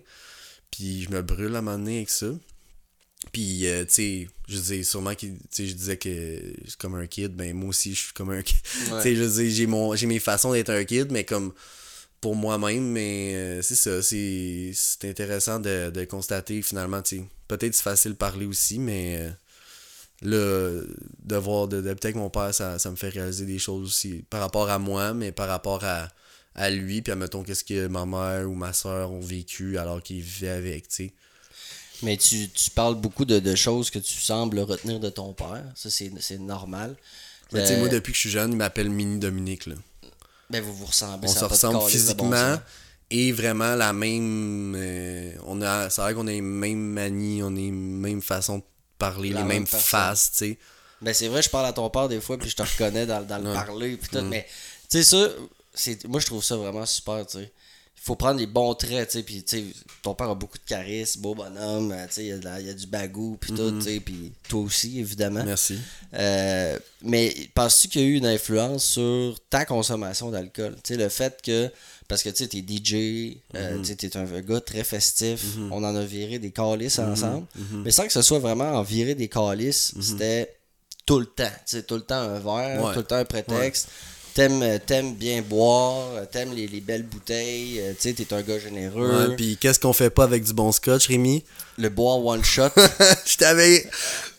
puis 0.72 1.04
je 1.04 1.12
me 1.12 1.22
brûle 1.22 1.54
à 1.54 1.60
un 1.60 1.62
moment 1.62 1.78
donné 1.78 1.98
avec 1.98 2.10
ça. 2.10 2.32
Puis, 3.32 3.68
euh, 3.68 3.86
tu 3.86 3.94
sais, 3.94 4.28
je 4.48 4.58
disais 4.58 4.84
sûrement 4.84 5.14
que, 5.14 5.22
tu 5.22 5.38
sais, 5.50 5.68
je 5.68 5.74
disais 5.74 5.98
que 5.98 6.42
c'est 6.66 6.78
comme 6.78 6.96
un 6.96 7.08
kid, 7.08 7.36
ben 7.36 7.54
moi 7.54 7.70
aussi 7.70 7.94
je 7.94 8.06
suis 8.06 8.14
comme 8.14 8.32
un 8.32 8.42
kid. 8.44 8.58
Ouais. 8.92 9.02
Tu 9.02 9.10
sais, 9.10 9.16
je 9.16 9.24
dis, 9.24 9.52
j'ai 9.52 9.68
mon 9.68 9.96
j'ai 9.96 10.08
mes 10.08 10.20
façons 10.20 10.54
d'être 10.54 10.70
un 10.70 10.84
kid, 10.86 11.12
mais 11.12 11.24
comme 11.24 11.54
pour 12.22 12.36
moi-même, 12.36 12.84
mais 12.92 13.36
euh, 13.36 13.62
c'est 13.62 13.76
ça, 13.76 14.02
c'est 14.02 14.72
c'est 14.74 15.10
intéressant 15.10 15.60
de, 15.60 15.90
de 15.92 16.06
constater 16.06 16.62
finalement, 16.62 17.02
tu 17.02 17.18
sais, 17.18 17.24
peut-être 17.48 17.76
c'est 17.76 17.84
facile 17.84 18.12
de 18.14 18.18
parler 18.18 18.46
aussi, 18.46 18.80
mais 18.80 19.18
euh, 19.20 19.30
là, 20.22 20.84
de 21.24 21.36
voir, 21.36 21.68
de, 21.68 21.82
d'habiter 21.82 22.08
avec 22.08 22.16
mon 22.16 22.30
père, 22.30 22.54
ça, 22.54 22.80
ça 22.80 22.90
me 22.92 22.96
fait 22.96 23.10
réaliser 23.10 23.46
des 23.46 23.60
choses 23.60 23.88
aussi 23.88 24.24
par 24.30 24.42
rapport 24.42 24.70
à 24.70 24.80
moi, 24.80 25.14
mais 25.14 25.32
par 25.32 25.48
rapport 25.48 25.84
à, 25.84 26.08
à 26.56 26.70
lui, 26.70 27.02
puis 27.02 27.12
admettons 27.12 27.44
qu'est-ce 27.44 27.64
que 27.64 27.88
ma 27.88 28.06
mère 28.06 28.50
ou 28.50 28.56
ma 28.56 28.74
soeur 28.74 29.12
ont 29.12 29.22
vécu 29.22 29.78
alors 29.78 30.02
qu'ils 30.02 30.22
vivaient 30.22 30.50
avec, 30.50 30.88
tu 30.88 30.96
sais. 30.96 31.14
Mais 32.04 32.18
tu, 32.18 32.50
tu 32.50 32.70
parles 32.72 32.96
beaucoup 32.96 33.26
de, 33.26 33.40
de 33.40 33.56
choses 33.56 33.90
que 33.90 34.00
tu 34.00 34.14
sembles 34.20 34.60
retenir 34.60 35.00
de 35.00 35.10
ton 35.10 35.34
père. 35.34 35.64
Ça, 35.76 35.90
c'est 35.90 36.38
normal. 36.40 36.96
Mais 37.54 37.66
sais, 37.66 37.76
Euh, 37.76 37.80
moi, 37.80 37.90
depuis 37.90 38.12
que 38.12 38.16
je 38.16 38.22
suis 38.22 38.30
jeune, 38.30 38.52
il 38.52 38.58
m'appelle 38.58 38.90
Mini 38.90 39.20
Dominique, 39.20 39.66
là. 39.68 39.76
Ben, 40.50 40.62
vous 40.64 40.74
vous 40.74 40.86
ressemblez. 40.86 41.28
on 41.28 41.34
ça 41.34 41.40
se 41.42 41.46
ressemble 41.46 41.80
bon 41.80 41.88
physiquement 41.88 42.58
et 43.10 43.32
vraiment 43.34 43.76
la 43.76 43.92
même 43.94 44.76
euh, 44.78 45.32
on 45.46 45.62
a 45.62 45.90
c'est 45.90 46.02
vrai 46.02 46.14
qu'on 46.14 46.28
a 46.28 46.32
les 46.32 46.40
mêmes 46.42 46.80
manies 46.80 47.42
on 47.44 47.48
a 47.54 47.60
les 47.60 47.72
mêmes 47.72 48.22
façons 48.22 48.58
de 48.60 48.64
parler 48.98 49.30
La 49.30 49.42
les 49.42 49.46
même 49.46 49.58
mêmes 49.60 49.66
faces 49.68 50.32
tu 50.32 50.38
sais 50.38 50.58
Ben, 51.02 51.14
c'est 51.14 51.28
vrai, 51.28 51.42
je 51.42 51.50
parle 51.50 51.66
à 51.68 51.74
ton 51.74 51.90
père 51.90 52.08
des 52.08 52.20
fois, 52.22 52.38
puis 52.38 52.50
je 52.50 52.56
te 52.56 52.64
reconnais 52.64 53.06
dans, 53.06 53.22
dans 53.26 53.38
le 53.40 53.50
Ouais. 53.50 53.54
parler, 53.54 53.98
puis 53.98 54.10
tout. 54.10 54.24
Mm. 54.24 54.30
Mais, 54.30 54.48
tu 54.90 55.04
sais, 55.04 55.04
ça, 55.04 55.30
moi, 56.08 56.20
je 56.20 56.26
trouve 56.26 56.44
ça 56.44 56.56
vraiment 56.56 56.86
super, 56.86 57.26
tu 57.28 57.38
sais. 57.40 57.52
Il 58.00 58.04
faut 58.08 58.16
prendre 58.16 58.40
les 58.40 58.48
bons 58.48 58.74
traits, 58.74 59.10
tu 59.10 59.18
sais, 59.18 59.24
puis, 59.24 59.44
tu 59.44 59.58
sais, 59.58 59.64
ton 60.02 60.14
père 60.14 60.30
a 60.30 60.36
beaucoup 60.36 60.58
de 60.58 60.64
charisme, 60.64 61.20
beau 61.20 61.36
bonhomme, 61.36 61.92
euh, 61.92 62.06
tu 62.08 62.14
sais, 62.14 62.26
il 62.28 62.42
y, 62.42 62.48
a 62.48 62.60
y 62.62 62.74
du 62.74 62.88
bagou, 62.88 63.38
puis 63.42 63.52
tout, 63.52 63.72
tu 63.72 63.82
sais, 63.82 64.00
puis 64.00 64.32
toi 64.48 64.62
aussi, 64.62 65.00
évidemment. 65.00 65.44
merci 65.44 65.78
Euh, 66.14 66.80
mais 67.02 67.36
penses-tu 67.54 67.90
qu'il 67.90 68.02
y 68.02 68.04
a 68.06 68.08
eu 68.08 68.14
une 68.16 68.26
influence 68.26 68.86
sur 68.86 69.36
ta 69.50 69.66
consommation 69.66 70.32
d'alcool? 70.32 70.76
Tu 70.84 70.94
sais, 70.94 70.98
le 70.98 71.10
fait 71.10 71.42
que, 71.44 71.70
parce 72.08 72.24
que 72.24 72.30
tu 72.30 72.38
sais, 72.38 72.48
t'es 72.48 72.60
DJ, 72.66 73.38
euh, 73.56 73.80
tu 73.80 73.86
sais, 73.86 73.96
t'es 73.98 74.16
un 74.16 74.24
gars 74.42 74.62
très 74.62 74.86
festif, 74.86 75.44
on 75.72 75.84
en 75.84 75.94
a 75.96 76.06
viré 76.06 76.40
des 76.40 76.52
calices 76.52 77.00
ensemble, 77.00 77.46
mais 77.84 77.92
sans 77.92 78.06
que 78.06 78.14
ce 78.14 78.22
soit 78.22 78.40
vraiment 78.40 78.72
en 78.72 78.84
virer 78.84 79.16
des 79.16 79.28
calices, 79.28 79.94
c'était 80.00 80.56
tout 81.06 81.20
le 81.20 81.26
temps, 81.26 81.44
tu 81.66 81.78
sais, 81.78 81.84
tout 81.84 81.96
le 81.96 82.02
temps 82.02 82.16
un 82.22 82.40
verre, 82.40 82.84
Ouais. 82.86 82.94
tout 82.94 83.00
le 83.00 83.06
temps 83.06 83.16
un 83.18 83.26
prétexte. 83.26 83.90
T'aimes, 84.38 84.62
euh, 84.62 84.78
t'aimes 84.78 85.16
bien 85.16 85.42
boire, 85.42 86.10
euh, 86.14 86.26
t'aimes 86.32 86.54
les, 86.54 86.68
les 86.68 86.80
belles 86.80 87.02
bouteilles, 87.02 87.80
euh, 87.80 87.94
tu 88.00 88.10
sais, 88.10 88.14
t'es 88.14 88.32
un 88.36 88.44
gars 88.44 88.60
généreux. 88.60 89.30
ouais, 89.30 89.36
puis 89.36 89.58
qu'est-ce 89.60 89.80
qu'on 89.80 89.94
fait 89.94 90.12
pas 90.12 90.26
avec 90.26 90.44
du 90.44 90.54
bon 90.54 90.72
scotch 90.72 91.08
Rémi? 91.08 91.44
Le 91.80 91.90
boire 91.90 92.24
one 92.24 92.44
shot. 92.44 92.70
je 93.26 93.36
t'avais 93.38 93.84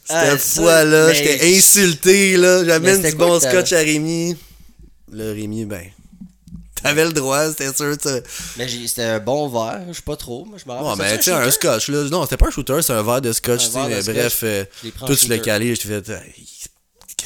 Ah, 0.08 0.30
cette 0.30 0.40
ça, 0.40 0.62
fois 0.62 0.84
là 0.84 1.08
mais- 1.08 1.14
j'étais 1.14 1.56
insulté 1.58 2.36
là 2.36 2.64
j'amène 2.64 3.02
du 3.02 3.12
bon 3.16 3.40
scotch 3.40 3.72
à 3.72 3.78
Rémi 3.78 4.36
le 5.10 5.32
Rémi 5.32 5.64
ben 5.64 5.82
t'avais 6.80 7.04
le 7.04 7.12
droit 7.12 7.48
c'était 7.48 7.74
sûr 7.74 7.96
ça 8.00 8.20
mais 8.56 8.68
c'était 8.68 9.02
un 9.02 9.18
bon 9.18 9.48
verre, 9.48 9.82
je 9.88 9.94
sais 9.94 10.02
pas 10.02 10.14
trop, 10.16 10.46
mais 10.50 10.58
je. 10.58 10.70
Ouais, 10.70 10.94
mais 10.96 11.04
C'était 11.10 11.18
tu 11.18 11.24
sais, 11.24 11.32
un 11.32 11.50
scotch, 11.50 11.88
là. 11.88 12.04
Non, 12.04 12.22
c'était 12.22 12.36
pas 12.36 12.46
un 12.46 12.50
shooter, 12.50 12.80
c'est 12.82 12.92
un 12.92 13.02
verre 13.02 13.20
de 13.20 13.32
scotch, 13.32 13.66
tu 13.66 13.72
sais. 13.72 14.12
Bref, 14.12 14.40
euh, 14.44 14.64
l'as 14.84 15.16
shooter. 15.16 15.40
calé, 15.40 15.74
je 15.74 15.80
te 15.80 15.88
fais. 15.88 16.02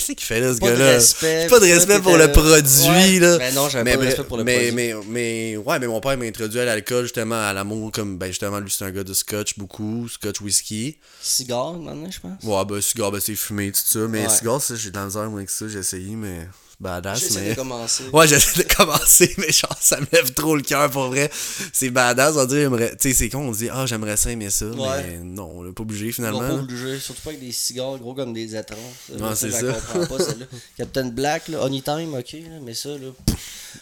Qu'est-ce 0.06 0.16
qu'il 0.16 0.26
fait, 0.26 0.40
là, 0.40 0.52
ce 0.54 0.58
Pas 0.58 0.70
de 0.70 0.76
gars-là? 0.76 0.90
respect. 0.92 1.46
Pas 1.48 1.60
de 1.60 1.64
respect 1.66 2.00
pour 2.00 2.16
le 2.16 2.32
produit, 2.32 2.88
Ouais. 2.88 3.18
là. 3.20 3.38
Ben 3.38 3.54
non, 3.54 3.68
j'avais 3.68 3.84
mais, 3.84 3.96
pas 3.96 4.02
de 4.02 4.06
respect 4.06 4.24
pour 4.24 4.36
le 4.36 4.44
mais, 4.44 4.54
produit. 4.54 4.72
Mais, 4.72 4.94
mais, 5.08 5.56
ouais, 5.56 5.78
mais 5.78 5.86
mon 5.86 6.00
père 6.00 6.16
m'a 6.18 6.24
introduit 6.24 6.58
à 6.60 6.64
l'alcool, 6.64 7.04
justement, 7.04 7.40
à 7.40 7.52
l'amour, 7.52 7.92
comme, 7.92 8.18
ben, 8.18 8.26
justement, 8.28 8.58
lui, 8.58 8.70
c'est 8.70 8.84
un 8.84 8.90
gars 8.90 9.04
de 9.04 9.12
scotch, 9.14 9.56
beaucoup, 9.58 10.08
scotch 10.08 10.40
whisky. 10.40 10.98
Cigare, 11.20 11.74
maintenant, 11.74 12.10
je 12.10 12.20
pense. 12.20 12.42
Ouais, 12.42 12.64
ben, 12.64 12.80
cigare, 12.80 13.12
ben, 13.12 13.20
c'est 13.20 13.34
fumé, 13.36 13.70
tout 13.72 13.80
ça. 13.84 14.00
Mais 14.08 14.22
Ouais. 14.26 14.28
cigare, 14.28 14.60
ça, 14.60 14.74
j'ai 14.74 14.90
de 14.90 14.96
la 14.96 15.04
misère, 15.06 15.28
moi, 15.30 15.38
avec 15.38 15.50
ça, 15.50 15.66
j'ai 15.68 15.78
essayé, 15.78 16.16
mais. 16.16 16.48
Badass, 16.80 17.20
J'essaie 17.20 17.40
mais. 17.40 17.50
de 17.50 17.54
commencer. 17.54 18.02
Ouais, 18.12 18.26
j'essaie 18.26 18.64
de 18.64 18.74
commencer, 18.74 19.34
mais 19.38 19.52
genre, 19.52 19.76
ça 19.80 20.00
me 20.00 20.06
lève 20.12 20.32
trop 20.32 20.56
le 20.56 20.62
cœur 20.62 20.90
pour 20.90 21.08
vrai. 21.08 21.30
C'est 21.72 21.90
badass, 21.90 22.34
on 22.36 22.44
dirait, 22.44 22.62
j'aimerais- 22.62 22.96
tu 22.96 23.08
sais, 23.10 23.14
c'est 23.14 23.28
con, 23.28 23.48
on 23.48 23.52
dit, 23.52 23.68
ah, 23.70 23.86
j'aimerais 23.86 24.16
ça 24.16 24.30
aimer 24.32 24.50
ça, 24.50 24.66
Ouais. 24.66 25.04
mais 25.06 25.18
non, 25.22 25.50
on 25.56 25.62
l'a 25.62 25.72
pas 25.72 25.82
obligé 25.82 26.10
finalement. 26.10 26.40
vont 26.40 26.48
pas 26.48 26.54
là. 26.56 26.62
obligé, 26.62 26.98
surtout 26.98 27.22
pas 27.22 27.30
avec 27.30 27.40
des 27.40 27.52
cigares 27.52 27.98
gros 27.98 28.14
comme 28.14 28.32
des 28.32 28.56
étrons. 28.56 28.76
Ça, 29.18 29.34
c'est 29.36 29.48
je 29.50 29.64
la 29.66 29.74
ça. 29.74 29.80
comprends 29.80 30.16
pas, 30.16 30.24
celle-là. 30.24 30.46
Captain 30.76 31.06
Black, 31.08 31.48
là, 31.48 31.62
Anytime, 31.64 32.14
ok, 32.14 32.32
là, 32.32 32.58
mais 32.62 32.74
ça, 32.74 32.88
là, 32.90 32.96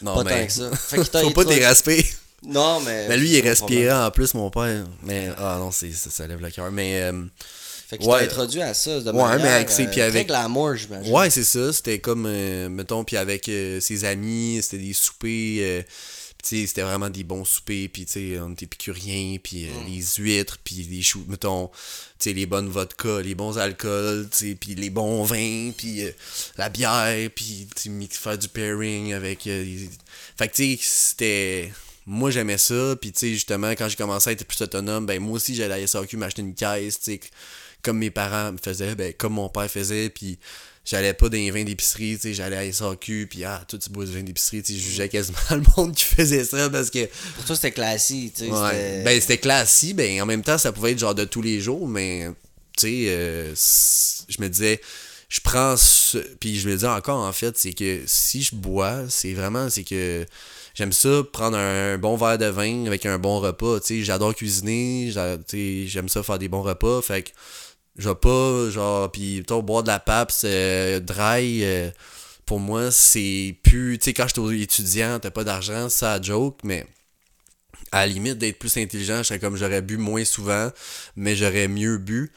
Non, 0.01 0.15
pas 0.15 0.23
mais 0.23 0.41
tant 0.41 0.45
que 0.47 0.53
ça. 0.53 0.75
Fait 0.75 0.97
qu'il 0.97 1.09
t'a 1.09 1.21
faut 1.21 1.31
pas 1.31 1.43
respects. 1.43 2.17
Non, 2.43 2.79
mais. 2.81 3.07
Mais 3.07 3.17
lui, 3.17 3.29
il 3.29 3.35
est 3.35 3.41
pas 3.43 3.49
respiré 3.49 3.91
en 3.91 4.09
plus, 4.11 4.33
mon 4.33 4.49
père. 4.49 4.85
Mais, 5.03 5.29
ah 5.37 5.57
non, 5.59 5.71
c'est, 5.71 5.91
ça, 5.91 6.09
ça 6.09 6.25
lève 6.27 6.41
le 6.41 6.49
cœur. 6.49 6.71
Mais, 6.71 7.01
euh, 7.03 7.23
Fait 7.91 7.97
qu'il 7.97 8.07
Ouais. 8.09 8.23
introduit 8.23 8.61
à 8.61 8.73
ça 8.73 9.01
de 9.01 9.11
Ouais, 9.11 9.21
manière, 9.21 9.39
mais 9.43 9.49
avec 9.49 9.69
ses- 9.69 9.83
euh, 9.83 9.85
puis 9.87 9.95
très 9.95 10.01
avec- 10.03 10.27
glamour, 10.27 10.75
j'imagine. 10.77 11.13
ouais, 11.13 11.29
c'est 11.29 11.43
ça. 11.43 11.73
C'était 11.73 11.99
comme, 11.99 12.25
euh, 12.25 12.69
mettons, 12.69 13.03
puis 13.03 13.17
avec 13.17 13.49
euh, 13.49 13.79
ses 13.81 14.05
amis, 14.05 14.59
c'était 14.63 14.77
des 14.81 14.93
soupers. 14.93 15.57
euh, 15.61 15.81
sais, 16.43 16.65
c'était 16.65 16.81
vraiment 16.81 17.09
des 17.11 17.23
bons 17.23 17.45
soupers. 17.45 17.87
Puis, 17.93 18.05
tu 18.05 18.13
sais, 18.13 18.39
on 18.39 18.53
était 18.53 18.65
épicuriens, 18.65 19.37
puis 19.43 19.65
euh, 19.65 19.69
les 19.87 20.01
huîtres, 20.17 20.57
puis 20.63 20.87
les 20.89 21.03
choux, 21.03 21.23
mettons, 21.27 21.67
tu 21.67 21.73
sais, 22.17 22.33
les 22.33 22.47
bonnes 22.47 22.67
vodkas, 22.69 23.21
les 23.21 23.35
bons 23.35 23.59
alcools, 23.59 24.27
tu 24.31 24.37
sais, 24.49 24.55
puis 24.55 24.73
les 24.73 24.89
bons 24.89 25.23
vins, 25.23 25.69
puis 25.77 26.03
euh, 26.05 26.11
la 26.57 26.69
bière, 26.69 27.29
puis, 27.35 27.67
faire 28.09 28.37
du 28.39 28.47
pairing 28.47 29.13
avec. 29.13 29.45
euh, 29.45 29.63
les- 29.63 29.89
Fait 30.37 30.47
que, 30.47 30.55
tu 30.55 30.77
sais, 30.77 30.79
c'était. 30.81 31.71
Moi, 32.07 32.31
j'aimais 32.31 32.57
ça, 32.57 32.95
puis, 32.99 33.11
tu 33.11 33.19
sais, 33.19 33.33
justement, 33.33 33.69
quand 33.71 33.87
j'ai 33.87 33.95
commencé 33.95 34.31
à 34.31 34.33
être 34.33 34.43
plus 34.45 34.59
autonome, 34.63 35.05
ben, 35.05 35.19
moi 35.21 35.33
aussi, 35.33 35.53
j'allais 35.53 35.75
à 35.75 35.79
SAQ 35.87 36.17
m'acheter 36.17 36.41
une 36.41 36.55
caisse, 36.55 36.99
tu 36.99 37.11
sais, 37.11 37.19
comme 37.81 37.97
mes 37.97 38.11
parents 38.11 38.51
me 38.51 38.57
faisaient, 38.57 38.95
ben, 38.95 39.13
comme 39.13 39.33
mon 39.33 39.49
père 39.49 39.69
faisait, 39.69 40.09
puis 40.09 40.39
j'allais 40.85 41.13
pas 41.13 41.29
dans 41.29 41.37
les 41.37 41.51
vins 41.51 41.63
d'épicerie, 41.63 42.15
tu 42.15 42.21
sais, 42.21 42.33
j'allais 42.33 42.57
à 42.57 42.71
SAQ, 42.71 43.27
puis 43.29 43.43
ah, 43.43 43.63
toi, 43.67 43.77
tu 43.77 43.89
bois 43.89 44.05
du 44.05 44.11
vin 44.11 44.23
d'épicerie, 44.23 44.63
tu 44.63 44.73
sais, 44.73 44.79
je 44.79 44.83
jugeais 44.83 45.09
quasiment 45.09 45.37
le 45.51 45.63
monde 45.77 45.95
qui 45.95 46.05
faisait 46.05 46.43
ça, 46.43 46.69
parce 46.69 46.89
que, 46.89 47.05
Pour 47.35 47.45
toi, 47.45 47.55
c'était 47.55 47.71
classique, 47.71 48.33
tu 48.35 48.45
sais. 48.45 48.51
ouais, 48.51 49.03
ben, 49.03 49.19
c'était 49.21 49.37
classique, 49.37 49.95
ben, 49.95 50.21
en 50.21 50.25
même 50.25 50.43
temps, 50.43 50.57
ça 50.57 50.71
pouvait 50.71 50.91
être 50.91 50.99
genre 50.99 51.15
de 51.15 51.25
tous 51.25 51.41
les 51.41 51.59
jours, 51.59 51.87
mais, 51.87 52.27
tu 52.77 52.81
sais, 52.81 53.05
euh, 53.09 53.53
je 53.55 54.41
me 54.41 54.47
disais, 54.47 54.81
je 55.29 55.39
prends 55.39 55.77
ce, 55.77 56.17
puis 56.17 56.59
je 56.59 56.67
me 56.67 56.73
disais 56.73 56.87
encore, 56.87 57.25
en 57.25 57.31
fait, 57.31 57.57
c'est 57.57 57.73
que 57.73 58.01
si 58.05 58.41
je 58.41 58.55
bois, 58.55 59.03
c'est 59.07 59.33
vraiment, 59.33 59.69
c'est 59.69 59.83
que 59.83 60.25
j'aime 60.73 60.91
ça, 60.91 61.21
prendre 61.31 61.57
un, 61.57 61.97
bon 61.97 62.17
verre 62.17 62.37
de 62.37 62.47
vin 62.47 62.85
avec 62.85 63.05
un 63.05 63.17
bon 63.17 63.39
repas, 63.39 63.79
tu 63.79 63.87
sais, 63.87 64.03
j'adore 64.03 64.35
cuisiner, 64.35 65.13
j'aime 65.87 66.09
ça 66.09 66.23
faire 66.23 66.39
des 66.39 66.49
bons 66.49 66.63
repas, 66.63 67.01
fait 67.01 67.23
que 67.23 67.29
je 67.97 68.09
pas, 68.09 68.69
genre, 68.69 69.11
pis 69.11 69.43
toi, 69.45 69.61
boire 69.61 69.83
de 69.83 69.87
la 69.87 69.99
PAPS 69.99 70.43
euh, 70.45 70.99
dry, 70.99 71.63
euh, 71.63 71.89
pour 72.45 72.59
moi, 72.59 72.91
c'est 72.91 73.57
plus, 73.63 73.97
tu 73.99 74.05
sais, 74.05 74.13
quand 74.13 74.27
j'étais 74.27 74.61
étudiant, 74.61 75.19
t'as 75.19 75.31
pas 75.31 75.43
d'argent, 75.43 75.89
ça 75.89 76.21
joke, 76.21 76.59
mais 76.63 76.85
à 77.91 78.05
la 78.05 78.13
limite 78.13 78.37
d'être 78.37 78.57
plus 78.59 78.77
intelligent, 78.77 79.17
je 79.17 79.23
serais 79.23 79.39
comme 79.39 79.57
j'aurais 79.57 79.81
bu 79.81 79.97
moins 79.97 80.23
souvent, 80.23 80.69
mais 81.15 81.35
j'aurais 81.35 81.67
mieux 81.67 81.97
bu. 81.97 82.31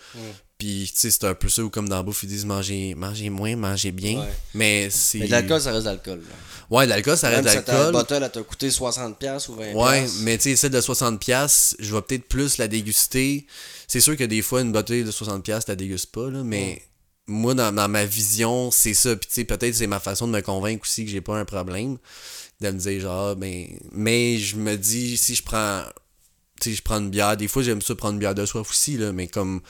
Puis, 0.57 0.91
tu 0.95 1.01
sais, 1.01 1.11
c'est 1.11 1.25
un 1.25 1.35
peu 1.35 1.49
ça 1.49 1.63
où, 1.65 1.69
comme 1.71 1.89
dans 1.89 1.97
la 1.97 2.03
bouffe, 2.03 2.23
ils 2.23 2.29
disent 2.29 2.47
manger, 2.47 2.95
manger 2.95 3.29
moins, 3.29 3.57
manger 3.57 3.91
bien. 3.93 4.21
Ouais. 4.21 4.33
Mais 4.55 4.89
c'est. 4.91 5.19
Mais 5.19 5.27
de 5.27 5.33
l'alcool, 5.33 5.61
ça 5.61 5.73
reste 5.73 5.85
de 5.85 5.91
l'alcool. 5.91 6.21
là. 6.21 6.35
Ouais, 6.71 6.85
de 6.85 6.91
l'alcool, 6.91 7.17
ça 7.19 7.29
reste 7.29 7.45
Même 7.45 7.55
de 7.55 7.59
si 7.59 7.65
ta 7.65 7.73
l'alcool. 7.73 7.93
bottle, 7.93 8.23
elle 8.23 8.31
t'a 8.31 8.43
coûté 8.43 8.69
60$ 8.69 9.51
ou 9.51 9.57
20$. 9.57 9.75
Ouais, 9.75 10.07
mais 10.21 10.39
tu 10.39 10.45
sais, 10.45 10.57
celle 10.57 10.71
de 10.71 10.81
60$, 10.81 11.75
je 11.79 11.95
vais 11.95 12.03
peut-être 12.03 12.29
plus 12.29 12.57
la 12.59 12.69
déguster. 12.69 13.47
C'est 13.89 14.01
sûr 14.01 14.17
que 14.17 14.25
des 14.25 14.43
fois, 14.43 14.61
une 14.63 14.73
bouteille 14.73 15.05
de 15.05 15.11
60$, 15.11 15.65
la 15.69 15.77
dégustes 15.77 16.11
pas, 16.13 16.31
là, 16.31 16.43
mais 16.43 16.83
moi, 17.27 17.55
dans, 17.55 17.75
dans 17.75 17.89
ma 17.89 18.05
vision, 18.05 18.71
c'est 18.71 18.95
ça. 18.95 19.17
Puis 19.17 19.29
tu 19.29 19.35
sais, 19.35 19.45
peut-être 19.45 19.75
c'est 19.75 19.87
ma 19.87 20.01
façon 20.01 20.27
de 20.29 20.33
me 20.33 20.41
convaincre 20.41 20.83
aussi 20.85 21.05
que 21.05 21.11
j'ai 21.11 21.21
pas 21.21 21.37
un 21.37 21.45
problème. 21.45 21.99
De 22.61 22.71
me 22.71 22.79
dire, 22.79 23.01
genre, 23.01 23.35
ben. 23.35 23.67
Mais 23.93 24.39
je 24.39 24.57
me 24.57 24.77
dis, 24.77 25.17
si 25.17 25.35
je 25.35 25.43
prends. 25.43 25.83
Tu 26.61 26.71
sais, 26.71 26.77
je 26.77 26.83
prends 26.83 27.01
une 27.01 27.11
bière. 27.11 27.37
Des 27.37 27.49
fois, 27.49 27.63
j'aime 27.63 27.83
ça 27.83 27.95
prendre 27.97 28.15
une 28.15 28.21
bière 28.21 28.35
de 28.37 28.47
soif 28.47 28.71
aussi, 28.71 28.97
là, 28.97 29.13
mais 29.13 29.27
comme. 29.27 29.61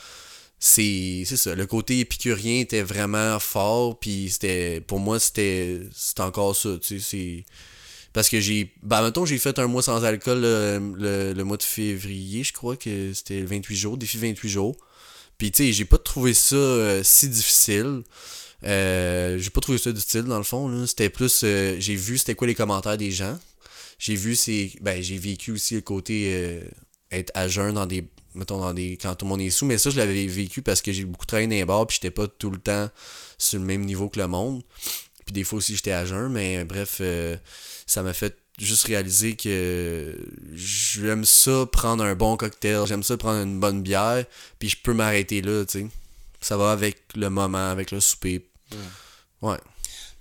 C'est 0.59 1.23
c'est 1.25 1.37
ça. 1.37 1.53
Le 1.55 1.65
côté 1.67 1.99
épicurien 1.99 2.59
était 2.61 2.81
vraiment 2.81 3.39
fort. 3.39 3.99
Puis 3.99 4.29
c'était. 4.31 4.81
Pour 4.81 4.99
moi, 4.99 5.19
c'était. 5.19 5.81
C'était 5.93 6.21
encore 6.21 6.55
ça. 6.55 6.77
Tu 6.81 6.99
sais, 6.99 7.05
c'est. 7.05 7.45
Parce 8.13 8.29
que 8.29 8.39
j'ai. 8.39 8.73
Ben, 8.81 9.03
mettons, 9.03 9.25
j'ai 9.25 9.37
fait 9.37 9.59
un 9.59 9.67
mois 9.67 9.83
sans 9.83 10.03
alcool 10.05 10.41
le, 10.41 10.79
le- 10.97 11.33
le 11.33 11.43
mois 11.43 11.57
de 11.57 11.63
février, 11.63 12.43
je 12.43 12.53
crois 12.53 12.77
que 12.77 13.13
c'était 13.13 13.41
28 13.43 13.75
jours, 13.75 13.97
défi 13.97 14.17
28 14.17 14.49
jours. 14.49 14.75
Puis, 15.37 15.51
tu 15.51 15.65
sais, 15.65 15.73
j'ai 15.73 15.83
pas 15.85 15.97
trouvé 15.97 16.33
ça 16.33 16.55
euh, 16.55 17.01
si 17.03 17.27
difficile. 17.27 18.03
Euh, 18.63 19.37
j'ai 19.37 19.49
pas 19.49 19.59
trouvé 19.61 19.77
ça 19.77 19.91
difficile, 19.91 20.23
dans 20.23 20.37
le 20.37 20.43
fond. 20.43 20.85
C'était 20.87 21.09
plus. 21.09 21.41
euh, 21.43 21.75
j'ai 21.79 21.95
vu 21.95 22.17
c'était 22.17 22.35
quoi 22.35 22.47
les 22.47 22.55
commentaires 22.55 22.97
des 22.97 23.11
gens. 23.11 23.37
J'ai 23.99 24.15
vu 24.15 24.35
c'est. 24.35 24.71
Ben, 24.81 25.01
j'ai 25.03 25.17
vécu 25.17 25.51
aussi 25.51 25.75
le 25.75 25.81
côté 25.81 26.31
euh, 26.33 26.61
être 27.11 27.31
à 27.35 27.47
jeun 27.49 27.73
dans 27.73 27.85
des. 27.85 28.05
Mettons, 28.35 28.59
dans 28.59 28.73
des. 28.73 28.97
Quand 29.01 29.15
tout 29.15 29.25
le 29.25 29.29
monde 29.29 29.41
est 29.41 29.49
sous. 29.49 29.65
Mais 29.65 29.77
ça, 29.77 29.89
je 29.89 29.97
l'avais 29.97 30.25
vécu 30.27 30.61
parce 30.61 30.81
que 30.81 30.91
j'ai 30.91 31.05
beaucoup 31.05 31.25
travaillé 31.25 31.47
dans 31.47 31.55
les 31.55 31.65
bars, 31.65 31.87
puis 31.87 31.95
j'étais 31.95 32.11
pas 32.11 32.27
tout 32.27 32.49
le 32.49 32.57
temps 32.57 32.89
sur 33.37 33.59
le 33.59 33.65
même 33.65 33.85
niveau 33.85 34.09
que 34.09 34.19
le 34.19 34.27
monde. 34.27 34.63
Puis 35.25 35.33
des 35.33 35.43
fois 35.43 35.57
aussi, 35.57 35.75
j'étais 35.75 35.91
à 35.91 36.05
jeun, 36.05 36.31
mais 36.31 36.63
bref, 36.65 36.97
euh, 37.01 37.35
ça 37.87 38.03
m'a 38.03 38.13
fait 38.13 38.37
juste 38.59 38.83
réaliser 38.83 39.35
que 39.35 40.15
j'aime 40.53 41.25
ça 41.25 41.65
prendre 41.71 42.03
un 42.03 42.15
bon 42.15 42.37
cocktail, 42.37 42.85
j'aime 42.85 43.03
ça 43.03 43.17
prendre 43.17 43.41
une 43.41 43.59
bonne 43.59 43.81
bière, 43.81 44.23
puis 44.59 44.69
je 44.69 44.77
peux 44.77 44.93
m'arrêter 44.93 45.41
là, 45.41 45.65
tu 45.65 45.79
sais. 45.79 45.87
Ça 46.41 46.57
va 46.57 46.71
avec 46.71 47.01
le 47.15 47.29
moment, 47.29 47.69
avec 47.69 47.91
le 47.91 47.99
souper. 47.99 48.47
Ouais. 49.41 49.57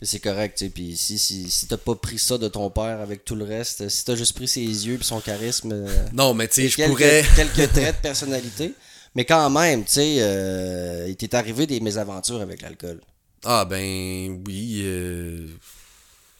C'est 0.02 0.18
correct, 0.20 0.58
tu 0.58 0.64
sais. 0.66 0.70
Puis 0.70 0.96
si, 0.96 1.18
si, 1.18 1.50
si 1.50 1.66
t'as 1.66 1.76
pas 1.76 1.94
pris 1.94 2.18
ça 2.18 2.36
de 2.38 2.48
ton 2.48 2.68
père 2.70 3.00
avec 3.00 3.24
tout 3.24 3.34
le 3.36 3.44
reste, 3.44 3.88
si 3.88 4.04
t'as 4.04 4.16
juste 4.16 4.34
pris 4.34 4.48
ses 4.48 4.60
yeux 4.60 4.96
puis 4.98 5.06
son 5.06 5.20
charisme. 5.20 5.72
euh, 5.72 6.06
Non, 6.12 6.34
mais 6.34 6.48
tu 6.48 6.62
sais, 6.62 6.68
je 6.68 6.76
quelques, 6.76 6.90
pourrais. 6.90 7.24
quelques 7.36 7.72
traits 7.72 7.96
de 7.96 8.00
personnalité. 8.02 8.74
Mais 9.14 9.24
quand 9.24 9.48
même, 9.50 9.84
tu 9.84 9.92
sais, 9.92 10.16
euh, 10.18 11.06
il 11.08 11.16
t'est 11.16 11.34
arrivé 11.34 11.66
des 11.66 11.80
mésaventures 11.80 12.40
avec 12.40 12.60
l'alcool. 12.62 13.00
Ah, 13.44 13.64
ben 13.64 14.42
oui. 14.46 14.80
euh, 14.84 15.46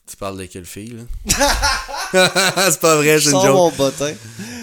Tu 0.07 0.16
parles 0.16 0.38
de 0.38 0.44
quelle 0.46 0.66
fille, 0.66 0.96
là? 0.96 1.05
C'est 2.70 2.80
pas 2.80 2.96
vrai, 2.96 3.18
c'est 3.18 3.30
une 3.30 3.40
joke. 3.40 3.46
mon 3.55 3.70
bottin. 3.72 4.12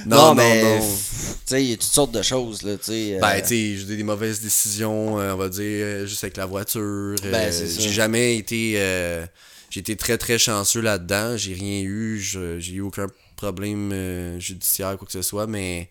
Non, 0.05 0.17
Non, 0.17 0.25
non, 0.27 0.35
mais 0.35 0.79
non. 0.79 0.79
tu 0.87 0.93
sais, 1.45 1.63
il 1.63 1.69
y 1.71 1.73
a 1.73 1.77
toutes 1.77 1.91
sortes 1.91 2.11
de 2.11 2.21
choses, 2.21 2.61
là, 2.61 2.77
tu 2.77 2.83
sais. 2.85 3.15
euh, 3.15 3.19
Ben, 3.19 3.41
tu 3.41 3.47
sais, 3.47 3.77
j'ai 3.77 3.97
des 3.97 4.03
mauvaises 4.03 4.39
décisions, 4.39 5.19
euh, 5.19 5.33
on 5.33 5.37
va 5.37 5.49
dire, 5.49 5.61
euh, 5.85 6.05
juste 6.05 6.23
avec 6.23 6.37
la 6.37 6.45
voiture. 6.45 7.15
Ben, 7.23 7.51
j'ai 7.51 7.89
jamais 7.91 8.37
été. 8.37 8.73
j'ai 9.71 9.79
été 9.79 9.95
très, 9.97 10.17
très 10.19 10.37
chanceux 10.37 10.81
là-dedans. 10.81 11.35
J'ai 11.37 11.53
rien 11.55 11.81
eu. 11.81 12.19
J'ai 12.19 12.73
eu 12.73 12.81
aucun 12.81 13.07
problème 13.35 14.37
judiciaire, 14.39 14.95
quoi 14.97 15.07
que 15.07 15.11
ce 15.13 15.23
soit, 15.23 15.47
mais. 15.47 15.89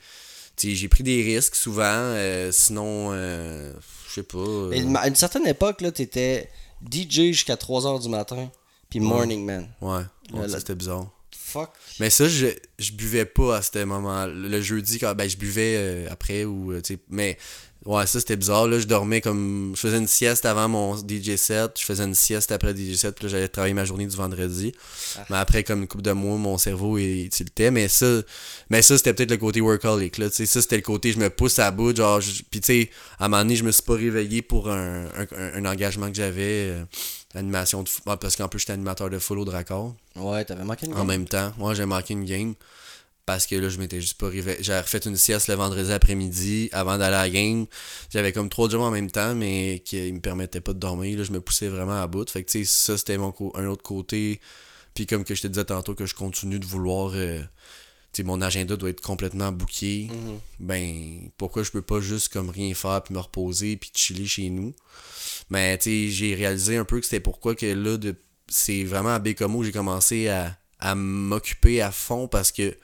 tu 0.57 0.68
sais, 0.70 0.74
j'ai 0.76 0.88
pris 0.88 1.03
des 1.03 1.22
risques 1.22 1.57
souvent. 1.57 2.14
sinon, 2.53 3.12
je 3.12 3.72
sais 4.14 4.22
pas. 4.22 5.01
à 5.01 5.09
une 5.09 5.16
certaine 5.16 5.46
époque, 5.48 5.80
là, 5.80 5.90
t'étais 5.90 6.48
DJ 6.90 7.32
jusqu'à 7.32 7.57
3h 7.57 8.01
du 8.01 8.09
matin, 8.09 8.51
puis 8.91 9.01
Morning 9.01 9.45
Man. 9.45 9.68
ouais, 9.80 10.03
ouais, 10.32 10.49
c'était 10.49 10.74
bizarre. 10.74 11.09
Fuck. 11.34 11.70
Mais 11.99 12.11
ça, 12.11 12.28
je, 12.28 12.47
je 12.78 12.93
buvais 12.93 13.24
pas 13.24 13.57
à 13.57 13.62
ce 13.62 13.82
moment 13.84 14.26
Le 14.26 14.61
jeudi, 14.61 14.99
quand 14.99 15.14
ben, 15.14 15.28
je 15.28 15.36
buvais 15.36 15.74
euh, 15.76 16.07
après 16.11 16.45
ou 16.45 16.72
euh, 16.72 16.80
tu 16.80 16.95
sais. 16.95 17.01
Mais 17.09 17.38
ouais, 17.87 18.07
ça 18.07 18.20
c'était 18.20 18.37
bizarre. 18.37 18.66
Là, 18.66 18.78
je 18.78 18.87
dormais 18.87 19.20
comme. 19.20 19.72
Je 19.74 19.81
faisais 19.81 19.99
une 19.99 20.07
sieste 20.07 20.45
avant 20.47 20.68
mon 20.68 20.97
DJ 20.97 21.37
set. 21.37 21.72
Je 21.78 21.85
faisais 21.85 22.05
une 22.05 22.14
sieste 22.14 22.53
après 22.53 22.74
DJ 22.76 22.95
set. 22.97 23.14
Puis 23.14 23.24
là, 23.24 23.31
j'allais 23.31 23.49
travailler 23.49 23.74
ma 23.74 23.85
journée 23.85 24.07
du 24.07 24.16
vendredi. 24.16 24.72
Ah. 25.18 25.24
Mais 25.31 25.37
après, 25.37 25.64
comme 25.64 25.83
une 25.83 25.89
couple 25.89 26.03
de 26.05 26.12
mois, 26.12 26.37
mon 26.37 26.59
cerveau 26.59 26.99
il 26.99 27.28
tiltait. 27.31 27.70
Mais 27.70 27.89
ça, 27.89 28.22
mais 28.70 28.83
ça 28.83 28.97
c'était 28.97 29.14
peut-être 29.14 29.31
le 29.31 29.37
côté 29.37 29.61
workaholic. 29.61 30.18
Là, 30.18 30.31
ça, 30.31 30.45
c'était 30.47 30.76
le 30.76 30.83
côté 30.83 31.12
je 31.12 31.18
me 31.18 31.31
pousse 31.31 31.59
à 31.59 31.70
bout. 31.70 31.97
Genre, 31.97 32.20
je- 32.20 32.43
puis 32.51 32.61
tu 32.61 32.66
sais, 32.66 32.91
à 33.18 33.26
un 33.26 33.28
moment 33.28 33.43
donné, 33.43 33.57
je 33.57 33.64
me 33.64 33.72
suis 33.72 33.83
pas 33.83 33.95
réveillé 33.95 34.43
pour 34.43 34.70
un, 34.70 35.05
un, 35.07 35.26
un 35.55 35.64
engagement 35.64 36.09
que 36.09 36.16
j'avais. 36.16 36.70
euh, 36.70 36.85
animation 37.35 37.85
de. 37.85 37.89
ah, 38.07 38.16
parce 38.16 38.35
qu'en 38.35 38.49
plus, 38.49 38.59
j'étais 38.59 38.72
animateur 38.72 39.09
de 39.09 39.18
full 39.20 39.39
au 39.39 39.45
Dracor 39.45 39.95
Ouais, 40.16 40.45
t'avais 40.45 40.64
manqué 40.64 40.87
une 40.87 40.95
en 40.95 40.99
game. 40.99 41.07
même 41.07 41.24
temps. 41.28 41.53
Moi, 41.59 41.74
j'ai 41.74 41.85
manqué 41.87 42.12
une 42.14 42.24
game 42.24 42.55
parce 43.31 43.47
que 43.47 43.55
là, 43.55 43.68
je 43.68 43.78
m'étais 43.78 44.01
juste 44.01 44.18
pas 44.18 44.28
réveillé. 44.28 44.59
J'avais 44.61 44.81
refait 44.81 44.99
une 44.99 45.14
sieste 45.14 45.47
le 45.47 45.55
vendredi 45.55 45.93
après-midi 45.93 46.68
avant 46.72 46.99
d'aller 46.99 47.14
à 47.14 47.22
la 47.22 47.31
game. 47.31 47.66
J'avais 48.12 48.33
comme 48.33 48.49
trois 48.49 48.68
jobs 48.68 48.81
en 48.81 48.91
même 48.91 49.09
temps, 49.09 49.37
mais 49.37 49.83
qui 49.85 50.12
me 50.12 50.18
permettaient 50.18 50.61
pas 50.61 50.72
de 50.72 50.81
dormir. 50.81 51.16
Là, 51.16 51.22
je 51.22 51.31
me 51.31 51.41
poussais 51.41 51.68
vraiment 51.68 52.03
à 52.03 52.09
bout. 52.09 52.28
Fait 52.28 52.43
que, 52.43 52.51
tu 52.51 52.64
sais, 52.64 52.68
ça, 52.68 52.99
c'était 52.99 53.18
mon 53.18 53.33
un 53.55 53.66
autre 53.66 53.85
côté. 53.85 54.41
Puis, 54.95 55.07
comme 55.07 55.22
que 55.22 55.37
je 55.37 55.43
te 55.43 55.47
disais 55.47 55.64
tantôt, 55.64 55.95
que 55.95 56.07
je 56.07 56.14
continue 56.16 56.59
de 56.59 56.66
vouloir. 56.66 57.12
euh, 57.14 57.39
tu 58.12 58.16
sais, 58.16 58.22
mon 58.24 58.41
agenda 58.43 58.74
doit 58.74 58.91
être 58.91 59.01
complètement 59.01 59.53
booké. 59.53 60.09
Mhm. 60.11 60.41
Ben, 60.59 61.31
pourquoi 61.37 61.62
je 61.62 61.70
peux 61.70 61.83
pas 61.83 62.01
juste 62.01 62.31
comme 62.31 62.51
rien 62.51 62.74
faire, 62.74 63.01
puis 63.05 63.14
me 63.14 63.20
reposer, 63.20 63.76
puis 63.76 63.93
chiller 63.95 64.26
chez 64.26 64.51
nous? 64.51 64.74
Mais 65.51 65.78
tu 65.78 65.85
sais, 65.85 66.09
j'ai 66.09 66.35
réalisé 66.35 66.78
un 66.78 66.85
peu 66.85 66.99
que 66.99 67.07
c'était 67.07 67.20
pourquoi 67.20 67.55
que 67.55 67.66
là, 67.66 67.97
de, 67.97 68.16
c'est 68.49 68.83
vraiment 68.83 69.14
à 69.14 69.20
Bécomo 69.20 69.61
que 69.61 69.66
j'ai 69.66 69.72
commencé 69.72 70.26
à, 70.26 70.57
à 70.81 70.97
m'occuper 70.97 71.81
à 71.81 71.93
fond 71.93 72.26
parce 72.26 72.51
que 72.51 72.76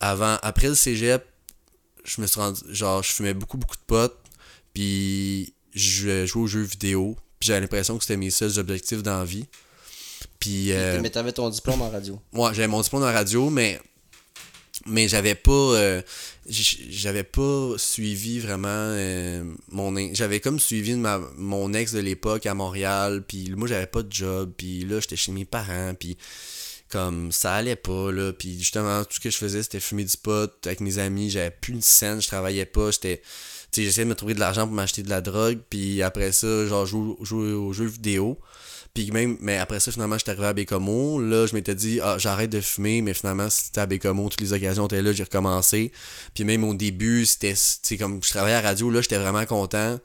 avant, 0.00 0.38
après 0.42 0.68
le 0.68 0.74
cégep, 0.74 1.24
je 2.04 2.20
me 2.20 2.26
suis 2.26 2.40
rendu, 2.40 2.60
genre, 2.70 3.02
je 3.02 3.12
fumais 3.12 3.34
beaucoup, 3.34 3.58
beaucoup 3.58 3.76
de 3.76 3.82
potes, 3.86 4.18
puis 4.72 5.54
je 5.74 6.26
jouais 6.26 6.42
aux 6.42 6.46
jeux 6.46 6.62
vidéo, 6.62 7.16
puis 7.38 7.48
j'avais 7.48 7.60
l'impression 7.60 7.96
que 7.96 8.04
c'était 8.04 8.16
mes 8.16 8.30
seuls 8.30 8.58
objectifs 8.58 9.02
dans 9.02 9.18
la 9.18 9.24
vie. 9.24 9.46
Puis, 10.38 10.72
euh, 10.72 11.00
Mais 11.00 11.10
t'avais 11.10 11.32
ton 11.32 11.48
diplôme 11.50 11.82
en 11.82 11.90
radio. 11.90 12.18
Ouais, 12.32 12.50
j'avais 12.54 12.68
mon 12.68 12.80
diplôme 12.80 13.02
en 13.02 13.12
radio, 13.12 13.50
mais 13.50 13.80
mais 14.86 15.08
j'avais 15.08 15.34
pas 15.34 15.52
euh, 15.52 16.02
j'avais 16.48 17.22
pas 17.22 17.74
suivi 17.76 18.40
vraiment 18.40 18.68
euh, 18.70 19.44
mon 19.68 19.94
j'avais 20.14 20.40
comme 20.40 20.58
suivi 20.58 20.94
ma, 20.94 21.20
mon 21.36 21.74
ex 21.74 21.92
de 21.92 22.00
l'époque 22.00 22.46
à 22.46 22.54
Montréal 22.54 23.22
puis 23.26 23.52
moi 23.56 23.68
j'avais 23.68 23.86
pas 23.86 24.02
de 24.02 24.10
job 24.10 24.52
puis 24.56 24.86
là 24.86 25.00
j'étais 25.00 25.16
chez 25.16 25.32
mes 25.32 25.44
parents 25.44 25.92
puis 25.98 26.16
comme 26.90 27.32
ça 27.32 27.54
allait 27.54 27.76
pas 27.76 28.10
là. 28.10 28.32
Puis 28.32 28.58
justement 28.58 29.04
tout 29.04 29.14
ce 29.14 29.20
que 29.20 29.30
je 29.30 29.38
faisais 29.38 29.62
c'était 29.62 29.80
fumer 29.80 30.04
du 30.04 30.16
pot 30.16 30.50
avec 30.66 30.80
mes 30.80 30.98
amis. 30.98 31.30
J'avais 31.30 31.50
plus 31.50 31.72
une 31.72 31.82
scène 31.82 32.20
je 32.20 32.26
travaillais 32.26 32.66
pas 32.66 32.90
j'étais 32.90 33.22
tu 33.72 33.82
j'essayais 33.82 34.04
de 34.04 34.10
me 34.10 34.14
trouver 34.14 34.34
de 34.34 34.40
l'argent 34.40 34.66
pour 34.66 34.74
m'acheter 34.74 35.02
de 35.02 35.10
la 35.10 35.20
drogue. 35.20 35.58
Puis 35.70 36.02
après 36.02 36.32
ça 36.32 36.66
genre 36.66 36.86
jouer, 36.86 37.14
jouer 37.22 37.52
aux 37.52 37.72
jeux 37.72 37.86
vidéo. 37.86 38.38
Puis 38.92 39.10
même 39.12 39.36
mais 39.40 39.56
après 39.58 39.78
ça 39.78 39.92
finalement 39.92 40.18
j'étais 40.18 40.32
arrivé 40.32 40.46
à 40.46 40.52
Bécomo 40.52 41.20
là 41.20 41.46
je 41.46 41.54
m'étais 41.54 41.76
dit 41.76 42.00
ah 42.02 42.16
j'arrête 42.18 42.50
de 42.50 42.60
fumer 42.60 43.02
mais 43.02 43.14
finalement 43.14 43.48
c'était 43.48 43.80
à 43.80 43.86
Bécomo 43.86 44.28
toutes 44.28 44.40
les 44.40 44.52
occasions 44.52 44.86
étaient 44.86 45.02
là 45.02 45.12
j'ai 45.12 45.22
recommencé. 45.22 45.92
Puis 46.34 46.44
même 46.44 46.64
au 46.64 46.74
début 46.74 47.24
c'était 47.24 47.54
comme 47.98 48.22
je 48.22 48.30
travaillais 48.30 48.56
à 48.56 48.62
la 48.62 48.68
radio 48.68 48.90
là 48.90 49.00
j'étais 49.00 49.18
vraiment 49.18 49.46
content 49.46 49.98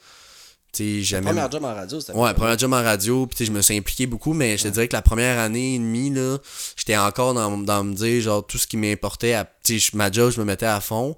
jamais... 1.04 1.28
Première 1.28 1.52
job 1.52 1.64
en 1.64 1.74
radio, 1.74 2.00
c'était 2.00 2.18
Ouais, 2.18 2.34
première 2.34 2.58
job 2.58 2.74
en 2.74 2.84
radio, 2.84 3.28
puis 3.28 3.46
je 3.46 3.52
me 3.52 3.62
suis 3.62 3.78
impliqué 3.78 4.06
beaucoup, 4.06 4.34
mais 4.34 4.58
je 4.58 4.64
te 4.64 4.68
dirais 4.70 4.88
que 4.88 4.96
la 4.96 5.02
première 5.02 5.40
année 5.40 5.76
et 5.76 5.80
demie, 5.80 6.10
là, 6.10 6.38
j'étais 6.76 6.98
encore 6.98 7.34
dans, 7.34 7.58
dans 7.58 7.84
me 7.84 7.94
dire, 7.94 8.22
genre, 8.22 8.46
tout 8.46 8.58
ce 8.58 8.68
qui 8.68 8.78
m'importait, 8.78 9.34
à... 9.34 9.50
ma 9.94 10.12
job, 10.12 10.32
je 10.32 10.40
me 10.40 10.46
mettais 10.46 10.66
à 10.66 10.82
fond, 10.82 11.16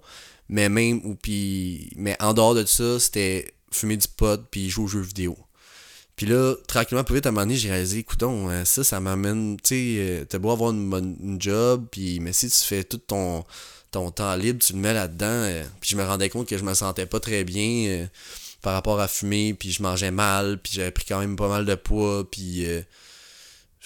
mais 0.50 0.70
même, 0.70 1.02
ou 1.04 1.16
puis, 1.16 1.92
mais 1.96 2.16
en 2.22 2.34
dehors 2.34 2.56
de 2.56 2.66
ça, 2.66 3.00
c'était 3.00 3.54
fumer 3.72 3.98
du 3.98 4.08
pot, 4.08 4.42
puis 4.50 4.70
jouer 4.70 4.86
aux 4.86 4.88
jeux 4.88 5.02
vidéo. 5.02 5.38
Puis 6.16 6.26
là, 6.26 6.56
tranquillement, 6.68 7.04
plus 7.04 7.16
vite, 7.16 7.28
à 7.28 7.30
un 7.30 7.32
moment 7.32 7.46
donné, 7.46 7.58
j'ai 7.58 7.70
réalisé, 7.70 8.00
écoutons, 8.00 8.50
euh, 8.50 8.66
ça, 8.66 8.84
ça 8.84 9.00
m'amène, 9.00 9.58
tu 9.58 9.70
sais, 9.70 9.96
euh, 10.00 10.26
t'as 10.26 10.40
beau 10.40 10.52
avoir 10.52 10.72
une 10.72 10.90
bonne 10.90 11.38
job, 11.40 11.86
puis, 11.92 12.20
mais 12.20 12.34
si 12.34 12.50
tu 12.50 12.58
fais 12.58 12.84
tout 12.84 12.98
ton, 12.98 13.46
ton 13.92 14.10
temps 14.10 14.36
libre, 14.36 14.60
tu 14.60 14.74
le 14.74 14.80
mets 14.80 14.94
là-dedans, 14.94 15.26
euh, 15.28 15.64
puis 15.80 15.92
je 15.92 15.96
me 15.96 16.04
rendais 16.04 16.30
compte 16.30 16.48
que 16.48 16.58
je 16.58 16.64
me 16.64 16.74
sentais 16.74 17.06
pas 17.06 17.20
très 17.20 17.44
bien 17.44 18.08
par 18.62 18.74
rapport 18.74 19.00
à 19.00 19.08
fumer, 19.08 19.54
puis 19.54 19.72
je 19.72 19.82
mangeais 19.82 20.12
mal, 20.12 20.60
puis 20.62 20.74
j'avais 20.76 20.92
pris 20.92 21.06
quand 21.06 21.20
même 21.20 21.36
pas 21.36 21.50
mal 21.50 21.66
de 21.66 21.76
poids, 21.76 22.30
puis... 22.30 22.66
Euh, 22.66 22.82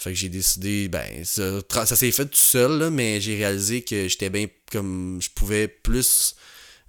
fait 0.02 0.14
que 0.14 0.16
j'ai 0.16 0.30
décidé, 0.30 0.88
ben, 0.88 1.06
ça, 1.24 1.86
s'est 1.86 2.12
fait 2.12 2.26
tout 2.26 2.32
seul, 2.34 2.90
mais 2.90 3.22
j'ai 3.22 3.36
réalisé 3.36 3.84
que 3.84 4.08
j'étais 4.08 4.32
bien 4.32 4.48
comme 4.72 5.20
je 5.22 5.30
pouvais 5.30 5.68
plus 5.68 6.36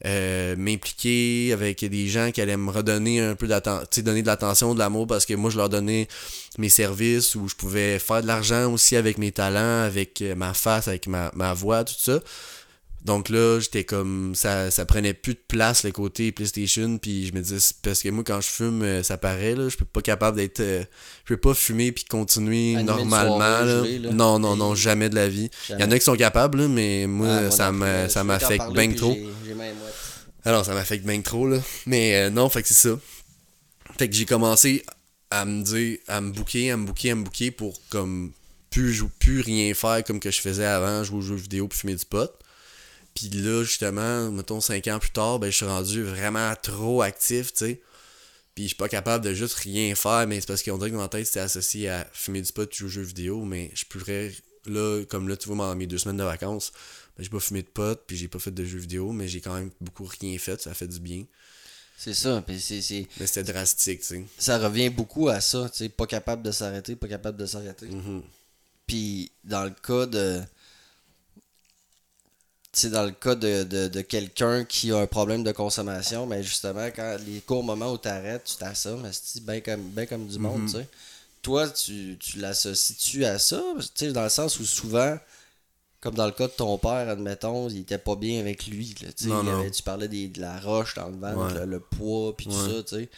euh, 0.06 0.56
m'impliquer 0.56 1.52
avec 1.52 1.84
des 1.84 2.08
gens 2.08 2.30
qui 2.30 2.40
allaient 2.40 2.56
me 2.56 2.70
redonner 2.70 3.20
un 3.20 3.34
peu 3.34 3.46
d'attention, 3.46 4.02
donner 4.02 4.22
de 4.22 4.26
l'attention, 4.26 4.72
de 4.72 4.78
l'amour, 4.78 5.06
parce 5.06 5.26
que 5.26 5.34
moi 5.34 5.50
je 5.50 5.58
leur 5.58 5.68
donnais 5.68 6.08
mes 6.56 6.70
services 6.70 7.34
où 7.34 7.48
je 7.48 7.54
pouvais 7.54 7.98
faire 7.98 8.22
de 8.22 8.26
l'argent 8.26 8.72
aussi 8.72 8.96
avec 8.96 9.18
mes 9.18 9.30
talents, 9.30 9.82
avec 9.82 10.24
ma 10.34 10.54
face, 10.54 10.88
avec 10.88 11.06
ma, 11.06 11.30
ma 11.34 11.52
voix, 11.52 11.84
tout 11.84 11.94
ça. 11.98 12.18
Donc 13.04 13.28
là, 13.30 13.58
j'étais 13.58 13.84
comme. 13.84 14.34
Ça, 14.34 14.70
ça 14.70 14.84
prenait 14.86 15.12
plus 15.12 15.34
de 15.34 15.40
place 15.48 15.82
le 15.82 15.90
côté 15.90 16.30
PlayStation. 16.30 16.98
Puis 16.98 17.26
je 17.26 17.34
me 17.34 17.40
disais, 17.40 17.74
parce 17.82 18.02
que 18.02 18.08
moi, 18.10 18.22
quand 18.24 18.40
je 18.40 18.48
fume, 18.48 18.82
euh, 18.82 19.02
ça 19.02 19.18
paraît, 19.18 19.56
là. 19.56 19.68
Je 19.68 19.76
peux 19.76 19.84
pas 19.84 20.02
capable 20.02 20.36
d'être. 20.36 20.60
Euh, 20.60 20.84
je 21.24 21.34
peux 21.34 21.40
pas 21.40 21.54
fumer 21.54 21.90
puis 21.90 22.04
continuer 22.04 22.80
normalement. 22.82 23.38
Là. 23.38 23.82
Non, 24.12 24.38
non, 24.38 24.56
non, 24.56 24.74
jamais 24.74 25.08
de 25.08 25.16
la 25.16 25.28
vie. 25.28 25.50
Il 25.70 25.80
y 25.80 25.84
en 25.84 25.90
a 25.90 25.98
qui 25.98 26.04
sont 26.04 26.16
capables, 26.16 26.68
mais 26.68 27.06
moi, 27.06 27.50
ça 27.50 27.72
m'affecte 27.72 28.70
bien 28.72 28.92
trop. 28.92 29.16
Alors, 30.44 30.64
ça 30.64 30.74
m'affecte 30.74 31.04
bien 31.04 31.20
trop, 31.20 31.48
là. 31.48 31.58
Mais 31.86 32.16
euh, 32.16 32.30
non, 32.30 32.48
fait 32.48 32.62
que 32.62 32.68
c'est 32.68 32.88
ça. 32.88 32.98
Fait 33.96 34.08
que 34.08 34.14
j'ai 34.14 34.24
commencé 34.24 34.84
à 35.30 35.44
me 35.44 35.62
dire, 35.62 35.98
à 36.08 36.20
me 36.20 36.32
bouquer, 36.32 36.72
à 36.72 36.76
me 36.76 36.84
bouquer, 36.84 37.12
à 37.12 37.14
me 37.14 37.24
bouquer 37.24 37.50
pour 37.50 37.80
comme 37.90 38.32
plus, 38.70 39.04
plus 39.20 39.40
rien 39.40 39.72
faire 39.74 40.02
comme 40.04 40.18
que 40.18 40.30
je 40.30 40.40
faisais 40.40 40.64
avant, 40.64 41.04
jouer 41.04 41.18
aux 41.18 41.22
jeux 41.22 41.36
vidéo 41.36 41.68
puis 41.68 41.78
fumer 41.78 41.94
du 41.94 42.04
pot. 42.04 42.30
Puis 43.14 43.28
là, 43.28 43.62
justement, 43.62 44.30
mettons 44.30 44.60
5 44.60 44.86
ans 44.88 44.98
plus 44.98 45.10
tard, 45.10 45.38
ben, 45.38 45.50
je 45.50 45.56
suis 45.56 45.66
rendu 45.66 46.02
vraiment 46.02 46.54
trop 46.62 47.02
actif, 47.02 47.52
tu 47.52 47.58
sais. 47.58 47.82
Puis 48.54 48.64
je 48.64 48.68
suis 48.68 48.76
pas 48.76 48.88
capable 48.88 49.24
de 49.24 49.32
juste 49.32 49.54
rien 49.54 49.94
faire, 49.94 50.26
mais 50.26 50.40
c'est 50.40 50.46
parce 50.46 50.62
qu'on 50.62 50.76
dirait 50.76 50.90
que 50.90 50.96
dans 50.96 51.02
ma 51.02 51.08
tête, 51.08 51.26
c'était 51.26 51.40
associé 51.40 51.88
à 51.88 52.06
fumer 52.12 52.42
du 52.42 52.52
pot, 52.52 52.70
jouer 52.72 52.86
aux 52.86 52.90
jeux 52.90 53.02
vidéo, 53.02 53.44
mais 53.44 53.70
je 53.74 53.84
pourrais, 53.86 54.32
là, 54.66 55.04
comme 55.08 55.28
là, 55.28 55.36
tu 55.36 55.48
vois, 55.48 55.56
dans 55.56 55.74
mes 55.74 55.86
deux 55.86 55.98
semaines 55.98 56.18
de 56.18 56.24
vacances, 56.24 56.72
ben, 57.16 57.24
j'ai 57.24 57.30
pas 57.30 57.40
fumé 57.40 57.62
de 57.62 57.68
pot, 57.68 57.98
puis 58.06 58.16
j'ai 58.16 58.28
pas 58.28 58.38
fait 58.38 58.50
de 58.50 58.64
jeux 58.64 58.78
vidéo, 58.78 59.12
mais 59.12 59.28
j'ai 59.28 59.40
quand 59.40 59.54
même 59.54 59.70
beaucoup 59.80 60.04
rien 60.04 60.38
fait, 60.38 60.60
ça 60.60 60.74
fait 60.74 60.88
du 60.88 61.00
bien. 61.00 61.24
C'est 61.96 62.14
ça, 62.14 62.42
puis 62.44 62.60
c'est... 62.60 63.06
Mais 63.20 63.26
c'était 63.26 63.52
drastique, 63.52 64.00
tu 64.00 64.06
sais. 64.06 64.24
Ça 64.36 64.58
revient 64.58 64.90
beaucoup 64.90 65.28
à 65.28 65.40
ça, 65.40 65.68
tu 65.70 65.78
sais, 65.78 65.88
pas 65.88 66.06
capable 66.06 66.42
de 66.42 66.50
s'arrêter, 66.50 66.96
pas 66.96 67.08
capable 67.08 67.38
de 67.38 67.46
s'arrêter. 67.46 67.86
Mm-hmm. 67.86 68.22
Puis 68.86 69.32
dans 69.44 69.64
le 69.64 69.70
cas 69.70 70.06
de 70.06 70.40
dans 72.84 73.04
le 73.04 73.12
cas 73.12 73.34
de, 73.34 74.00
quelqu'un 74.02 74.64
qui 74.64 74.92
a 74.92 74.98
un 74.98 75.06
problème 75.06 75.44
de 75.44 75.52
consommation, 75.52 76.26
mais 76.26 76.42
justement, 76.42 76.86
quand 76.86 77.16
les 77.26 77.40
courts 77.40 77.64
moments 77.64 77.92
où 77.92 77.98
tu 77.98 78.08
arrêtes, 78.08 78.44
tu 78.44 78.56
t'assommes, 78.56 79.06
c'est 79.12 79.44
bien 79.44 79.60
comme, 79.60 79.82
ben 79.90 80.06
comme 80.06 80.26
du 80.26 80.38
monde, 80.38 80.62
mhm. 80.62 80.66
tu 80.66 80.76
sais. 80.78 80.88
Toi, 81.42 81.68
tu, 81.68 82.16
tu 82.18 82.38
l'associes-tu 82.38 83.24
à 83.24 83.38
ça? 83.38 83.60
Tu 83.76 84.06
sais, 84.06 84.12
dans 84.12 84.22
le 84.22 84.28
sens 84.28 84.60
où 84.60 84.64
souvent, 84.64 85.18
comme 86.00 86.14
dans 86.14 86.26
le 86.26 86.32
cas 86.32 86.46
de 86.46 86.52
ton 86.52 86.78
père, 86.78 87.08
admettons, 87.08 87.68
il 87.68 87.80
était 87.80 87.98
pas 87.98 88.16
bien 88.16 88.40
avec 88.40 88.66
lui. 88.66 88.94
tu 89.16 89.82
parlais 89.82 90.08
de 90.08 90.40
la 90.40 90.60
roche 90.60 90.94
dans 90.94 91.08
le 91.08 91.16
ventre, 91.16 91.64
le, 91.64 91.80
poids, 91.80 92.36
puis 92.36 92.46
tout 92.46 92.52
ça, 92.52 92.82
tu 92.82 92.96
sais. 92.96 93.08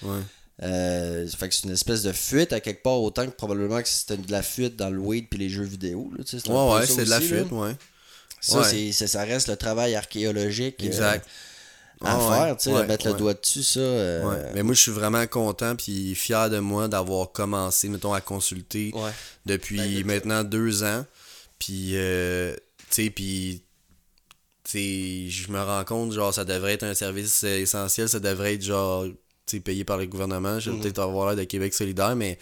Euh, 0.62 1.26
fait 1.26 1.48
que 1.48 1.54
c'est 1.54 1.64
une 1.64 1.72
espèce 1.72 2.04
de 2.04 2.12
fuite 2.12 2.52
à 2.52 2.60
quelque 2.60 2.82
part, 2.82 3.00
autant 3.02 3.26
que 3.26 3.32
probablement 3.32 3.82
que 3.82 3.88
c'était 3.88 4.16
de 4.16 4.30
la 4.30 4.42
fuite 4.42 4.76
dans 4.76 4.88
le 4.88 5.00
weed 5.00 5.28
puis 5.28 5.40
les 5.40 5.48
jeux 5.48 5.64
vidéo. 5.64 6.12
Là, 6.16 6.24
ouais, 6.24 6.74
ouais, 6.74 6.86
c'est 6.86 7.04
de 7.04 7.10
la 7.10 7.20
fuite, 7.20 7.50
ouais. 7.50 7.74
Ça, 8.44 9.06
ça 9.06 9.24
reste 9.24 9.48
le 9.48 9.56
travail 9.56 9.94
archéologique. 9.94 10.82
Euh, 10.82 11.18
à 12.00 12.16
ah 12.16 12.44
faire, 12.44 12.56
tu 12.56 12.70
sais, 12.70 12.86
mettre 12.86 13.06
le 13.06 13.14
doigt 13.14 13.34
dessus, 13.34 13.62
ça. 13.62 13.80
Euh, 13.80 14.50
Mais 14.54 14.62
moi, 14.62 14.74
je 14.74 14.80
suis 14.80 14.92
vraiment 14.92 15.26
content 15.26 15.76
puis 15.76 16.14
fier 16.14 16.50
de 16.50 16.58
moi 16.58 16.88
d'avoir 16.88 17.32
commencé, 17.32 17.88
mettons, 17.88 18.12
à 18.12 18.20
consulter 18.20 18.92
depuis 19.46 20.02
ben, 20.02 20.06
maintenant 20.06 20.44
deux 20.44 20.82
ans. 20.82 21.06
Puis, 21.58 21.92
euh, 21.94 22.54
tu 22.90 23.04
sais, 23.04 23.10
puis, 23.10 23.62
je 25.30 25.50
me 25.50 25.62
rends 25.62 25.84
compte, 25.84 26.12
genre, 26.12 26.34
ça 26.34 26.44
devrait 26.44 26.74
être 26.74 26.82
un 26.82 26.94
service 26.94 27.42
essentiel, 27.44 28.08
ça 28.08 28.20
devrait 28.20 28.54
être, 28.54 28.62
genre, 28.62 29.06
tu 29.06 29.14
sais, 29.46 29.60
payé 29.60 29.84
par 29.84 29.96
le 29.96 30.06
gouvernement. 30.06 30.58
Je 30.58 30.70
vais 30.70 30.76
mhm. 30.76 30.82
peut-être 30.82 30.98
avoir 30.98 31.28
l'air 31.28 31.36
de 31.36 31.44
Québec 31.44 31.72
solidaire, 31.72 32.16
mais 32.16 32.38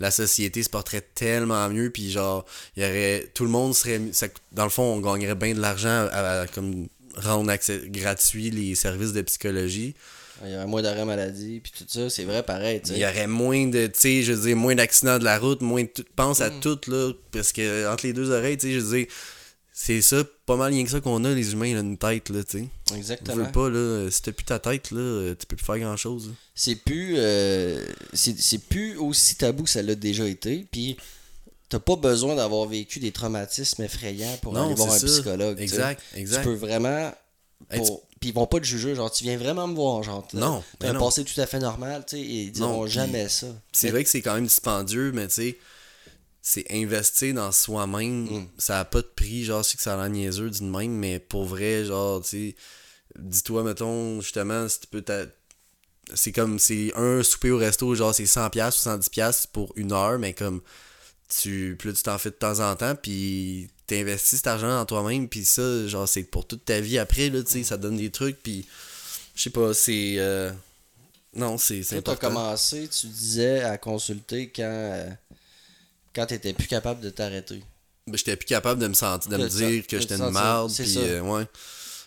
la 0.00 0.10
société 0.10 0.62
se 0.62 0.70
porterait 0.70 1.06
tellement 1.14 1.68
mieux 1.68 1.90
puis 1.90 2.10
genre 2.10 2.44
il 2.76 2.82
y 2.82 2.86
aurait 2.86 3.30
tout 3.34 3.44
le 3.44 3.50
monde 3.50 3.74
serait 3.74 4.00
dans 4.52 4.64
le 4.64 4.70
fond 4.70 4.82
on 4.82 5.00
gagnerait 5.00 5.34
bien 5.34 5.54
de 5.54 5.60
l'argent 5.60 6.08
à, 6.12 6.46
comme 6.52 6.88
rendre 7.16 7.50
accès 7.50 7.82
gratuit 7.86 8.50
les 8.50 8.74
services 8.74 9.12
de 9.12 9.22
psychologie 9.22 9.94
il 10.44 10.50
y 10.50 10.56
aurait 10.56 10.66
moins 10.66 10.82
d'arrêt 10.82 11.04
maladie 11.04 11.60
puis 11.60 11.72
tout 11.76 11.84
ça 11.86 12.10
c'est 12.10 12.24
vrai 12.24 12.42
pareil 12.42 12.82
il 12.90 12.98
y 12.98 13.04
aurait 13.04 13.28
moins 13.28 13.66
de 13.66 13.86
tu 13.86 14.00
sais 14.00 14.22
je 14.22 14.32
veux 14.32 14.48
dire 14.48 14.56
moins 14.56 14.74
d'accidents 14.74 15.18
de 15.18 15.24
la 15.24 15.38
route 15.38 15.60
moins 15.60 15.82
de 15.82 16.04
pense 16.16 16.40
à 16.40 16.50
mm. 16.50 16.60
tout 16.60 16.80
là 16.88 17.12
parce 17.30 17.52
que 17.52 17.88
entre 17.92 18.06
les 18.06 18.12
deux 18.12 18.30
oreilles 18.30 18.58
tu 18.58 18.68
sais 18.68 18.74
je 18.74 18.80
veux 18.80 18.96
dire 18.98 19.06
c'est 19.76 20.02
ça, 20.02 20.22
pas 20.46 20.54
mal 20.54 20.72
rien 20.72 20.84
que 20.84 20.90
ça 20.90 21.00
qu'on 21.00 21.24
a, 21.24 21.34
les 21.34 21.52
humains, 21.52 21.74
là, 21.74 21.80
une 21.80 21.98
tête, 21.98 22.28
là, 22.28 22.44
tu 22.44 22.60
sais. 22.60 22.96
Exactement. 22.96 23.44
veux 23.44 23.50
pas, 23.50 23.68
là, 23.68 24.08
si 24.08 24.22
t'as 24.22 24.30
plus 24.30 24.44
ta 24.44 24.60
tête, 24.60 24.92
là, 24.92 25.34
tu 25.34 25.46
peux 25.46 25.56
plus 25.56 25.66
faire 25.66 25.80
grand 25.80 25.96
chose. 25.96 26.30
C'est 26.54 26.76
plus, 26.76 27.16
euh, 27.18 27.84
c'est 28.12 28.58
plus 28.68 28.96
aussi 28.96 29.34
tabou 29.34 29.64
que 29.64 29.70
ça 29.70 29.82
l'a 29.82 29.96
déjà 29.96 30.28
été, 30.28 30.64
puis 30.70 30.96
t'as 31.68 31.80
pas 31.80 31.96
besoin 31.96 32.36
d'avoir 32.36 32.68
vécu 32.68 33.00
des 33.00 33.10
traumatismes 33.10 33.82
effrayants 33.82 34.38
pour 34.42 34.56
aller 34.56 34.74
voir 34.74 34.92
un 34.92 34.96
psychologue. 34.96 35.60
Exact, 35.60 36.00
exact. 36.14 36.42
Tu 36.42 36.48
peux 36.48 36.54
vraiment. 36.54 37.12
Puis 37.68 38.28
ils 38.30 38.32
vont 38.32 38.46
pas 38.46 38.60
te 38.60 38.64
juger, 38.64 38.94
genre, 38.94 39.10
tu 39.10 39.24
viens 39.24 39.36
vraiment 39.36 39.66
me 39.66 39.74
voir, 39.74 40.04
genre. 40.04 40.24
Non. 40.34 40.62
T'as 40.78 40.90
un 40.90 40.98
passé 41.00 41.24
tout 41.24 41.38
à 41.40 41.46
fait 41.46 41.58
normal, 41.58 42.04
tu 42.06 42.16
sais, 42.16 42.22
et 42.22 42.42
ils 42.42 42.52
diront 42.52 42.86
jamais 42.86 43.28
ça. 43.28 43.48
C'est 43.72 43.90
vrai 43.90 44.04
que 44.04 44.08
c'est 44.08 44.22
quand 44.22 44.34
même 44.34 44.46
dispendieux, 44.46 45.10
mais 45.10 45.26
tu 45.26 45.34
sais 45.34 45.58
c'est 46.46 46.66
investir 46.70 47.34
dans 47.34 47.50
soi-même. 47.50 48.24
Mm. 48.24 48.48
Ça 48.58 48.78
a 48.78 48.84
pas 48.84 49.00
de 49.00 49.10
prix, 49.16 49.44
genre, 49.44 49.64
c'est 49.64 49.78
que 49.78 49.82
ça 49.82 49.94
a 49.94 49.96
l'air 49.96 50.10
niaiseux 50.10 50.50
d'une 50.50 50.70
même, 50.70 50.92
mais 50.92 51.18
pour 51.18 51.46
vrai, 51.46 51.86
genre, 51.86 52.20
tu 52.22 52.28
sais, 52.28 52.56
dis-toi, 53.18 53.64
mettons, 53.64 54.20
justement, 54.20 54.68
si 54.68 54.80
tu 54.80 54.86
peux 54.86 55.02
c'est 56.12 56.32
comme, 56.32 56.58
c'est 56.58 56.92
un 56.96 57.22
souper 57.22 57.50
au 57.50 57.56
resto, 57.56 57.94
genre, 57.94 58.14
c'est 58.14 58.24
100$ 58.24 58.48
ou 58.48 59.00
110$ 59.00 59.46
pour 59.52 59.72
une 59.76 59.92
heure, 59.92 60.18
mais 60.18 60.34
comme, 60.34 60.60
tu, 61.28 61.76
plus 61.78 61.94
tu 61.94 62.02
t'en 62.02 62.18
fais 62.18 62.28
de 62.28 62.34
temps 62.34 62.60
en 62.60 62.76
temps, 62.76 62.94
puis 62.94 63.70
t'investis 63.86 64.40
cet 64.40 64.46
argent 64.46 64.68
dans 64.68 64.84
toi-même, 64.84 65.30
puis 65.30 65.46
ça, 65.46 65.86
genre, 65.88 66.06
c'est 66.06 66.24
pour 66.24 66.46
toute 66.46 66.66
ta 66.66 66.78
vie 66.78 66.98
après, 66.98 67.30
là, 67.30 67.42
tu 67.42 67.52
sais, 67.52 67.62
ça 67.64 67.78
donne 67.78 67.96
des 67.96 68.10
trucs, 68.10 68.42
puis, 68.42 68.66
je 69.34 69.44
sais 69.44 69.50
pas, 69.50 69.72
c'est... 69.72 70.16
Euh, 70.18 70.52
non, 71.34 71.56
c'est 71.56 71.80
important. 71.94 72.16
Toi, 72.16 72.28
commencé, 72.28 72.86
tu 72.86 73.06
disais, 73.06 73.62
à 73.62 73.78
consulter 73.78 74.52
quand... 74.54 74.62
Euh, 74.62 75.08
quand 76.14 76.26
t'étais 76.26 76.52
plus 76.52 76.68
capable 76.68 77.00
de 77.00 77.10
t'arrêter. 77.10 77.62
Ben, 78.06 78.16
j'étais 78.16 78.36
plus 78.36 78.46
capable 78.46 78.80
de 78.80 78.86
me 78.86 78.94
sentir, 78.94 79.30
de 79.30 79.36
me 79.36 79.48
dire 79.48 79.86
que 79.86 79.98
j'étais 79.98 80.16
une 80.16 80.30
merde. 80.30 80.72
Puis, 80.72 80.94
euh, 80.98 81.20
ouais. 81.20 81.46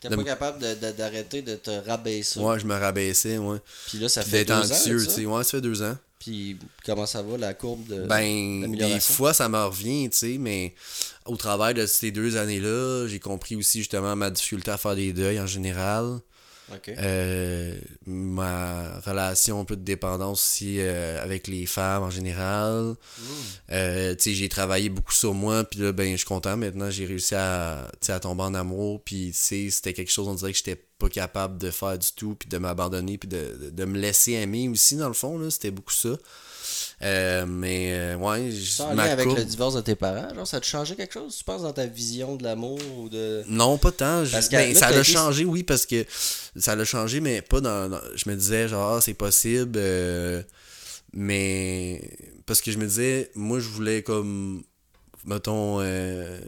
Pas 0.02 0.24
capable 0.24 0.60
d'arrêter 0.96 1.42
de, 1.42 1.52
de, 1.52 1.56
te 1.56 1.72
rabaisser. 1.72 2.40
Ouais, 2.40 2.60
je 2.60 2.66
me 2.66 2.76
rabaissais, 2.76 3.38
ouais. 3.40 3.58
Puis 3.88 3.98
là, 3.98 4.08
ça 4.08 4.24
fait 4.24 4.46
deux 4.46 4.54
anxieux, 4.54 5.04
tu 5.06 5.12
sais. 5.12 5.26
Ouais, 5.26 5.44
ça 5.44 5.52
fait 5.52 5.62
deux 5.62 5.82
ans. 5.82 5.98
Puis 6.20 6.58
comment 6.86 7.06
ça 7.06 7.22
va, 7.22 7.38
la 7.38 7.54
courbe 7.54 7.86
de 7.88 8.06
Ben, 8.06 8.72
des 8.76 9.00
fois, 9.00 9.34
ça 9.34 9.50
me 9.50 9.58
revient, 9.58 10.10
tu 10.10 10.18
sais, 10.18 10.38
mais 10.40 10.74
au 11.26 11.36
travers 11.36 11.74
de 11.74 11.86
ces 11.86 12.12
deux 12.12 12.38
années-là, 12.38 13.08
j'ai 13.08 13.20
compris 13.20 13.56
aussi 13.56 13.80
justement 13.80 14.16
ma 14.16 14.30
difficulté 14.30 14.72
à 14.72 14.78
faire 14.78 14.96
des 14.96 15.14
deuils 15.14 15.40
en 15.40 15.48
général. 15.48 16.20
Euh, 16.98 17.80
ma 18.06 19.00
relation 19.00 19.60
un 19.62 19.66
peu 19.66 19.76
de 19.76 19.84
dépendance 19.84 20.42
aussi 20.42 20.80
euh, 20.80 21.24
avec 21.24 21.48
les 21.48 21.66
femmes 21.66 22.04
en 22.04 22.10
général. 22.10 22.96
Euh, 23.72 24.16
tu 24.16 24.24
sais, 24.24 24.34
j'ai 24.34 24.50
travaillé 24.50 24.90
beaucoup 24.90 25.14
sur 25.14 25.34
moi, 25.34 25.64
puis 25.64 25.80
là, 25.80 25.92
ben, 25.92 26.12
je 26.12 26.18
suis 26.18 26.26
content. 26.26 26.58
Maintenant, 26.58 26.90
j'ai 26.90 27.06
réussi 27.06 27.36
à, 27.36 27.88
à 28.08 28.20
tomber 28.20 28.44
en 28.44 28.54
amour, 28.54 29.02
puis 29.04 29.32
c'était 29.34 29.94
quelque 29.94 30.12
chose, 30.12 30.28
on 30.28 30.36
dirait 30.36 30.52
que 30.52 30.58
j'étais 30.58 30.82
pas 31.00 31.10
capable 31.10 31.58
de 31.58 31.72
faire 31.72 31.98
du 31.98 32.12
tout, 32.16 32.36
puis 32.36 32.50
de 32.50 32.58
m'abandonner, 32.58 33.18
puis 33.18 33.30
de, 33.30 33.58
de, 33.62 33.70
de 33.70 33.86
me 33.86 33.98
laisser 33.98 34.34
aimer 34.34 34.68
aussi, 34.68 34.96
dans 34.98 35.08
le 35.08 35.14
fond, 35.14 35.50
c'était 35.50 35.72
beaucoup 35.72 35.94
ça. 35.94 36.18
Euh, 37.04 37.46
mais, 37.46 37.92
euh, 37.94 38.16
ouais, 38.16 38.50
je- 38.52 38.72
Ça 38.72 38.92
ma 38.96 39.04
avec 39.04 39.28
le 39.28 39.44
divorce 39.46 39.76
de 39.76 39.82
tes 39.82 39.94
parents, 39.96 40.34
genre, 40.34 40.48
ça 40.48 40.58
a 40.58 40.62
changé 40.64 40.96
quelque 40.96 41.14
chose, 41.14 41.36
tu 41.38 41.44
penses, 41.44 41.62
dans 41.62 41.72
ta 41.72 41.86
vision 41.86 42.36
de 42.36 42.44
l'amour 42.44 42.80
ou 42.98 43.08
de. 43.08 43.44
Non, 43.48 43.78
pas 43.78 43.92
tant. 43.92 44.26
Je- 44.26 44.32
Parce 44.32 44.48
que 44.50 44.56
ben, 44.56 44.74
ça 44.74 44.90
l'a 44.90 45.02
été- 45.02 45.12
changé, 45.12 45.46
oui, 45.46 45.62
parce 45.62 45.86
que 45.86 46.04
ça 46.56 46.76
l'a 46.76 46.86
changé, 46.86 47.20
mais 47.20 47.44
pas 47.44 47.62
dans. 47.62 47.88
dans- 47.90 48.02
je 48.16 48.28
me 48.28 48.36
disais, 48.36 48.68
genre, 48.68 48.96
ah, 48.96 49.02
c'est 49.02 49.14
possible. 49.14 49.74
euh, 49.78 50.42
mais. 51.14 52.02
Parce 52.46 52.62
que 52.62 52.72
je 52.72 52.78
me 52.78 52.86
disais, 52.88 53.30
moi, 53.36 53.60
je 53.60 53.68
voulais, 53.68 54.02
comme. 54.04 54.64
Mettons, 55.26 55.80
euh, 55.82 56.40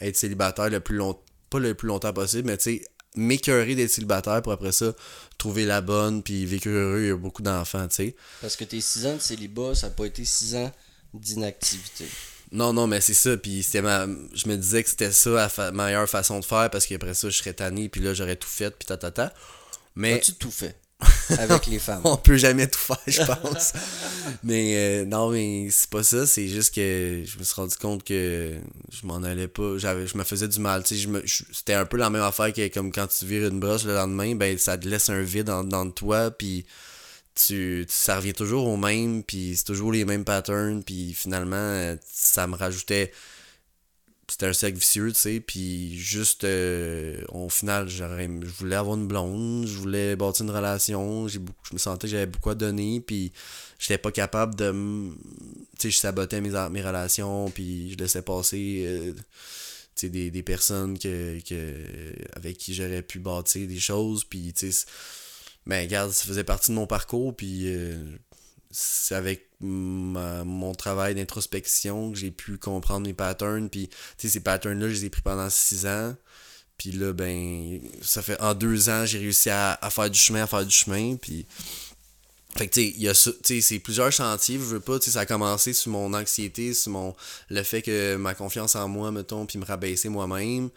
être 0.00 0.16
célibataire 0.16 0.68
le 0.70 0.80
plus 0.80 0.96
longtemps. 0.96 1.20
Pas 1.50 1.60
le 1.60 1.74
plus 1.74 1.86
longtemps 1.88 2.12
possible, 2.12 2.48
mais 2.48 2.56
tu 2.56 2.78
sais, 2.78 2.84
m'écœurer 3.14 3.74
d'être 3.74 3.90
célibataire 3.90 4.42
pour 4.42 4.52
après 4.52 4.72
ça, 4.72 4.92
trouver 5.38 5.64
la 5.66 5.80
bonne, 5.80 6.22
puis 6.22 6.46
vécu 6.46 6.68
heureux, 6.70 7.02
il 7.02 7.08
y 7.08 7.10
a 7.10 7.16
beaucoup 7.16 7.42
d'enfants, 7.42 7.86
tu 7.88 7.94
sais. 7.96 8.16
Parce 8.40 8.56
que 8.56 8.64
tes 8.64 8.80
6 8.80 9.06
ans 9.06 9.14
de 9.16 9.20
célibat, 9.20 9.74
ça 9.74 9.88
n'a 9.88 9.94
pas 9.94 10.06
été 10.06 10.24
6 10.24 10.56
ans 10.56 10.72
d'inactivité. 11.12 12.06
Non, 12.52 12.72
non, 12.72 12.86
mais 12.86 13.00
c'est 13.00 13.14
ça. 13.14 13.36
Puis 13.36 13.62
c'était 13.62 13.82
ma... 13.82 14.06
je 14.34 14.48
me 14.48 14.56
disais 14.56 14.82
que 14.82 14.90
c'était 14.90 15.10
ça 15.12 15.30
la 15.30 15.48
fa- 15.48 15.72
meilleure 15.72 16.08
façon 16.08 16.38
de 16.40 16.44
faire 16.44 16.70
parce 16.70 16.86
qu'après 16.86 17.14
ça, 17.14 17.28
je 17.30 17.36
serais 17.36 17.52
tanné, 17.54 17.88
puis 17.88 18.00
là, 18.00 18.14
j'aurais 18.14 18.36
tout 18.36 18.48
fait, 18.48 18.70
puis 18.70 18.86
ta, 18.86 18.96
ta, 18.96 19.10
ta. 19.10 19.32
Mais 19.96 20.14
As-tu 20.14 20.34
tout 20.34 20.50
fait? 20.50 20.76
avec 21.38 21.66
les 21.66 21.78
femmes? 21.78 22.00
on 22.04 22.16
peut 22.16 22.36
jamais 22.36 22.66
tout 22.68 22.78
faire, 22.78 22.98
je 23.06 23.22
pense. 23.22 23.72
mais 24.44 24.74
euh, 24.76 25.04
non, 25.04 25.30
mais 25.30 25.68
c'est 25.70 25.88
pas 25.90 26.02
ça. 26.02 26.26
C'est 26.26 26.48
juste 26.48 26.74
que 26.74 27.22
je 27.24 27.38
me 27.38 27.44
suis 27.44 27.54
rendu 27.54 27.76
compte 27.76 28.04
que 28.04 28.54
je 28.90 29.06
m'en 29.06 29.22
allais 29.22 29.48
pas. 29.48 29.78
J'avais, 29.78 30.06
je 30.06 30.16
me 30.16 30.24
faisais 30.24 30.48
du 30.48 30.60
mal. 30.60 30.82
Je 30.90 31.08
me- 31.08 31.22
je- 31.26 31.44
c'était 31.52 31.74
un 31.74 31.84
peu 31.86 31.96
la 31.96 32.10
même 32.10 32.22
affaire 32.22 32.52
que 32.52 32.66
comme 32.68 32.92
quand 32.92 33.06
tu 33.06 33.24
vires 33.26 33.48
une 33.48 33.60
brosse 33.60 33.84
le 33.84 33.94
lendemain, 33.94 34.34
ben 34.34 34.56
ça 34.58 34.76
te 34.78 34.88
laisse 34.88 35.08
un 35.08 35.22
vide 35.22 35.46
dans, 35.46 35.64
dans 35.64 35.90
toi, 35.90 36.30
puis 36.30 36.64
tu, 37.34 37.84
tu- 37.86 37.92
ça 37.92 38.16
revient 38.16 38.32
toujours 38.32 38.66
au 38.68 38.76
même, 38.76 39.22
puis 39.22 39.54
c'est 39.56 39.64
toujours 39.64 39.90
les 39.92 40.04
mêmes 40.04 40.24
patterns, 40.24 40.82
puis 40.84 41.14
finalement, 41.14 41.56
euh, 41.56 41.96
ça 42.12 42.46
me 42.46 42.54
rajoutait. 42.56 43.12
C'était 44.28 44.46
un 44.46 44.52
cercle 44.54 44.78
vicieux, 44.78 45.12
tu 45.12 45.18
sais, 45.20 45.40
puis 45.40 45.98
juste, 45.98 46.44
euh, 46.44 47.22
au 47.28 47.50
final, 47.50 47.88
je 47.88 48.04
voulais 48.58 48.76
avoir 48.76 48.96
une 48.96 49.06
blonde, 49.06 49.66
je 49.66 49.76
voulais 49.76 50.16
bâtir 50.16 50.44
une 50.46 50.50
relation, 50.50 51.26
beaucoup, 51.26 51.64
je 51.68 51.74
me 51.74 51.78
sentais 51.78 52.06
que 52.06 52.10
j'avais 52.12 52.26
beaucoup 52.26 52.48
à 52.50 52.54
donner, 52.54 53.00
puis 53.02 53.32
j'étais 53.78 53.98
pas 53.98 54.10
capable 54.12 54.54
de. 54.54 54.72
Tu 55.78 55.82
sais, 55.82 55.90
je 55.90 55.96
sabotais 55.98 56.40
mes, 56.40 56.50
mes 56.70 56.82
relations, 56.82 57.50
puis 57.50 57.92
je 57.92 57.96
laissais 57.98 58.22
passer. 58.22 58.84
euh, 58.86 59.12
tu 59.12 60.06
sais, 60.06 60.08
des, 60.08 60.30
des 60.30 60.42
personnes 60.42 60.98
que, 60.98 61.38
que, 61.48 61.74
avec 62.34 62.56
qui 62.58 62.74
j'aurais 62.74 63.02
pu 63.02 63.18
bâtir 63.20 63.68
des 63.68 63.78
choses, 63.78 64.24
puis 64.24 64.52
tu 64.52 64.66
sais, 64.66 64.72
c'est- 64.72 64.86
ben 65.66 65.82
regarde, 65.82 66.12
ça 66.12 66.24
faisait 66.26 66.44
partie 66.44 66.70
de 66.72 66.76
mon 66.76 66.86
parcours, 66.86 67.34
puis 67.36 67.64
euh, 67.68 67.96
c'est 68.70 69.14
avec 69.14 69.48
ma- 69.64 70.44
mon 70.44 70.74
travail 70.74 71.14
d'introspection 71.14 72.12
que 72.12 72.18
j'ai 72.18 72.30
pu 72.30 72.58
comprendre 72.58 73.06
mes 73.06 73.14
patterns, 73.14 73.68
puis 73.68 73.88
tu 73.88 73.96
sais, 74.18 74.28
ces 74.28 74.40
patterns-là, 74.40 74.88
je 74.88 74.94
les 74.94 75.04
ai 75.06 75.10
pris 75.10 75.22
pendant 75.22 75.50
six 75.50 75.86
ans, 75.86 76.14
puis 76.78 76.92
là, 76.92 77.12
ben, 77.12 77.80
ça 78.02 78.22
fait 78.22 78.40
en 78.40 78.54
deux 78.54 78.88
ans, 78.88 79.06
j'ai 79.06 79.18
réussi 79.18 79.50
à, 79.50 79.78
faire 79.90 80.10
du 80.10 80.18
chemin, 80.18 80.42
à 80.42 80.46
faire 80.46 80.64
du 80.64 80.74
chemin, 80.74 81.16
puis 81.16 81.46
fait 82.56 82.68
que, 82.68 82.74
tu 82.74 82.82
sais, 82.82 82.94
il 82.96 83.02
y 83.02 83.08
a 83.08 83.14
ça, 83.14 83.32
tu 83.32 83.38
sais, 83.56 83.60
c'est 83.60 83.78
plusieurs 83.80 84.12
chantiers, 84.12 84.58
je 84.58 84.64
veux 84.64 84.80
pas, 84.80 84.98
tu 84.98 85.06
sais, 85.06 85.12
ça 85.12 85.20
a 85.20 85.26
commencé 85.26 85.72
sur 85.72 85.90
mon 85.90 86.14
anxiété, 86.14 86.72
sur 86.74 86.92
mon, 86.92 87.16
le 87.48 87.62
fait 87.62 87.82
que 87.82 88.16
ma 88.16 88.34
confiance 88.34 88.76
en 88.76 88.88
moi, 88.88 89.10
mettons, 89.10 89.46
puis 89.46 89.58
me 89.58 89.64
rabaisser 89.64 90.08
moi-même, 90.08 90.70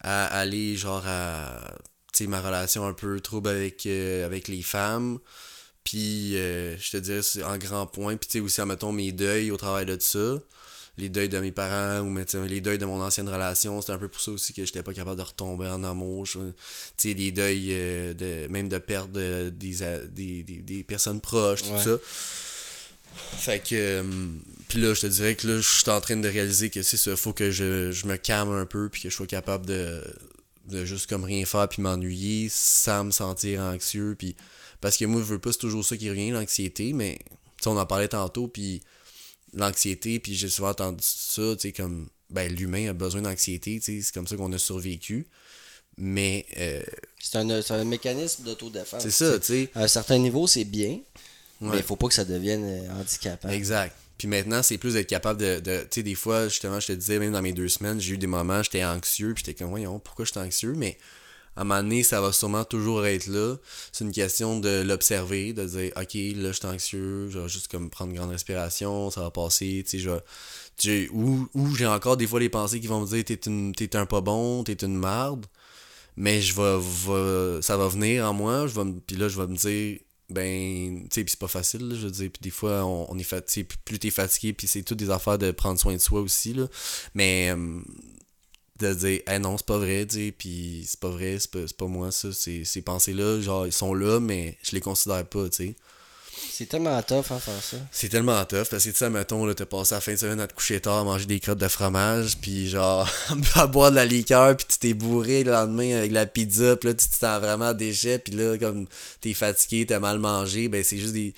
à 0.00 0.26
aller, 0.26 0.76
genre, 0.76 1.02
à, 1.06 1.74
tu 2.12 2.24
sais, 2.24 2.26
ma 2.28 2.40
relation 2.40 2.86
un 2.86 2.92
peu 2.92 3.18
trouble 3.20 3.48
avec, 3.48 3.86
euh, 3.86 4.24
avec 4.24 4.48
les 4.48 4.62
femmes, 4.62 5.18
puis, 5.86 6.36
euh, 6.36 6.76
je 6.78 6.90
te 6.90 6.96
dirais, 6.98 7.22
c'est 7.22 7.42
en 7.44 7.56
grand 7.56 7.86
point, 7.86 8.16
puis, 8.16 8.28
tu 8.28 8.38
sais, 8.38 8.44
aussi, 8.44 8.60
mettons, 8.62 8.92
mes 8.92 9.12
deuils 9.12 9.50
au 9.50 9.56
travail 9.56 9.86
de 9.86 9.96
ça, 9.98 10.38
les 10.98 11.08
deuils 11.08 11.28
de 11.28 11.38
mes 11.38 11.52
parents, 11.52 12.00
ou, 12.06 12.18
les 12.46 12.60
deuils 12.60 12.78
de 12.78 12.84
mon 12.86 13.00
ancienne 13.02 13.28
relation, 13.28 13.80
c'était 13.80 13.92
un 13.92 13.98
peu 13.98 14.08
pour 14.08 14.20
ça 14.20 14.32
aussi 14.32 14.52
que 14.52 14.64
j'étais 14.64 14.82
pas 14.82 14.92
capable 14.92 15.16
de 15.16 15.22
retomber 15.22 15.68
en 15.68 15.84
amour, 15.84 16.26
tu 16.26 16.40
sais, 16.96 17.14
les 17.14 17.30
deuils, 17.32 17.68
euh, 17.70 18.14
de, 18.14 18.48
même 18.50 18.68
de 18.68 18.78
perdre 18.78 19.12
des, 19.50 19.50
des, 19.50 20.42
des, 20.42 20.62
des 20.62 20.82
personnes 20.82 21.20
proches, 21.20 21.62
tout 21.62 21.70
Ouais. 21.70 21.82
ça. 21.84 21.96
Fait 23.38 23.60
que. 23.60 23.74
euh, 23.74 24.02
puis 24.68 24.80
là, 24.80 24.92
je 24.92 25.00
te 25.02 25.06
dirais 25.06 25.34
que 25.36 25.46
là, 25.46 25.56
je 25.58 25.68
suis 25.68 25.88
en 25.90 26.00
train 26.00 26.16
de 26.16 26.28
réaliser 26.28 26.68
que 26.70 26.82
c'est 26.82 26.96
ça. 26.96 27.16
Faut 27.16 27.32
que 27.32 27.50
je, 27.50 27.90
je 27.92 28.06
me 28.06 28.16
calme 28.16 28.50
un 28.52 28.66
peu. 28.66 28.88
Puis 28.90 29.02
que 29.02 29.08
je 29.10 29.14
sois 29.14 29.26
capable 29.26 29.64
de, 29.64 30.02
de 30.68 30.84
juste 30.84 31.08
comme 31.08 31.24
rien 31.24 31.46
faire. 31.46 31.66
Puis 31.68 31.80
m'ennuyer 31.80 32.48
sans 32.50 33.04
me 33.04 33.10
sentir 33.10 33.60
anxieux. 33.60 34.16
Puis. 34.18 34.36
Parce 34.80 34.96
que 34.96 35.04
moi, 35.04 35.20
je 35.20 35.26
veux 35.26 35.38
pas, 35.38 35.52
c'est 35.52 35.58
toujours 35.58 35.84
ça 35.84 35.96
qui 35.96 36.08
revient, 36.10 36.30
l'anxiété. 36.30 36.92
Mais. 36.92 37.18
On 37.64 37.76
en 37.76 37.86
parlait 37.86 38.08
tantôt. 38.08 38.48
Puis. 38.48 38.82
L'anxiété. 39.52 40.20
Puis 40.20 40.34
j'ai 40.34 40.48
souvent 40.48 40.70
entendu 40.70 40.98
ça. 41.02 41.54
Tu 41.56 41.62
sais, 41.68 41.72
comme. 41.72 42.08
Ben, 42.30 42.52
l'humain 42.52 42.90
a 42.90 42.92
besoin 42.92 43.22
d'anxiété. 43.22 43.78
Tu 43.78 43.84
sais, 43.98 44.02
c'est 44.02 44.12
comme 44.14 44.26
ça 44.26 44.36
qu'on 44.36 44.52
a 44.52 44.58
survécu. 44.58 45.26
Mais. 45.96 46.44
euh, 46.58 46.82
C'est 47.20 47.38
un, 47.38 47.48
un 47.48 47.84
mécanisme 47.84 48.44
d'autodéfense. 48.44 49.02
c'est 49.02 49.10
ça, 49.10 49.38
tu 49.38 49.46
sais. 49.46 49.70
À 49.74 49.84
un 49.84 49.88
certain 49.88 50.18
niveau, 50.18 50.46
c'est 50.46 50.64
bien, 50.64 51.00
mais 51.60 51.78
il 51.78 51.82
faut 51.82 51.96
pas 51.96 52.08
que 52.08 52.14
ça 52.14 52.24
devienne 52.24 52.64
euh, 52.64 53.00
handicapant. 53.00 53.48
Exact. 53.48 53.96
Puis 54.18 54.28
maintenant, 54.28 54.62
c'est 54.62 54.78
plus 54.78 54.94
d'être 54.94 55.08
capable 55.08 55.40
de. 55.40 55.60
de 55.60 55.80
tu 55.82 55.86
sais, 55.90 56.02
des 56.02 56.14
fois, 56.14 56.48
justement, 56.48 56.80
je 56.80 56.88
te 56.88 56.92
disais, 56.92 57.18
même 57.18 57.32
dans 57.32 57.42
mes 57.42 57.52
deux 57.52 57.68
semaines, 57.68 58.00
j'ai 58.00 58.14
eu 58.14 58.18
des 58.18 58.26
moments, 58.26 58.62
j'étais 58.62 58.84
anxieux, 58.84 59.32
puis 59.34 59.44
j'étais 59.46 59.58
comme, 59.58 59.70
voyons, 59.70 59.98
pourquoi 59.98 60.24
j'étais 60.24 60.40
anxieux? 60.40 60.74
Mais 60.76 60.98
à 61.56 61.62
un 61.62 61.64
moment 61.64 62.02
ça 62.02 62.20
va 62.20 62.32
sûrement 62.32 62.64
toujours 62.64 63.06
être 63.06 63.26
là. 63.26 63.56
C'est 63.92 64.04
une 64.04 64.12
question 64.12 64.60
de 64.60 64.82
l'observer, 64.82 65.52
de 65.52 65.64
dire, 65.64 65.92
ok, 65.96 66.14
là, 66.14 66.52
je 66.52 66.56
suis 66.58 66.66
anxieux, 66.66 67.28
je 67.30 67.38
vais 67.38 67.48
juste 67.48 67.68
comme 67.68 67.90
prendre 67.90 68.10
une 68.12 68.18
grande 68.18 68.30
respiration, 68.30 69.10
ça 69.10 69.22
va 69.22 69.30
passer, 69.30 69.82
tu 69.84 69.92
sais, 69.92 69.98
je 69.98 70.10
vais- 70.10 70.20
tu 70.76 71.08
Ou, 71.12 71.48
ou 71.54 71.74
j'ai 71.74 71.86
encore 71.86 72.16
des 72.16 72.26
fois 72.26 72.40
les 72.40 72.48
pensées 72.50 72.80
qui 72.80 72.86
vont 72.86 73.00
me 73.00 73.06
dire, 73.06 73.24
t'es, 73.24 73.96
un 73.96 74.06
pas 74.06 74.20
bon, 74.20 74.62
t'es 74.64 74.74
une 74.74 74.96
marde. 74.96 75.46
Mais 76.16 76.40
je 76.40 76.54
vais, 76.54 76.78
va- 76.80 77.62
ça 77.62 77.76
va 77.76 77.88
venir 77.88 78.24
en 78.26 78.32
moi, 78.32 78.66
je 78.66 78.74
vais 78.80 78.90
puis 79.06 79.16
là, 79.16 79.28
je 79.28 79.40
vais 79.40 79.46
me 79.46 79.56
dire, 79.56 79.98
ben, 80.30 81.02
tu 81.04 81.08
sais, 81.14 81.24
puis 81.24 81.30
c'est 81.32 81.38
pas 81.40 81.48
facile, 81.48 81.90
je 81.94 82.06
veux 82.06 82.10
dire, 82.10 82.30
puis 82.32 82.40
des 82.42 82.50
fois, 82.50 82.84
on, 82.84 83.06
on 83.10 83.18
est 83.18 83.22
fatigué, 83.22 83.68
plus 83.84 83.98
t'es 83.98 84.10
fatigué, 84.10 84.52
puis 84.52 84.66
c'est 84.66 84.82
toutes 84.82 84.98
des 84.98 85.10
affaires 85.10 85.38
de 85.38 85.50
prendre 85.52 85.78
soin 85.78 85.92
de 85.94 85.98
soi 86.00 86.20
aussi, 86.20 86.54
là. 86.54 86.66
Mais, 87.14 87.50
euh, 87.54 87.80
de 88.78 88.94
dire, 88.94 89.20
eh 89.30 89.38
non, 89.38 89.56
c'est 89.56 89.66
pas 89.66 89.78
vrai, 89.78 90.06
tu 90.06 90.16
sais, 90.16 90.34
puis 90.36 90.84
c'est 90.86 91.00
pas 91.00 91.10
vrai, 91.10 91.38
c'est 91.38 91.50
pas, 91.50 91.60
pas 91.76 91.86
moi, 91.86 92.12
ça, 92.12 92.32
ces, 92.32 92.64
ces 92.64 92.82
pensées-là, 92.82 93.40
genre, 93.40 93.66
ils 93.66 93.72
sont 93.72 93.94
là, 93.94 94.20
mais 94.20 94.56
je 94.62 94.72
les 94.72 94.80
considère 94.80 95.24
pas, 95.26 95.48
tu 95.48 95.68
sais. 95.68 95.76
C'est 96.58 96.66
tellement 96.66 97.00
tough, 97.02 97.30
hein, 97.30 97.38
faire 97.38 97.62
ça. 97.62 97.76
C'est 97.90 98.08
tellement 98.08 98.42
tough 98.44 98.68
parce 98.70 98.84
que 98.84 98.90
tu 98.90 98.96
sais, 98.96 99.10
mettons, 99.10 99.44
là, 99.46 99.54
t'as 99.54 99.66
passé 99.66 99.94
la 99.94 100.00
fin 100.00 100.12
de 100.12 100.16
semaine 100.16 100.40
à 100.40 100.46
te 100.46 100.54
coucher 100.54 100.80
tard, 100.80 100.98
à 100.98 101.04
manger 101.04 101.26
des 101.26 101.40
crottes 101.40 101.58
de 101.58 101.68
fromage, 101.68 102.38
puis 102.38 102.68
genre, 102.68 103.08
à 103.54 103.66
boire 103.66 103.90
de 103.90 103.96
la 103.96 104.06
liqueur, 104.06 104.56
puis 104.56 104.66
tu 104.68 104.78
t'es 104.78 104.94
bourré 104.94 105.44
le 105.44 105.52
lendemain 105.52 105.96
avec 105.96 106.12
la 106.12 106.26
pizza, 106.26 106.76
puis 106.76 106.88
là, 106.88 106.94
tu 106.94 107.08
te 107.08 107.14
sens 107.14 107.40
vraiment 107.40 107.72
déchet, 107.72 108.18
puis 108.18 108.34
là, 108.34 108.56
comme 108.58 108.86
t'es 109.20 109.34
fatigué, 109.34 109.86
t'as 109.86 109.98
mal 109.98 110.18
mangé, 110.18 110.68
ben 110.68 110.82
c'est 110.84 110.98
juste 110.98 111.14
des. 111.14 111.34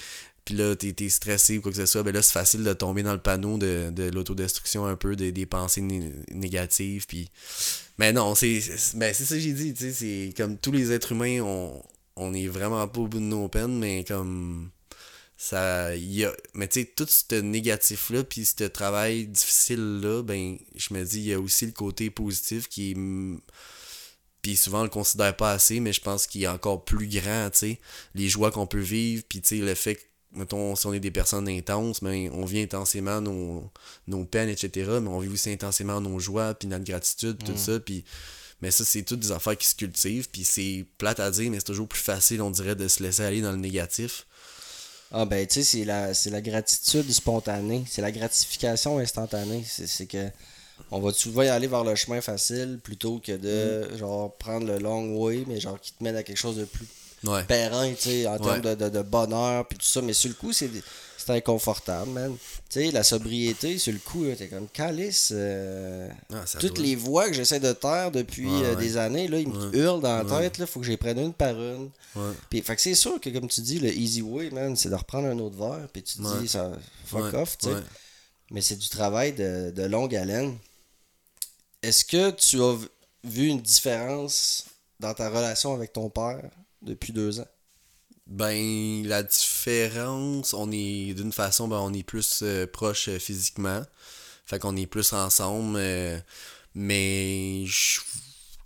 Puis 0.48 0.56
là, 0.56 0.74
t'es, 0.74 1.10
stressé 1.10 1.58
ou 1.58 1.60
quoi 1.60 1.72
que 1.72 1.76
ce 1.76 1.84
soit, 1.84 2.02
ben 2.02 2.14
là, 2.14 2.22
c'est 2.22 2.32
facile 2.32 2.64
de 2.64 2.72
tomber 2.72 3.02
dans 3.02 3.12
le 3.12 3.20
panneau 3.20 3.58
de, 3.58 3.90
de 3.90 4.04
l'autodestruction 4.04 4.86
un 4.86 4.96
peu, 4.96 5.14
des, 5.14 5.30
des 5.30 5.44
pensées 5.44 5.82
né- 5.82 6.10
négatives, 6.30 7.06
puis. 7.06 7.30
Mais 7.98 8.14
non, 8.14 8.34
c'est, 8.34 8.62
ben, 8.94 9.12
c'est 9.12 9.26
ça 9.26 9.34
que 9.34 9.42
j'ai 9.42 9.52
dit, 9.52 9.74
tu 9.74 9.92
sais, 9.92 9.92
c'est 9.92 10.32
comme 10.34 10.56
tous 10.56 10.72
les 10.72 10.90
êtres 10.90 11.12
humains, 11.12 11.42
on, 11.42 11.82
on 12.16 12.32
est 12.32 12.46
vraiment 12.46 12.88
pas 12.88 12.98
au 12.98 13.08
bout 13.08 13.18
de 13.18 13.24
nos 13.24 13.46
peines, 13.50 13.78
mais 13.78 14.04
comme 14.04 14.70
ça 15.36 15.94
y 15.94 16.24
a 16.24 16.32
mais 16.54 16.66
tu 16.66 16.80
sais 16.80 16.86
tout 16.96 17.06
ce 17.06 17.34
négatif 17.34 18.08
là 18.10 18.24
puis 18.24 18.46
ce 18.46 18.64
travail 18.64 19.26
difficile 19.26 20.00
là 20.00 20.22
ben 20.22 20.58
je 20.74 20.94
me 20.94 21.04
dis 21.04 21.18
il 21.20 21.26
y 21.26 21.32
a 21.34 21.38
aussi 21.38 21.66
le 21.66 21.72
côté 21.72 22.10
positif 22.10 22.68
qui 22.68 22.90
est 22.90 22.96
puis 24.42 24.56
souvent 24.56 24.80
on 24.80 24.84
le 24.84 24.88
considère 24.88 25.36
pas 25.36 25.52
assez 25.52 25.78
mais 25.78 25.92
je 25.92 26.00
pense 26.00 26.26
qu'il 26.26 26.42
est 26.42 26.48
encore 26.48 26.84
plus 26.84 27.06
grand 27.06 27.50
tu 27.50 27.58
sais 27.58 27.80
les 28.16 28.28
joies 28.28 28.50
qu'on 28.50 28.66
peut 28.66 28.80
vivre 28.80 29.22
puis 29.28 29.40
tu 29.40 29.58
sais 29.58 29.64
le 29.64 29.76
fait 29.76 30.08
mettons 30.32 30.76
si 30.76 30.86
on 30.86 30.92
est 30.92 31.00
des 31.00 31.10
personnes 31.10 31.48
intenses 31.48 32.02
mais 32.02 32.28
on 32.30 32.44
vit 32.44 32.60
intensément 32.60 33.20
nos, 33.20 33.70
nos 34.06 34.24
peines 34.24 34.48
etc 34.48 34.70
mais 35.00 35.08
on 35.08 35.18
vit 35.20 35.28
aussi 35.28 35.50
intensément 35.50 36.00
nos 36.00 36.18
joies 36.18 36.54
puis 36.54 36.68
notre 36.68 36.84
gratitude 36.84 37.36
puis 37.38 37.52
tout 37.52 37.58
ça 37.58 37.80
puis 37.80 38.04
mais 38.60 38.70
ça 38.70 38.84
c'est 38.84 39.02
toutes 39.02 39.20
des 39.20 39.32
affaires 39.32 39.56
qui 39.56 39.66
se 39.66 39.74
cultivent 39.74 40.28
puis 40.30 40.44
c'est 40.44 40.84
plate 40.98 41.20
à 41.20 41.30
dire 41.30 41.50
mais 41.50 41.58
c'est 41.58 41.64
toujours 41.66 41.88
plus 41.88 42.00
facile 42.00 42.42
on 42.42 42.50
dirait 42.50 42.74
de 42.74 42.88
se 42.88 43.02
laisser 43.02 43.22
aller 43.22 43.40
dans 43.40 43.52
le 43.52 43.58
négatif 43.58 44.26
Ah 45.10 45.24
ben 45.24 45.46
tu 45.46 45.54
sais, 45.54 45.64
c'est 45.64 45.84
la, 45.86 46.12
c'est 46.12 46.28
la 46.30 46.42
gratitude 46.42 47.10
spontanée, 47.10 47.82
c'est 47.88 48.02
la 48.02 48.12
gratification 48.12 48.98
instantanée. 48.98 49.64
C'est, 49.66 49.86
c'est 49.86 50.06
que 50.06 50.28
On 50.90 51.00
va 51.00 51.12
souvent 51.12 51.42
y 51.42 51.48
aller 51.48 51.66
vers 51.66 51.82
le 51.84 51.94
chemin 51.94 52.20
facile 52.20 52.78
plutôt 52.82 53.18
que 53.18 53.32
de 53.32 53.88
Mm. 53.94 53.96
genre 53.98 54.36
prendre 54.36 54.66
le 54.66 54.78
long 54.78 55.16
way, 55.16 55.44
mais 55.46 55.60
genre 55.60 55.80
qui 55.80 55.92
te 55.92 56.04
mène 56.04 56.14
à 56.16 56.22
quelque 56.22 56.36
chose 56.36 56.56
de 56.56 56.64
plus 56.66 56.86
Ouais. 57.24 57.42
périn, 57.44 57.92
tu 57.94 58.02
sais, 58.02 58.26
en 58.26 58.32
Ouais. 58.36 58.38
termes 58.38 58.60
de, 58.60 58.74
de, 58.74 58.88
de 58.88 59.02
bonheur, 59.02 59.66
puis 59.66 59.78
tout 59.78 59.84
ça. 59.86 60.00
Mais 60.02 60.12
sur 60.12 60.28
le 60.28 60.34
coup, 60.34 60.52
c'est 60.52 60.70
inconfortable, 61.30 62.10
man. 62.10 62.36
Tu 62.70 62.80
sais, 62.80 62.90
la 62.90 63.02
sobriété, 63.02 63.76
sur 63.76 63.92
le 63.92 63.98
coup, 63.98 64.24
t'es 64.36 64.48
comme 64.48 64.66
calice. 64.68 65.30
euh, 65.34 66.08
Ah, 66.32 66.44
toutes 66.58 66.76
doit- 66.76 66.84
les 66.86 66.96
voix 66.96 67.28
que 67.28 67.34
j'essaie 67.34 67.60
de 67.60 67.72
taire 67.74 68.10
depuis 68.10 68.46
Ouais, 68.46 68.64
euh, 68.68 68.74
des 68.76 68.96
années, 68.96 69.28
là, 69.28 69.38
ils 69.38 69.46
me 69.48 69.68
Ouais. 69.68 69.78
hurlent 69.78 70.00
dans 70.00 70.16
la 70.16 70.24
Ouais. 70.24 70.42
tête, 70.44 70.56
là, 70.58 70.66
faut 70.66 70.80
que 70.80 70.86
les 70.86 70.96
prenne 70.96 71.18
une 71.18 71.34
par 71.34 71.54
une. 71.60 71.90
Puis, 72.48 72.62
fait 72.62 72.76
que 72.76 72.80
c'est 72.82 72.94
sûr 72.94 73.20
que, 73.20 73.28
comme 73.28 73.46
tu 73.48 73.60
dis, 73.60 73.78
le 73.78 73.92
easy 73.92 74.22
way, 74.22 74.48
man, 74.50 74.74
c'est 74.74 74.88
de 74.88 74.94
reprendre 74.94 75.28
un 75.28 75.38
autre 75.38 75.56
verre, 75.56 75.86
puis 75.92 76.02
tu 76.02 76.16
te 76.16 76.40
dis, 76.40 76.48
ça, 76.48 76.72
fuck 77.04 77.34
off, 77.34 77.58
tu 77.58 77.66
sais. 77.68 77.74
Mais 78.50 78.62
c'est 78.62 78.76
du 78.76 78.88
travail 78.88 79.34
de, 79.34 79.70
de 79.70 79.82
longue 79.82 80.16
haleine. 80.16 80.56
Est-ce 81.82 82.04
que 82.06 82.30
tu 82.30 82.62
as 82.62 82.76
vu 83.24 83.48
une 83.48 83.60
différence 83.60 84.64
dans 84.98 85.12
ta 85.12 85.28
relation 85.28 85.74
avec 85.74 85.92
ton 85.92 86.08
père? 86.08 86.48
Depuis 86.82 87.12
deux 87.12 87.40
ans? 87.40 87.48
Ben, 88.26 89.06
la 89.06 89.22
différence, 89.22 90.52
on 90.52 90.70
est 90.70 91.14
d'une 91.14 91.32
façon, 91.32 91.66
ben, 91.68 91.78
on 91.78 91.92
est 91.94 92.02
plus 92.02 92.40
euh, 92.42 92.66
proche 92.66 93.08
euh, 93.08 93.18
physiquement. 93.18 93.82
Fait 94.44 94.58
qu'on 94.58 94.76
est 94.76 94.86
plus 94.86 95.12
ensemble. 95.12 95.76
euh, 95.78 96.18
mais, 96.74 97.64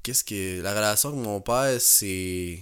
qu'est-ce 0.03 0.25
que. 0.25 0.61
La 0.63 0.75
relation 0.75 1.11
avec 1.11 1.21
mon 1.21 1.41
père, 1.41 1.81
c'est. 1.81 2.61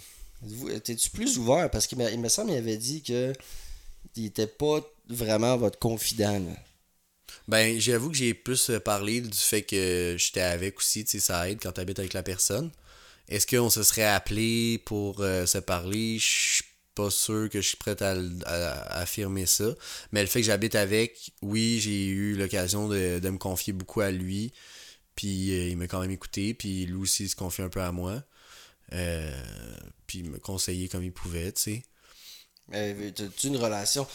T'es-tu 0.85 1.11
plus 1.11 1.39
ouvert? 1.39 1.71
Parce 1.71 1.87
qu'il 1.87 1.99
m'a- 1.99 2.11
il 2.11 2.21
me 2.21 2.29
semble 2.29 2.49
qu'il 2.51 2.59
avait 2.59 2.77
dit 2.77 3.03
que 3.03 3.33
il 4.17 4.27
était 4.27 4.47
pas 4.47 4.81
vraiment 5.09 5.57
votre 5.57 5.79
confident. 5.79 6.39
là. 6.39 6.55
Ben, 7.49 7.81
j'avoue 7.81 8.11
que 8.11 8.17
j'ai 8.17 8.35
plus 8.35 8.71
parlé 8.85 9.21
du 9.21 9.37
fait 9.37 9.63
que 9.63 10.17
j'étais 10.19 10.41
avec 10.41 10.79
aussi, 10.79 11.05
tu 11.05 11.13
sais, 11.13 11.21
ça 11.21 11.49
aide 11.49 11.59
quand 11.63 11.73
t'habites 11.73 11.99
avec 11.99 12.13
la 12.13 12.23
personne. 12.23 12.71
Est-ce 13.31 13.47
qu'on 13.47 13.71
se 13.71 13.83
serait 13.83 14.05
appelé 14.05 14.79
pour 14.87 15.21
euh, 15.21 15.47
se 15.47 15.59
parler? 15.59 16.19
Je 16.19 16.27
suis 16.57 16.65
pas 16.95 17.11
sûr 17.11 17.49
que 17.51 17.61
je 17.61 17.69
suis 17.69 17.77
prêt 17.77 18.01
à, 18.03 18.13
l- 18.15 18.33
à- 18.47 18.73
à 18.99 19.01
affirmer 19.03 19.47
ça. 19.47 19.75
Mais 20.13 20.23
le 20.23 20.29
fait 20.29 20.41
que 20.41 20.47
j'habite 20.47 20.75
avec, 20.75 21.33
oui, 21.43 21.79
j'ai 21.81 22.07
eu 22.09 22.37
l'occasion 22.37 22.89
de, 22.89 23.21
de 23.21 23.31
me 23.31 23.39
confier 23.39 23.73
beaucoup 23.73 24.01
à 24.01 24.11
lui. 24.11 24.53
Puis 25.17 25.53
euh, 25.55 25.69
il 25.71 25.77
m'a 25.79 25.89
quand 25.89 26.01
même 26.01 26.11
écouté. 26.13 26.55
Puis 26.55 26.87
lui 26.87 26.97
aussi 26.97 27.25
il 27.25 27.31
se 27.31 27.37
confie 27.37 27.63
un 27.63 27.71
peu 27.71 27.83
à 27.83 27.93
moi. 27.93 28.23
Euh, 28.95 29.33
puis 30.07 30.21
il 30.21 30.31
me 30.31 30.39
conseillait 30.39 30.89
comme 30.89 31.05
il 31.05 31.13
pouvait, 31.13 31.53
tu 31.53 31.63
sais. 31.63 31.85
Mais 32.69 33.13
t'as-tu 33.13 33.49
une 33.49 33.57
relation? 33.57 34.07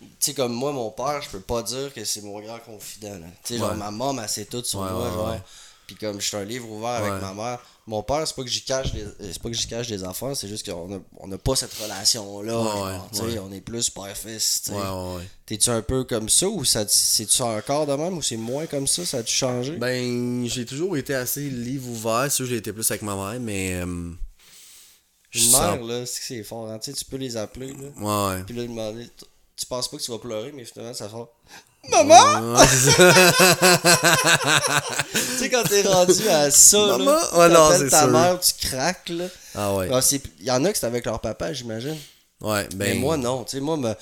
Tu 0.00 0.06
sais, 0.20 0.34
comme 0.34 0.52
moi, 0.54 0.72
mon 0.72 0.90
père, 0.90 1.22
je 1.22 1.30
peux 1.30 1.40
pas 1.40 1.62
dire 1.62 1.92
que 1.94 2.04
c'est 2.04 2.22
mon 2.22 2.40
grand 2.40 2.58
confident. 2.60 3.20
Tu 3.44 3.54
sais, 3.54 3.58
genre, 3.58 3.74
ma 3.74 3.90
maman, 3.90 4.22
elle 4.22 4.28
sait 4.28 4.46
tout 4.46 4.64
sur 4.64 4.80
Ouais, 4.80 4.86
moi, 4.86 5.10
ouais, 5.12 5.12
genre. 5.12 5.42
Puis 5.88 5.96
comme 5.96 6.20
je 6.20 6.26
suis 6.28 6.36
un 6.36 6.44
livre 6.44 6.70
ouvert 6.70 6.90
avec 7.02 7.22
ma 7.22 7.32
mère, 7.32 7.58
mon 7.86 8.02
père, 8.02 8.28
c'est 8.28 8.36
pas 8.36 8.42
que 8.42 8.48
j'y 8.50 8.60
cache 8.62 8.92
des, 8.92 9.06
c'est 9.20 9.40
pas 9.42 9.48
que 9.48 9.54
j'y 9.54 9.66
cache 9.66 9.88
des 9.88 10.04
affaires, 10.04 10.36
c'est 10.36 10.46
juste 10.46 10.70
qu'on 10.70 10.94
a, 10.94 10.98
on 11.16 11.32
a 11.32 11.38
pas 11.38 11.56
cette 11.56 11.72
relation-là. 11.72 13.00
Ouais. 13.22 13.38
On 13.38 13.50
est 13.50 13.62
plus 13.62 13.88
père-fils. 13.88 14.70
T'es-tu 15.46 15.70
un 15.70 15.80
peu 15.80 16.04
comme 16.04 16.28
ça 16.28 16.46
ou 16.46 16.62
ça, 16.66 16.86
c'est-tu 16.86 17.40
encore 17.40 17.86
de 17.86 17.94
même 17.94 18.18
ou 18.18 18.22
c'est 18.22 18.36
moins 18.36 18.66
comme 18.66 18.86
ça? 18.86 19.06
Ça 19.06 19.16
a-tu 19.18 19.32
changé? 19.34 19.76
Ben, 19.78 20.46
j'ai 20.46 20.66
toujours 20.66 20.94
été 20.98 21.14
assez 21.14 21.48
livre 21.48 21.88
ouvert. 21.88 22.30
Sûr, 22.30 22.44
j'ai 22.44 22.56
été 22.56 22.70
plus 22.70 22.88
avec 22.90 23.00
ma 23.00 23.16
mère, 23.16 23.40
mais. 23.40 23.80
euh, 23.82 24.10
je 25.30 25.44
Une 25.46 25.52
mère, 25.52 25.82
là, 25.82 26.04
c'est 26.04 26.20
que 26.20 26.26
c'est 26.26 26.42
fort. 26.42 26.68
Hein? 26.70 26.78
Tu 26.80 26.90
sais, 26.90 26.96
tu 26.98 27.04
peux 27.06 27.16
les 27.16 27.36
appeler, 27.38 27.72
là. 27.72 27.88
Ouais, 28.30 28.36
ouais. 28.36 28.44
Puis 28.44 28.54
là, 28.54 28.62
demander, 28.64 29.08
tu- 29.56 29.66
penses 29.66 29.88
pas 29.90 29.96
que 29.96 30.02
tu 30.02 30.10
vas 30.10 30.18
pleurer, 30.18 30.52
mais 30.52 30.64
finalement, 30.66 30.92
ça 30.94 31.08
fait. 31.08 31.16
Ça. 31.90 32.02
Tu 35.12 35.18
sais, 35.44 35.50
quand 35.50 35.62
t'es 35.64 35.82
rendu 35.82 36.28
à 36.28 36.50
ça, 36.50 36.78
Maman? 36.98 37.04
là, 37.04 37.38
Ouais, 37.38 37.48
non, 37.48 37.88
ta 37.88 38.00
sûr. 38.02 38.08
mère, 38.08 38.40
tu 38.40 38.66
craques, 38.66 39.08
là. 39.08 39.24
Ah 39.54 39.74
ouais. 39.74 39.88
Ah, 39.92 40.00
Il 40.40 40.44
y 40.46 40.50
en 40.50 40.64
a 40.64 40.72
que 40.72 40.78
c'est 40.78 40.86
avec 40.86 41.04
leur 41.06 41.20
papa, 41.20 41.52
j'imagine. 41.52 41.96
Ouais, 42.40 42.68
Mais 42.76 42.92
ben. 42.92 43.00
moi, 43.00 43.16
non. 43.16 43.44
Tu 43.44 43.56
sais, 43.56 43.60
moi, 43.60 43.76
me- 43.76 43.94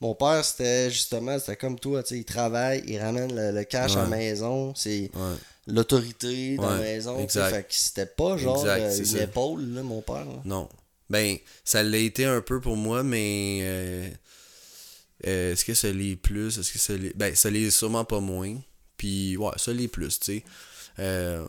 mon 0.00 0.14
père, 0.14 0.44
c'était 0.44 0.90
justement, 0.90 1.38
c'était 1.38 1.56
comme 1.56 1.78
toi, 1.78 2.02
tu 2.02 2.10
sais, 2.10 2.18
il 2.18 2.24
travaille, 2.24 2.82
il 2.86 2.98
ramène 3.00 3.34
le, 3.34 3.52
le 3.56 3.64
cash 3.64 3.96
à 3.96 4.02
la 4.02 4.06
maison, 4.06 4.72
c'est 4.76 5.10
Ouais. 5.14 5.36
l'autorité 5.66 6.56
dans 6.56 6.70
la 6.70 6.76
maison. 6.78 7.16
Fait 7.28 7.62
que 7.62 7.66
c'était 7.70 8.06
pas 8.06 8.36
genre 8.36 8.58
Exact, 8.58 8.80
euh, 9.00 9.04
une 9.16 9.22
épaule, 9.22 9.62
là, 9.74 9.82
mon 9.82 10.02
père. 10.02 10.16
là. 10.24 10.40
Non. 10.44 10.68
Ben, 11.10 11.36
ça 11.64 11.82
l'a 11.82 11.96
été 11.98 12.26
un 12.26 12.40
peu 12.40 12.60
pour 12.60 12.76
moi, 12.76 13.02
mais. 13.02 13.60
euh, 13.62 14.08
euh, 15.26 15.52
Est-ce 15.52 15.64
que 15.64 15.74
ça 15.74 15.90
l'est 15.90 16.16
plus? 16.16 16.58
Est-ce 16.58 16.72
que 16.72 16.78
ça 16.78 16.96
l'est. 16.96 17.16
Ben, 17.16 17.34
ça 17.34 17.50
l'est 17.50 17.70
sûrement 17.70 18.04
pas 18.04 18.20
moins. 18.20 18.56
Puis, 18.96 19.36
ouais, 19.36 19.52
ça 19.56 19.72
l'est 19.72 19.88
plus, 19.88 20.18
tu 20.20 20.26
sais. 20.38 20.44
Euh, 20.98 21.46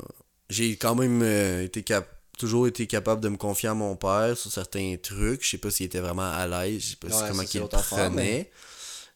J'ai 0.49 0.76
quand 0.78 0.95
même 0.95 1.22
euh, 1.24 1.63
été 1.63 1.84
cap 1.84 2.07
toujours 2.38 2.67
été 2.67 2.88
capable 2.88 3.22
de 3.22 3.28
me 3.30 3.36
confier 3.38 3.67
à 3.70 3.74
mon 3.74 3.95
père 3.97 4.38
sur 4.38 4.49
certains 4.51 4.95
trucs. 5.01 5.43
Je 5.43 5.49
sais 5.49 5.57
pas 5.57 5.70
s'il 5.72 5.88
était 5.88 5.99
vraiment 5.99 6.32
à 6.32 6.47
l'aise. 6.47 6.82
Je 6.82 6.88
sais 6.91 6.95
pas 6.95 7.07
Ouais, 7.07 7.28
comment 7.30 7.43
affaire, 7.78 8.09
prenait. 8.09 8.15
mais- 8.15 8.51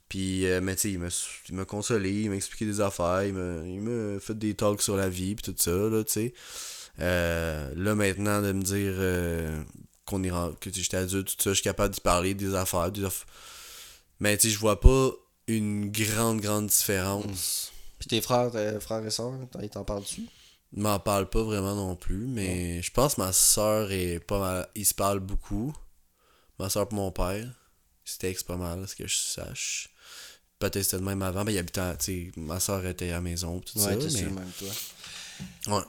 Puis, 0.09 0.45
mais 0.61 0.75
tu 0.75 0.81
sais, 0.81 0.91
il 0.91 0.99
m'a 0.99 1.07
il 1.49 1.55
consolé, 1.65 2.11
il 2.23 2.29
m'a 2.29 2.35
expliqué 2.35 2.65
des 2.65 2.81
affaires, 2.81 3.23
il 3.23 3.33
m'a 3.33 3.65
il 3.65 4.19
fait 4.19 4.37
des 4.37 4.53
talks 4.53 4.81
sur 4.81 4.95
la 4.97 5.07
vie, 5.09 5.33
puis 5.35 5.51
tout 5.51 5.55
ça, 5.57 5.71
là, 5.71 6.03
tu 6.03 6.11
sais. 6.11 6.33
Là, 6.99 7.95
maintenant, 7.95 8.41
de 8.41 8.51
me 8.51 8.61
dire 8.61 8.93
qu'on 10.05 10.23
est 10.23 10.31
que 10.59 10.69
j'étais 10.73 10.97
adulte, 10.97 11.29
tout 11.29 11.41
ça, 11.43 11.49
je 11.51 11.55
suis 11.55 11.63
capable 11.63 11.93
d'y 11.93 12.01
parler 12.01 12.33
des 12.33 12.53
affaires, 12.55 12.91
des 12.91 13.01
aff- 13.03 13.23
Mais 14.23 14.37
tu 14.37 14.47
sais, 14.47 14.53
je 14.53 14.59
vois 14.59 14.79
pas 14.79 15.11
une 15.47 15.91
grande, 15.91 16.39
grande 16.39 16.67
différence. 16.67 17.73
Puis 17.99 18.07
tes 18.07 18.21
frères, 18.21 18.49
tes 18.51 18.79
frères 18.79 19.05
et 19.05 19.09
sœurs, 19.11 19.33
ils 19.61 19.69
t'en 19.69 19.83
parlent-tu? 19.83 20.21
Ils 20.71 20.81
m'en 20.81 20.97
parlent 20.97 21.29
pas 21.29 21.43
vraiment 21.43 21.75
non 21.75 21.97
plus, 21.97 22.25
mais 22.25 22.81
je 22.81 22.89
pense 22.89 23.15
que 23.15 23.21
ma 23.21 23.33
soeur 23.33 23.91
est 23.91 24.21
pas 24.21 24.39
mal. 24.39 24.67
Ils 24.75 24.85
se 24.85 24.93
parlent 24.93 25.19
beaucoup. 25.19 25.75
Ma 26.57 26.69
soeur 26.69 26.87
et 26.89 26.95
mon 26.95 27.11
père. 27.11 27.49
Textent 28.17 28.47
pas 28.47 28.55
mal, 28.55 28.81
à 28.83 28.87
ce 28.87 28.95
que 28.95 29.05
je 29.07 29.15
sache. 29.17 29.89
Peut-être 30.57 30.83
c'était 30.83 30.99
de 30.99 31.03
même 31.03 31.21
avant, 31.21 31.43
mais 31.43 31.53
il 31.53 31.57
habitait, 31.57 31.97
tu 31.97 32.31
ma 32.37 32.61
soeur 32.61 32.85
était 32.85 33.09
à 33.09 33.15
la 33.15 33.21
maison, 33.21 33.59
tout 33.59 33.77
Ouais, 33.79 33.83
ça. 33.83 33.95
mais... 33.97 34.09
sûr, 34.09 34.31
même 34.31 34.51
toi. 34.57 35.77
Ouais. 35.77 35.83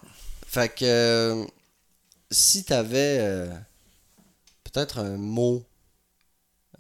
Fait 0.49 0.75
que 0.75 0.85
euh, 0.85 1.45
si 2.33 2.65
t'avais 2.65 3.19
euh, 3.21 3.47
peut-être 4.65 4.99
un 4.99 5.17
mot 5.19 5.65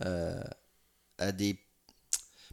euh, 0.04 0.42
à 1.18 1.32
des. 1.32 1.58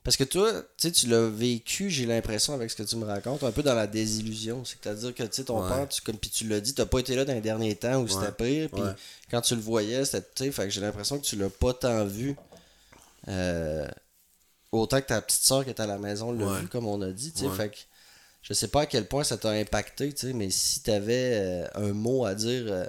Parce 0.03 0.17
que 0.17 0.23
toi, 0.23 0.51
tu 0.77 0.87
sais, 0.87 0.91
tu 0.91 1.07
l'as 1.07 1.29
vécu, 1.29 1.91
j'ai 1.91 2.07
l'impression, 2.07 2.53
avec 2.55 2.71
ce 2.71 2.75
que 2.75 2.81
tu 2.83 2.95
me 2.95 3.05
racontes, 3.05 3.43
un 3.43 3.51
peu 3.51 3.61
dans 3.61 3.75
la 3.75 3.85
désillusion. 3.85 4.65
C'est-à-dire 4.65 5.13
que, 5.13 5.21
tu 5.23 5.29
sais, 5.31 5.43
ton 5.43 5.61
Ouais. 5.61 5.69
père, 5.69 5.87
tu, 5.89 6.01
comme 6.01 6.17
puis 6.17 6.31
tu 6.31 6.47
l'as 6.47 6.59
dit, 6.59 6.73
t'as 6.73 6.87
pas 6.87 6.97
été 6.99 7.15
là 7.15 7.23
dans 7.23 7.33
les 7.33 7.41
derniers 7.41 7.75
temps 7.75 8.01
où 8.01 8.07
c'était 8.07 8.31
pire, 8.31 8.69
puis 8.71 8.81
quand 9.29 9.41
tu 9.41 9.53
le 9.55 9.61
voyais, 9.61 10.03
c'était, 10.05 10.51
fait 10.51 10.63
que 10.63 10.69
j'ai 10.71 10.81
l'impression 10.81 11.19
que 11.19 11.25
tu 11.25 11.35
l'as 11.35 11.49
pas 11.51 11.73
tant 11.75 12.03
vu. 12.05 12.35
euh, 13.27 13.87
autant 14.71 14.99
que 15.01 15.05
ta 15.07 15.21
petite 15.21 15.43
soeur 15.43 15.63
qui 15.63 15.69
était 15.69 15.83
à 15.83 15.87
la 15.87 15.99
maison 15.99 16.31
l'a 16.31 16.47
Ouais. 16.47 16.61
vu, 16.61 16.67
comme 16.67 16.87
on 16.87 16.99
a 17.01 17.11
dit, 17.11 17.31
tu 17.31 17.41
sais. 17.41 17.45
Ouais. 17.47 17.55
Fait 17.55 17.69
que 17.69 17.77
je 18.41 18.53
sais 18.53 18.69
pas 18.69 18.81
à 18.81 18.85
quel 18.87 19.05
point 19.07 19.23
ça 19.23 19.37
t'a 19.37 19.51
impacté, 19.51 20.11
tu 20.13 20.27
sais, 20.27 20.33
mais 20.33 20.49
si 20.49 20.81
t'avais 20.81 21.33
euh, 21.35 21.67
un 21.75 21.93
mot 21.93 22.25
à 22.25 22.33
dire. 22.33 22.63
euh, 22.67 22.85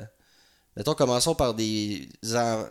mettons, 0.77 0.95
commençons 0.95 1.35
par 1.35 1.55
des, 1.55 2.09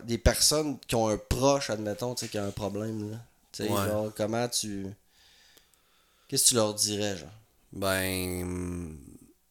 des 0.04 0.18
personnes 0.18 0.78
qui 0.80 0.94
ont 0.94 1.08
un 1.08 1.18
proche, 1.18 1.70
admettons, 1.70 2.14
qui 2.14 2.36
a 2.36 2.44
un 2.44 2.50
problème, 2.50 3.10
là. 3.10 3.18
Ouais. 3.60 3.68
genre, 3.68 4.12
comment 4.16 4.48
tu. 4.48 4.86
Qu'est-ce 6.28 6.44
que 6.44 6.48
tu 6.50 6.54
leur 6.54 6.74
dirais, 6.74 7.16
genre? 7.18 7.28
Ben, 7.72 8.96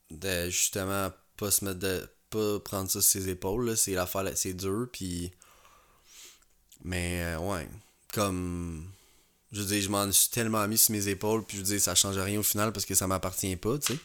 de 0.09 0.49
justement 0.49 1.11
pas 1.37 1.51
se 1.51 1.65
mettre 1.65 1.79
de. 1.79 2.09
pas 2.29 2.59
prendre 2.59 2.89
ça 2.89 3.01
sur 3.01 3.21
ses 3.21 3.29
épaules, 3.29 3.69
là, 3.69 3.75
c'est 3.75 3.93
l'affaire, 3.93 4.25
c'est 4.35 4.53
dur, 4.53 4.87
puis. 4.91 5.31
Mais, 6.83 7.21
euh, 7.23 7.39
ouais, 7.39 7.69
comme. 8.13 8.87
Je 9.51 9.59
veux 9.61 9.67
dire, 9.67 9.81
je 9.81 9.89
m'en 9.89 10.09
suis 10.11 10.31
tellement 10.31 10.65
mis 10.67 10.77
sur 10.77 10.93
mes 10.93 11.09
épaules, 11.09 11.43
puis 11.43 11.57
je 11.57 11.61
veux 11.61 11.67
dire, 11.67 11.81
ça 11.81 11.93
change 11.93 12.17
rien 12.17 12.39
au 12.39 12.43
final 12.43 12.71
parce 12.71 12.85
que 12.85 12.95
ça 12.95 13.05
m'appartient 13.05 13.55
pas, 13.57 13.77
tu 13.77 13.93
sais. 13.93 13.99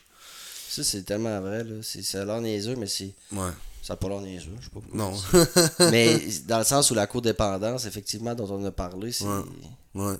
Ça, 0.68 0.84
c'est 0.84 1.04
tellement 1.04 1.40
vrai, 1.40 1.64
là. 1.64 1.82
C'est, 1.82 2.02
ça 2.02 2.22
a 2.22 2.24
l'air 2.24 2.40
niaiseux, 2.40 2.74
mais 2.76 2.88
c'est. 2.88 3.14
Ouais. 3.32 3.52
Ça 3.86 3.92
a 3.92 3.96
pas 3.96 4.08
l'air 4.08 4.20
niaiseux, 4.20 4.50
je 4.58 4.64
sais 4.64 4.70
pas. 4.70 4.80
Non. 4.92 5.12
mais 5.92 6.18
dans 6.46 6.58
le 6.58 6.64
sens 6.64 6.90
où 6.90 6.94
la 6.94 7.06
codépendance, 7.06 7.84
effectivement, 7.84 8.34
dont 8.34 8.50
on 8.50 8.64
a 8.64 8.72
parlé, 8.72 9.12
c'est. 9.12 9.24
Ouais. 9.24 9.42
ouais. 9.94 10.16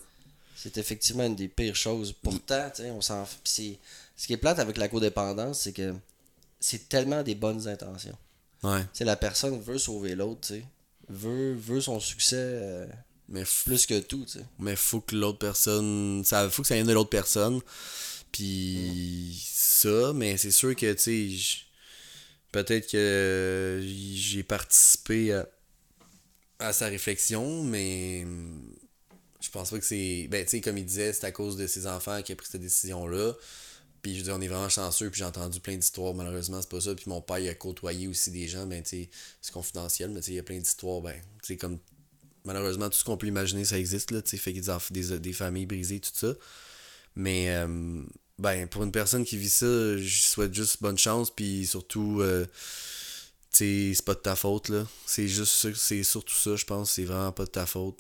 C'est 0.55 0.77
effectivement 0.79 1.25
une 1.25 1.35
des 1.35 1.49
pires 1.49 1.75
choses. 1.75 2.13
Pourtant, 2.13 2.71
tu 2.75 2.83
sais, 2.83 2.91
on 2.93 3.01
s'en. 3.01 3.27
Ce 3.45 4.27
qui 4.27 4.33
est 4.33 4.37
plate 4.37 4.61
avec 4.61 4.77
la 4.77 4.87
codépendance, 4.89 5.61
c'est 5.63 5.73
que 5.73 5.95
c'est 6.61 6.89
tellement 6.89 7.23
des 7.25 7.35
bonnes 7.35 7.67
intentions. 7.67 8.17
Ouais. 8.63 8.83
La 9.01 9.17
personne 9.17 9.61
veut 9.61 9.79
sauver 9.79 10.15
l'autre, 10.15 10.43
tu 10.43 10.55
sais. 10.55 10.65
Veut, 11.09 11.55
veut 11.55 11.81
son 11.81 11.99
succès 12.01 12.37
euh, 12.39 12.87
Mais, 13.29 13.43
f- 13.43 13.65
plus 13.65 13.85
que 13.87 13.99
tout, 14.01 14.25
tu 14.27 14.39
sais. 14.39 14.45
mais 14.61 14.77
faut 14.77 15.01
que 15.01 15.15
l'autre 15.17 15.39
personne. 15.39 16.23
Ça, 16.25 16.49
faut 16.51 16.63
que 16.63 16.69
ça 16.69 16.75
vienne 16.77 16.87
de 16.87 16.93
l'autre 16.93 17.11
personne. 17.11 17.61
Puis 18.33 19.41
ça, 19.45 20.13
mais 20.15 20.37
c'est 20.37 20.51
sûr 20.51 20.75
que, 20.77 20.93
tu 20.95 20.99
sais, 21.39 21.66
peut-être 22.65 22.91
que 22.91 23.81
j'ai 23.83 24.43
participé 24.43 25.33
à, 25.33 25.49
à 26.59 26.73
sa 26.73 26.87
réflexion, 26.87 27.63
mais 27.63 28.23
hum, 28.25 28.75
je 29.41 29.51
pense 29.51 29.71
pas 29.71 29.79
que 29.79 29.85
c'est. 29.85 30.29
Ben, 30.31 30.45
tu 30.45 30.53
sais, 30.53 30.61
comme 30.61 30.79
il 30.79 30.87
disait, 30.87 31.13
c'est 31.13 31.27
à 31.27 31.33
cause 31.33 31.57
de 31.57 31.67
ses 31.67 31.87
enfants 31.87 32.23
qu'il 32.23 32.33
a 32.33 32.37
pris 32.37 32.47
cette 32.51 32.61
décision-là. 32.61 33.35
Puis 34.03 34.15
je 34.15 34.19
veux 34.19 34.25
dire, 34.25 34.35
on 34.37 34.41
est 34.41 34.49
vraiment 34.49 34.69
chanceux, 34.69 35.11
puis 35.11 35.19
j'ai 35.19 35.25
entendu 35.25 35.61
plein 35.61 35.77
d'histoires, 35.77 36.15
malheureusement, 36.15 36.61
c'est 36.63 36.71
pas 36.71 36.81
ça. 36.81 36.95
Puis 36.95 37.07
mon 37.09 37.21
père, 37.21 37.39
il 37.39 37.49
a 37.49 37.55
côtoyé 37.55 38.07
aussi 38.09 38.31
des 38.31 38.47
gens, 38.47 38.67
ben, 38.67 38.83
tu 38.83 38.91
sais, 38.91 39.11
c'est 39.41 39.53
confidentiel, 39.53 40.11
mais 40.11 40.21
tu 40.21 40.27
sais, 40.27 40.33
il 40.33 40.37
y 40.37 40.39
a 40.39 40.43
plein 40.43 40.59
d'histoires, 40.59 41.01
ben, 41.01 41.15
tu 41.43 41.49
sais, 41.49 41.57
comme, 41.57 41.79
malheureusement, 42.45 42.89
tout 42.89 42.99
ce 42.99 43.05
qu'on 43.05 43.17
peut 43.17 43.27
imaginer, 43.27 43.65
ça 43.65 43.79
existe, 43.79 44.13
là, 44.13 44.23
tu 44.23 44.31
sais, 44.31 44.37
fait 44.37 44.53
des, 44.53 44.63
des, 44.91 45.19
des 45.19 45.33
familles 45.33 45.67
brisées, 45.67 46.01
tout 46.01 46.11
ça. 46.15 46.35
Mais, 47.17 47.51
euh, 47.51 48.03
ben, 48.39 48.69
pour 48.69 48.83
une 48.83 48.93
personne 48.93 49.25
qui 49.25 49.37
vit 49.37 49.49
ça, 49.49 49.97
je 49.97 50.23
souhaite 50.23 50.55
juste 50.55 50.83
bonne 50.83 50.99
chance, 50.99 51.31
puis 51.31 51.67
surtout, 51.67 52.21
euh, 52.21 52.47
c'est 53.51 53.95
pas 54.05 54.15
de 54.15 54.21
ta 54.21 54.37
faute, 54.37 54.69
là. 54.69 54.87
C'est 55.07 55.29
juste 55.29 55.75
c'est 55.75 56.03
surtout 56.03 56.35
ça, 56.35 56.57
je 56.57 56.65
pense, 56.65 56.93
c'est 56.93 57.05
vraiment 57.05 57.33
pas 57.33 57.45
de 57.45 57.51
ta 57.51 57.67
faute. 57.67 57.99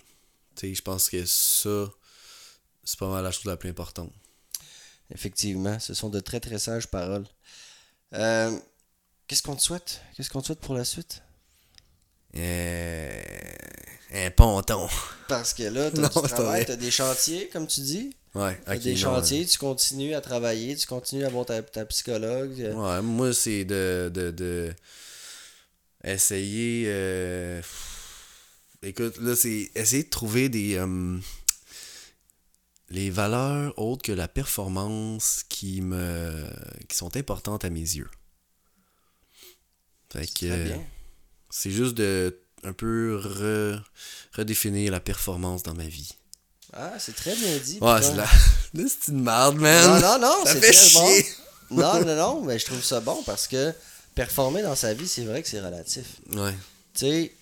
Je 0.63 0.81
pense 0.83 1.09
que 1.11 1.25
ça, 1.27 1.91
c'est 2.85 2.99
pas 2.99 3.09
mal 3.09 3.25
la 3.25 3.31
chose 3.31 3.45
la 3.45 3.57
plus 3.57 3.69
importante. 3.71 4.13
Effectivement, 5.11 5.79
ce 5.79 5.95
sont 5.95 6.11
de 6.11 6.21
très 6.21 6.41
très 6.41 6.59
sages 6.59 6.89
paroles. 6.89 7.27
Euh, 8.15 8.59
Qu'est-ce 9.27 9.43
qu'on 9.43 9.57
te 9.57 9.63
souhaite? 9.63 10.03
Qu'est-ce 10.15 10.31
qu'on 10.31 10.41
te 10.41 10.47
souhaite 10.47 10.61
pour 10.61 10.75
la 10.75 10.85
suite? 10.85 11.23
Euh, 12.39 13.23
un 14.13 14.31
ponton. 14.31 14.89
Parce 15.29 15.55
que 15.55 15.65
là, 15.65 15.91
Non, 15.91 16.09
t'as 16.09 16.09
du 16.09 16.29
c'est 16.29 16.29
travail, 16.29 16.63
vrai. 16.63 16.65
t'as 16.65 16.77
des 16.77 16.91
chantiers, 16.91 17.49
comme 17.49 17.67
tu 17.67 17.81
dis. 17.81 18.15
Ouais, 18.35 18.59
ok. 18.69 18.79
des 18.81 18.93
non, 18.93 18.97
chantiers, 19.01 19.47
tu 19.47 19.59
continues 19.59 20.15
à 20.15 20.21
travailler, 20.21 20.77
tu 20.77 20.87
continues 20.87 21.25
à 21.25 21.29
avoir 21.29 21.47
ta, 21.47 21.63
ta 21.63 21.85
psychologue. 21.87 22.59
Ouais, 22.75 23.03
moi, 23.03 23.33
c'est 23.33 23.65
de, 23.65 24.11
de, 24.13 24.31
de 24.31 24.73
essayer. 26.05 26.85
euh, 26.87 27.63
Écoute, 28.83 29.17
là, 29.19 29.35
c'est 29.35 29.71
essayer 29.75 30.05
de 30.05 30.11
trouver 30.11 30.49
des. 30.49 30.77
euh, 30.77 31.19
les 32.91 33.11
valeurs 33.11 33.77
autres 33.79 34.03
que 34.03 34.13
la 34.13 34.29
performance 34.29 35.43
qui 35.49 35.81
me 35.81 36.47
qui 36.89 36.97
sont 36.97 37.17
importantes 37.17 37.65
à 37.65 37.71
mes 37.71 37.81
yeux. 37.81 38.09
Fait 40.13 40.27
que 40.27 40.47
Très 40.47 40.65
bien. 40.65 40.85
C'est 41.51 41.71
juste 41.71 41.95
de 41.95 42.39
un 42.65 42.73
peu 42.73 43.21
re- 43.23 43.81
redéfinir 44.37 44.91
la 44.93 45.01
performance 45.01 45.63
dans 45.63 45.75
ma 45.75 45.85
vie. 45.87 46.13
Ah, 46.73 46.95
c'est 46.99 47.15
très 47.15 47.35
bien 47.37 47.57
dit. 47.59 47.79
Ouais, 47.81 48.03
c'est 48.03 48.15
la... 48.17 48.25
là, 48.25 48.29
c'est 48.75 49.09
une 49.13 49.23
merde, 49.23 49.57
man. 49.57 50.01
Non, 50.01 50.19
non, 50.19 50.19
non, 50.21 50.35
c'est 50.47 50.61
très 50.61 50.93
bon. 50.95 51.77
Non, 51.83 52.05
non, 52.05 52.17
non, 52.17 52.41
mais 52.43 52.59
je 52.59 52.67
trouve 52.67 52.83
ça 52.83 53.01
bon 53.01 53.23
parce 53.25 53.47
que 53.47 53.73
performer 54.15 54.63
dans 54.63 54.75
sa 54.75 54.93
vie, 54.95 55.07
c'est 55.09 55.25
vrai 55.25 55.43
que 55.43 55.49
c'est 55.49 55.61
relatif. 55.61 56.07
Ouais. 56.33 56.53
Tu 56.95 57.01
sais, 57.07 57.33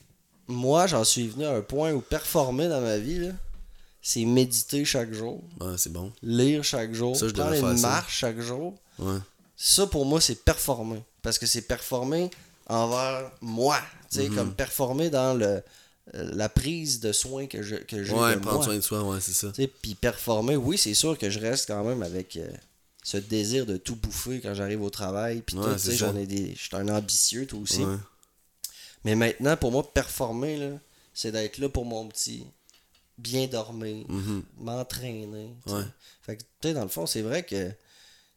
moi, 0.47 0.87
j'en 0.87 1.05
suis 1.05 1.29
venu 1.29 1.47
à 1.47 1.53
un 1.53 1.63
point 1.63 1.93
où 1.93 2.01
performer 2.01 2.69
dans 2.69 2.81
ma 2.83 2.99
vie, 2.99 3.19
là, 3.21 3.33
c'est 4.03 4.25
méditer 4.27 4.85
chaque 4.85 5.13
jour, 5.15 5.43
Ouais, 5.61 5.75
c'est 5.79 5.93
bon. 5.93 6.13
lire 6.23 6.63
chaque 6.63 6.93
jour, 6.93 7.17
Ça, 7.17 7.27
je 7.29 7.33
prendre 7.33 7.55
une 7.55 7.61
faire 7.61 7.79
ça. 7.79 7.89
marche 7.89 8.19
chaque 8.19 8.41
jour. 8.41 8.75
Ouais. 8.99 9.19
Ça, 9.57 9.87
pour 9.87 10.05
moi, 10.05 10.21
c'est 10.21 10.45
performer. 10.45 11.03
Parce 11.23 11.39
que 11.39 11.47
c'est 11.47 11.63
performer 11.63 12.31
envers 12.67 13.31
moi. 13.41 13.79
Tu 14.11 14.19
sais, 14.21 14.29
Mhm. 14.29 14.35
comme 14.37 14.55
performer 14.55 15.11
dans 15.11 15.35
le, 15.35 15.63
euh, 16.15 16.31
la 16.35 16.49
prise 16.49 17.01
de 17.01 17.13
soin 17.13 17.47
que 17.47 17.63
je- 17.63 17.77
que 17.77 18.05
j'ai 18.05 18.13
Ouais, 18.13 18.35
de 18.37 18.41
prendre 18.41 18.57
moi. 18.59 18.65
soin 18.65 18.77
de 18.77 18.81
soi, 18.81 19.03
ouais, 19.05 19.21
c'est 19.21 19.33
ça. 19.33 19.53
Puis 19.83 19.95
performer, 19.95 20.57
oui, 20.57 20.79
c'est 20.79 20.95
sûr 20.95 21.17
que 21.19 21.31
je 21.31 21.39
reste 21.41 21.67
quand 21.67 21.83
même 21.85 22.03
avec 22.03 22.37
euh, 22.37 22.51
ce 23.03 23.17
désir 23.19 23.67
de 23.67 23.77
tout 23.77 23.97
bouffer 23.97 24.41
quand 24.41 24.55
j'arrive 24.55 24.83
au 24.83 24.91
travail. 24.91 25.43
Puis 25.43 25.57
Ouais, 25.57 25.73
tu 25.75 25.79
sais, 25.79 25.97
j'en 25.97 26.17
ai 26.17 26.27
des. 26.27 26.55
Je 26.55 26.63
suis 26.63 26.77
un 26.77 26.89
ambitieux, 26.89 27.47
toi 27.47 27.59
aussi. 27.61 27.85
Ouais. 27.85 27.97
Mais 29.05 29.15
maintenant, 29.15 29.57
pour 29.57 29.71
moi, 29.73 29.83
performer, 29.93 30.57
là, 30.57 30.71
c'est 31.13 31.33
d'être 31.33 31.59
là 31.59 31.69
pour 31.69 31.85
mon 31.85 32.09
petit. 32.09 32.47
Bien 33.19 33.47
dormir, 33.47 34.05
Mhm. 34.09 34.43
m'entraîner. 34.59 35.55
tu 35.65 35.71
sais. 35.71 35.77
Ouais. 35.77 35.85
Fait 36.23 36.37
que, 36.37 36.43
tu 36.43 36.49
sais, 36.69 36.75
dans 36.75 36.83
le 36.83 36.89
fond, 36.89 37.07
c'est 37.07 37.23
vrai 37.23 37.45
que 37.45 37.71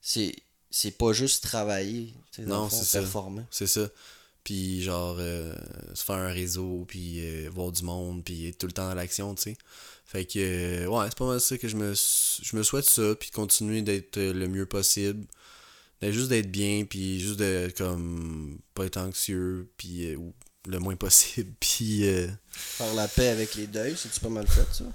c'est. 0.01 0.35
C'est 0.69 0.91
pas 0.91 1.13
juste 1.13 1.43
travailler, 1.43 2.13
Non, 2.39 2.65
le 2.65 2.69
fond, 2.69 2.81
c'est 2.83 2.99
performer. 2.99 3.41
C'est 3.49 3.67
ça. 3.67 3.87
Puis 4.47 4.81
genre, 4.81 5.17
euh, 5.19 5.53
se 5.93 6.05
faire 6.05 6.15
un 6.15 6.31
réseau, 6.31 6.85
puis 6.87 7.17
euh, 7.19 7.49
voir 7.53 7.69
du 7.73 7.83
monde, 7.83 8.23
puis 8.23 8.47
être 8.47 8.57
tout 8.57 8.67
le 8.67 8.71
temps 8.71 8.87
dans 8.87 8.95
l'action, 8.95 9.35
tu 9.35 9.41
sais. 9.41 9.57
Fait 10.05 10.23
que, 10.23 10.39
euh, 10.39 10.85
ouais, 10.87 11.05
c'est 11.09 11.17
pas 11.17 11.25
mal 11.27 11.41
ça 11.41 11.57
que 11.57 11.67
je 11.67 11.75
me, 11.75 11.93
je 11.93 12.55
me 12.55 12.63
souhaite 12.63 12.85
ça, 12.85 13.13
puis 13.19 13.29
de 13.29 13.35
continuer 13.35 13.81
d'être 13.81 14.17
le 14.17 14.47
mieux 14.47 14.65
possible. 14.65 15.25
D'être 15.99 16.13
juste 16.13 16.29
d'être 16.29 16.49
bien, 16.49 16.85
puis 16.85 17.19
juste 17.19 17.35
de, 17.39 17.69
comme, 17.77 18.57
pas 18.73 18.85
être 18.85 18.95
anxieux, 18.95 19.69
puis, 19.75 20.15
ou 20.15 20.33
le 20.65 20.79
moins 20.79 20.95
possible, 20.95 21.51
puis... 21.59 22.03
Faire 22.49 22.93
la 22.93 23.09
paix 23.09 23.27
avec 23.27 23.53
les 23.55 23.67
deuils, 23.67 23.97
c'est-tu 23.97 24.21
pas 24.21 24.29
mal 24.29 24.47
fait, 24.47 24.65
ça? 24.71 24.85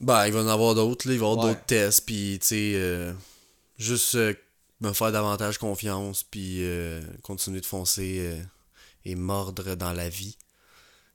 Ben, 0.00 0.26
il 0.26 0.32
va 0.32 0.40
y 0.40 0.42
en 0.42 0.48
avoir 0.48 0.74
d'autres, 0.74 1.06
là. 1.06 1.14
Il 1.14 1.20
va 1.20 1.26
y 1.26 1.30
avoir 1.30 1.46
Ouais. 1.46 1.52
d'autres 1.52 1.66
tests, 1.66 2.04
puis, 2.04 2.40
tu 2.40 2.46
sais, 2.48 3.14
juste 3.78 4.16
me 4.80 4.92
faire 4.92 5.12
davantage 5.12 5.58
confiance, 5.58 6.24
puis 6.24 6.60
continuer 7.22 7.60
de 7.60 7.66
foncer 7.66 8.36
et 9.06 9.14
mordre 9.14 9.74
dans 9.76 9.92
la 9.92 10.08
vie. 10.10 10.36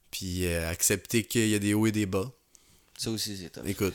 Puis 0.09 0.45
euh, 0.47 0.69
accepter 0.69 1.23
qu'il 1.23 1.47
y 1.49 1.55
a 1.55 1.59
des 1.59 1.73
hauts 1.73 1.87
et 1.87 1.91
des 1.91 2.05
bas. 2.05 2.29
Ça 2.97 3.09
aussi, 3.11 3.37
c'est 3.37 3.49
tough. 3.49 3.63
Écoute, 3.65 3.93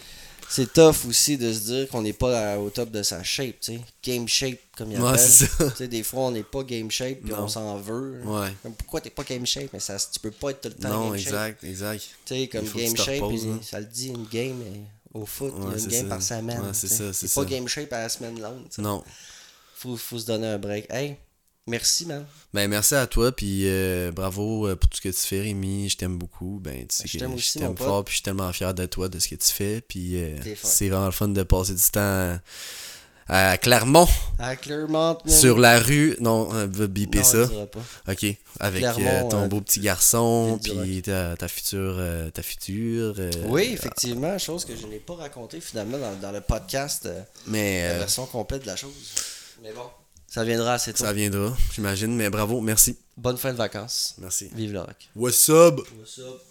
C'est 0.49 0.73
tough 0.73 1.07
aussi 1.09 1.37
de 1.37 1.53
se 1.53 1.59
dire 1.61 1.89
qu'on 1.89 2.03
n'est 2.03 2.13
pas 2.13 2.53
à- 2.55 2.59
au 2.59 2.71
top 2.71 2.91
de 2.91 3.03
sa 3.03 3.23
shape, 3.25 3.61
tu 3.61 3.75
sais. 3.75 3.81
Game 4.03 4.27
shape, 4.29 4.59
comme 4.77 4.93
il 4.93 5.01
ouais, 5.01 5.09
appelle. 5.11 5.19
ça. 5.29 5.47
Tu 5.71 5.77
sais, 5.77 5.89
des 5.89 6.03
fois, 6.05 6.21
on 6.23 6.31
n'est 6.31 6.43
pas 6.45 6.63
game 6.63 6.91
shape, 6.91 7.21
puis 7.21 7.31
Non. 7.33 7.43
on 7.45 7.49
s'en 7.49 7.77
veut. 7.79 8.21
Ouais. 8.25 8.53
Comme, 8.63 8.75
pourquoi 8.75 9.01
t'es 9.01 9.11
pas 9.11 9.25
game 9.25 9.45
shape? 9.45 9.71
Mais 9.73 9.81
ça, 9.81 9.97
tu 9.99 10.19
peux 10.21 10.31
pas 10.31 10.51
être 10.51 10.61
tout 10.63 10.69
le 10.69 10.75
temps 10.77 10.89
Non, 10.89 11.11
game 11.11 11.19
shape. 11.19 11.27
exact, 11.27 11.65
exact. 11.65 12.03
Tu 12.25 12.35
sais, 12.35 12.49
comme 12.49 12.65
game 12.65 12.97
shape, 12.97 13.21
reposes, 13.23 13.47
hein. 13.47 13.61
ça 13.63 13.81
le 13.81 13.87
dit, 13.87 14.09
une 14.09 14.27
game 14.27 14.61
euh, 14.63 15.19
au 15.21 15.27
foot, 15.27 15.53
il 15.57 15.63
y 15.63 15.67
Ouais, 15.67 15.75
a 15.75 15.79
une 15.79 15.87
game 15.89 16.03
ça. 16.03 16.09
par 16.09 16.23
semaine. 16.23 16.61
Ouais, 16.61 16.75
c'est 16.75 16.89
ça, 16.89 17.13
c'est 17.13 17.33
pas 17.35 17.45
game 17.45 17.67
shape 17.69 17.93
à 17.93 17.99
la 18.03 18.09
semaine 18.09 18.41
longue. 18.41 18.67
Non. 18.79 19.05
Faut, 19.77 19.97
faut 19.97 20.19
se 20.19 20.27
donner 20.27 20.47
un 20.47 20.59
break. 20.59 20.87
Hey, 20.91 21.17
merci, 21.67 22.07
man. 22.07 22.25
Ben, 22.55 22.69
merci 22.69 22.95
à 22.95 23.07
toi, 23.07 23.33
puis 23.33 23.63
euh, 23.65 24.11
bravo 24.13 24.67
euh, 24.67 24.77
pour 24.77 24.89
tout 24.89 24.97
ce 24.97 25.03
que 25.03 25.09
tu 25.09 25.21
fais, 25.21 25.41
Rémi. 25.41 25.89
Je 25.89 25.97
t'aime 25.97 26.17
beaucoup. 26.17 26.59
Ben, 26.63 26.87
tu 26.87 26.97
sais 26.97 27.05
je 27.07 27.19
t'aime 27.19 27.33
je 27.33 27.37
aussi, 27.37 27.59
mon 27.61 27.75
pote. 27.75 27.87
fort, 27.87 28.05
puis 28.05 28.13
je 28.13 28.17
suis 28.17 28.23
tellement 28.23 28.53
fier 28.53 28.73
de 28.73 28.87
toi, 28.87 29.09
de 29.09 29.19
ce 29.19 29.29
que 29.29 29.35
tu 29.35 29.53
fais. 29.53 29.81
Puis 29.81 30.17
euh, 30.17 30.37
c'est 30.63 30.89
vraiment 30.89 31.07
le 31.07 31.13
fun 31.13 31.29
de 31.29 31.43
passer 31.43 31.75
du 31.75 31.91
temps 31.91 32.39
à, 33.29 33.59
Clermont. 33.59 34.09
À 34.39 34.55
Clermont. 34.57 35.19
Sur 35.27 35.59
la 35.59 35.81
rue, 35.81 36.17
non, 36.21 36.45
va 36.45 36.87
biper 36.87 37.19
Non, 37.19 37.25
ça. 37.25 37.47
pas. 37.47 38.13
Ok, 38.13 38.25
avec 38.61 38.85
euh, 38.85 39.29
ton 39.29 39.49
beau 39.49 39.61
petit 39.61 39.81
garçon, 39.81 40.61
puis 40.63 41.03
ta, 41.03 41.37
ta 41.37 41.49
future, 41.49 42.01
ta 42.33 42.43
future. 42.43 43.17
Oui, 43.49 43.71
effectivement, 43.73 44.39
chose 44.39 44.65
que 44.65 44.77
je 44.77 44.87
n'ai 44.87 45.01
pas 45.01 45.17
racontée 45.17 45.61
finalement 45.61 45.99
dans, 45.99 46.15
dans 46.21 46.33
le 46.33 46.41
podcast, 46.41 47.09
Mais 47.47 47.89
la 47.89 47.99
version 47.99 48.27
complète 48.27 48.63
de 48.63 48.69
la 48.69 48.77
chose. 48.77 48.93
Mais 49.63 49.73
bon, 49.73 49.91
ça 50.37 50.45
viendra 50.45 50.75
assez 50.75 50.93
tôt. 50.93 51.03
ça 51.03 51.15
viendra, 51.15 51.57
j'imagine. 51.73 52.15
Mais 52.15 52.29
bravo, 52.29 52.61
merci, 52.61 52.99
Bonne 53.17 53.39
fin 53.39 53.53
de 53.53 53.57
vacances. 53.57 54.15
merci. 54.19 54.51
Vive 54.55 54.75
le 54.75 54.81
rock. 54.81 55.09
What's 55.17 55.49
up? 55.49 55.81
What's 55.99 56.19
up? 56.19 56.46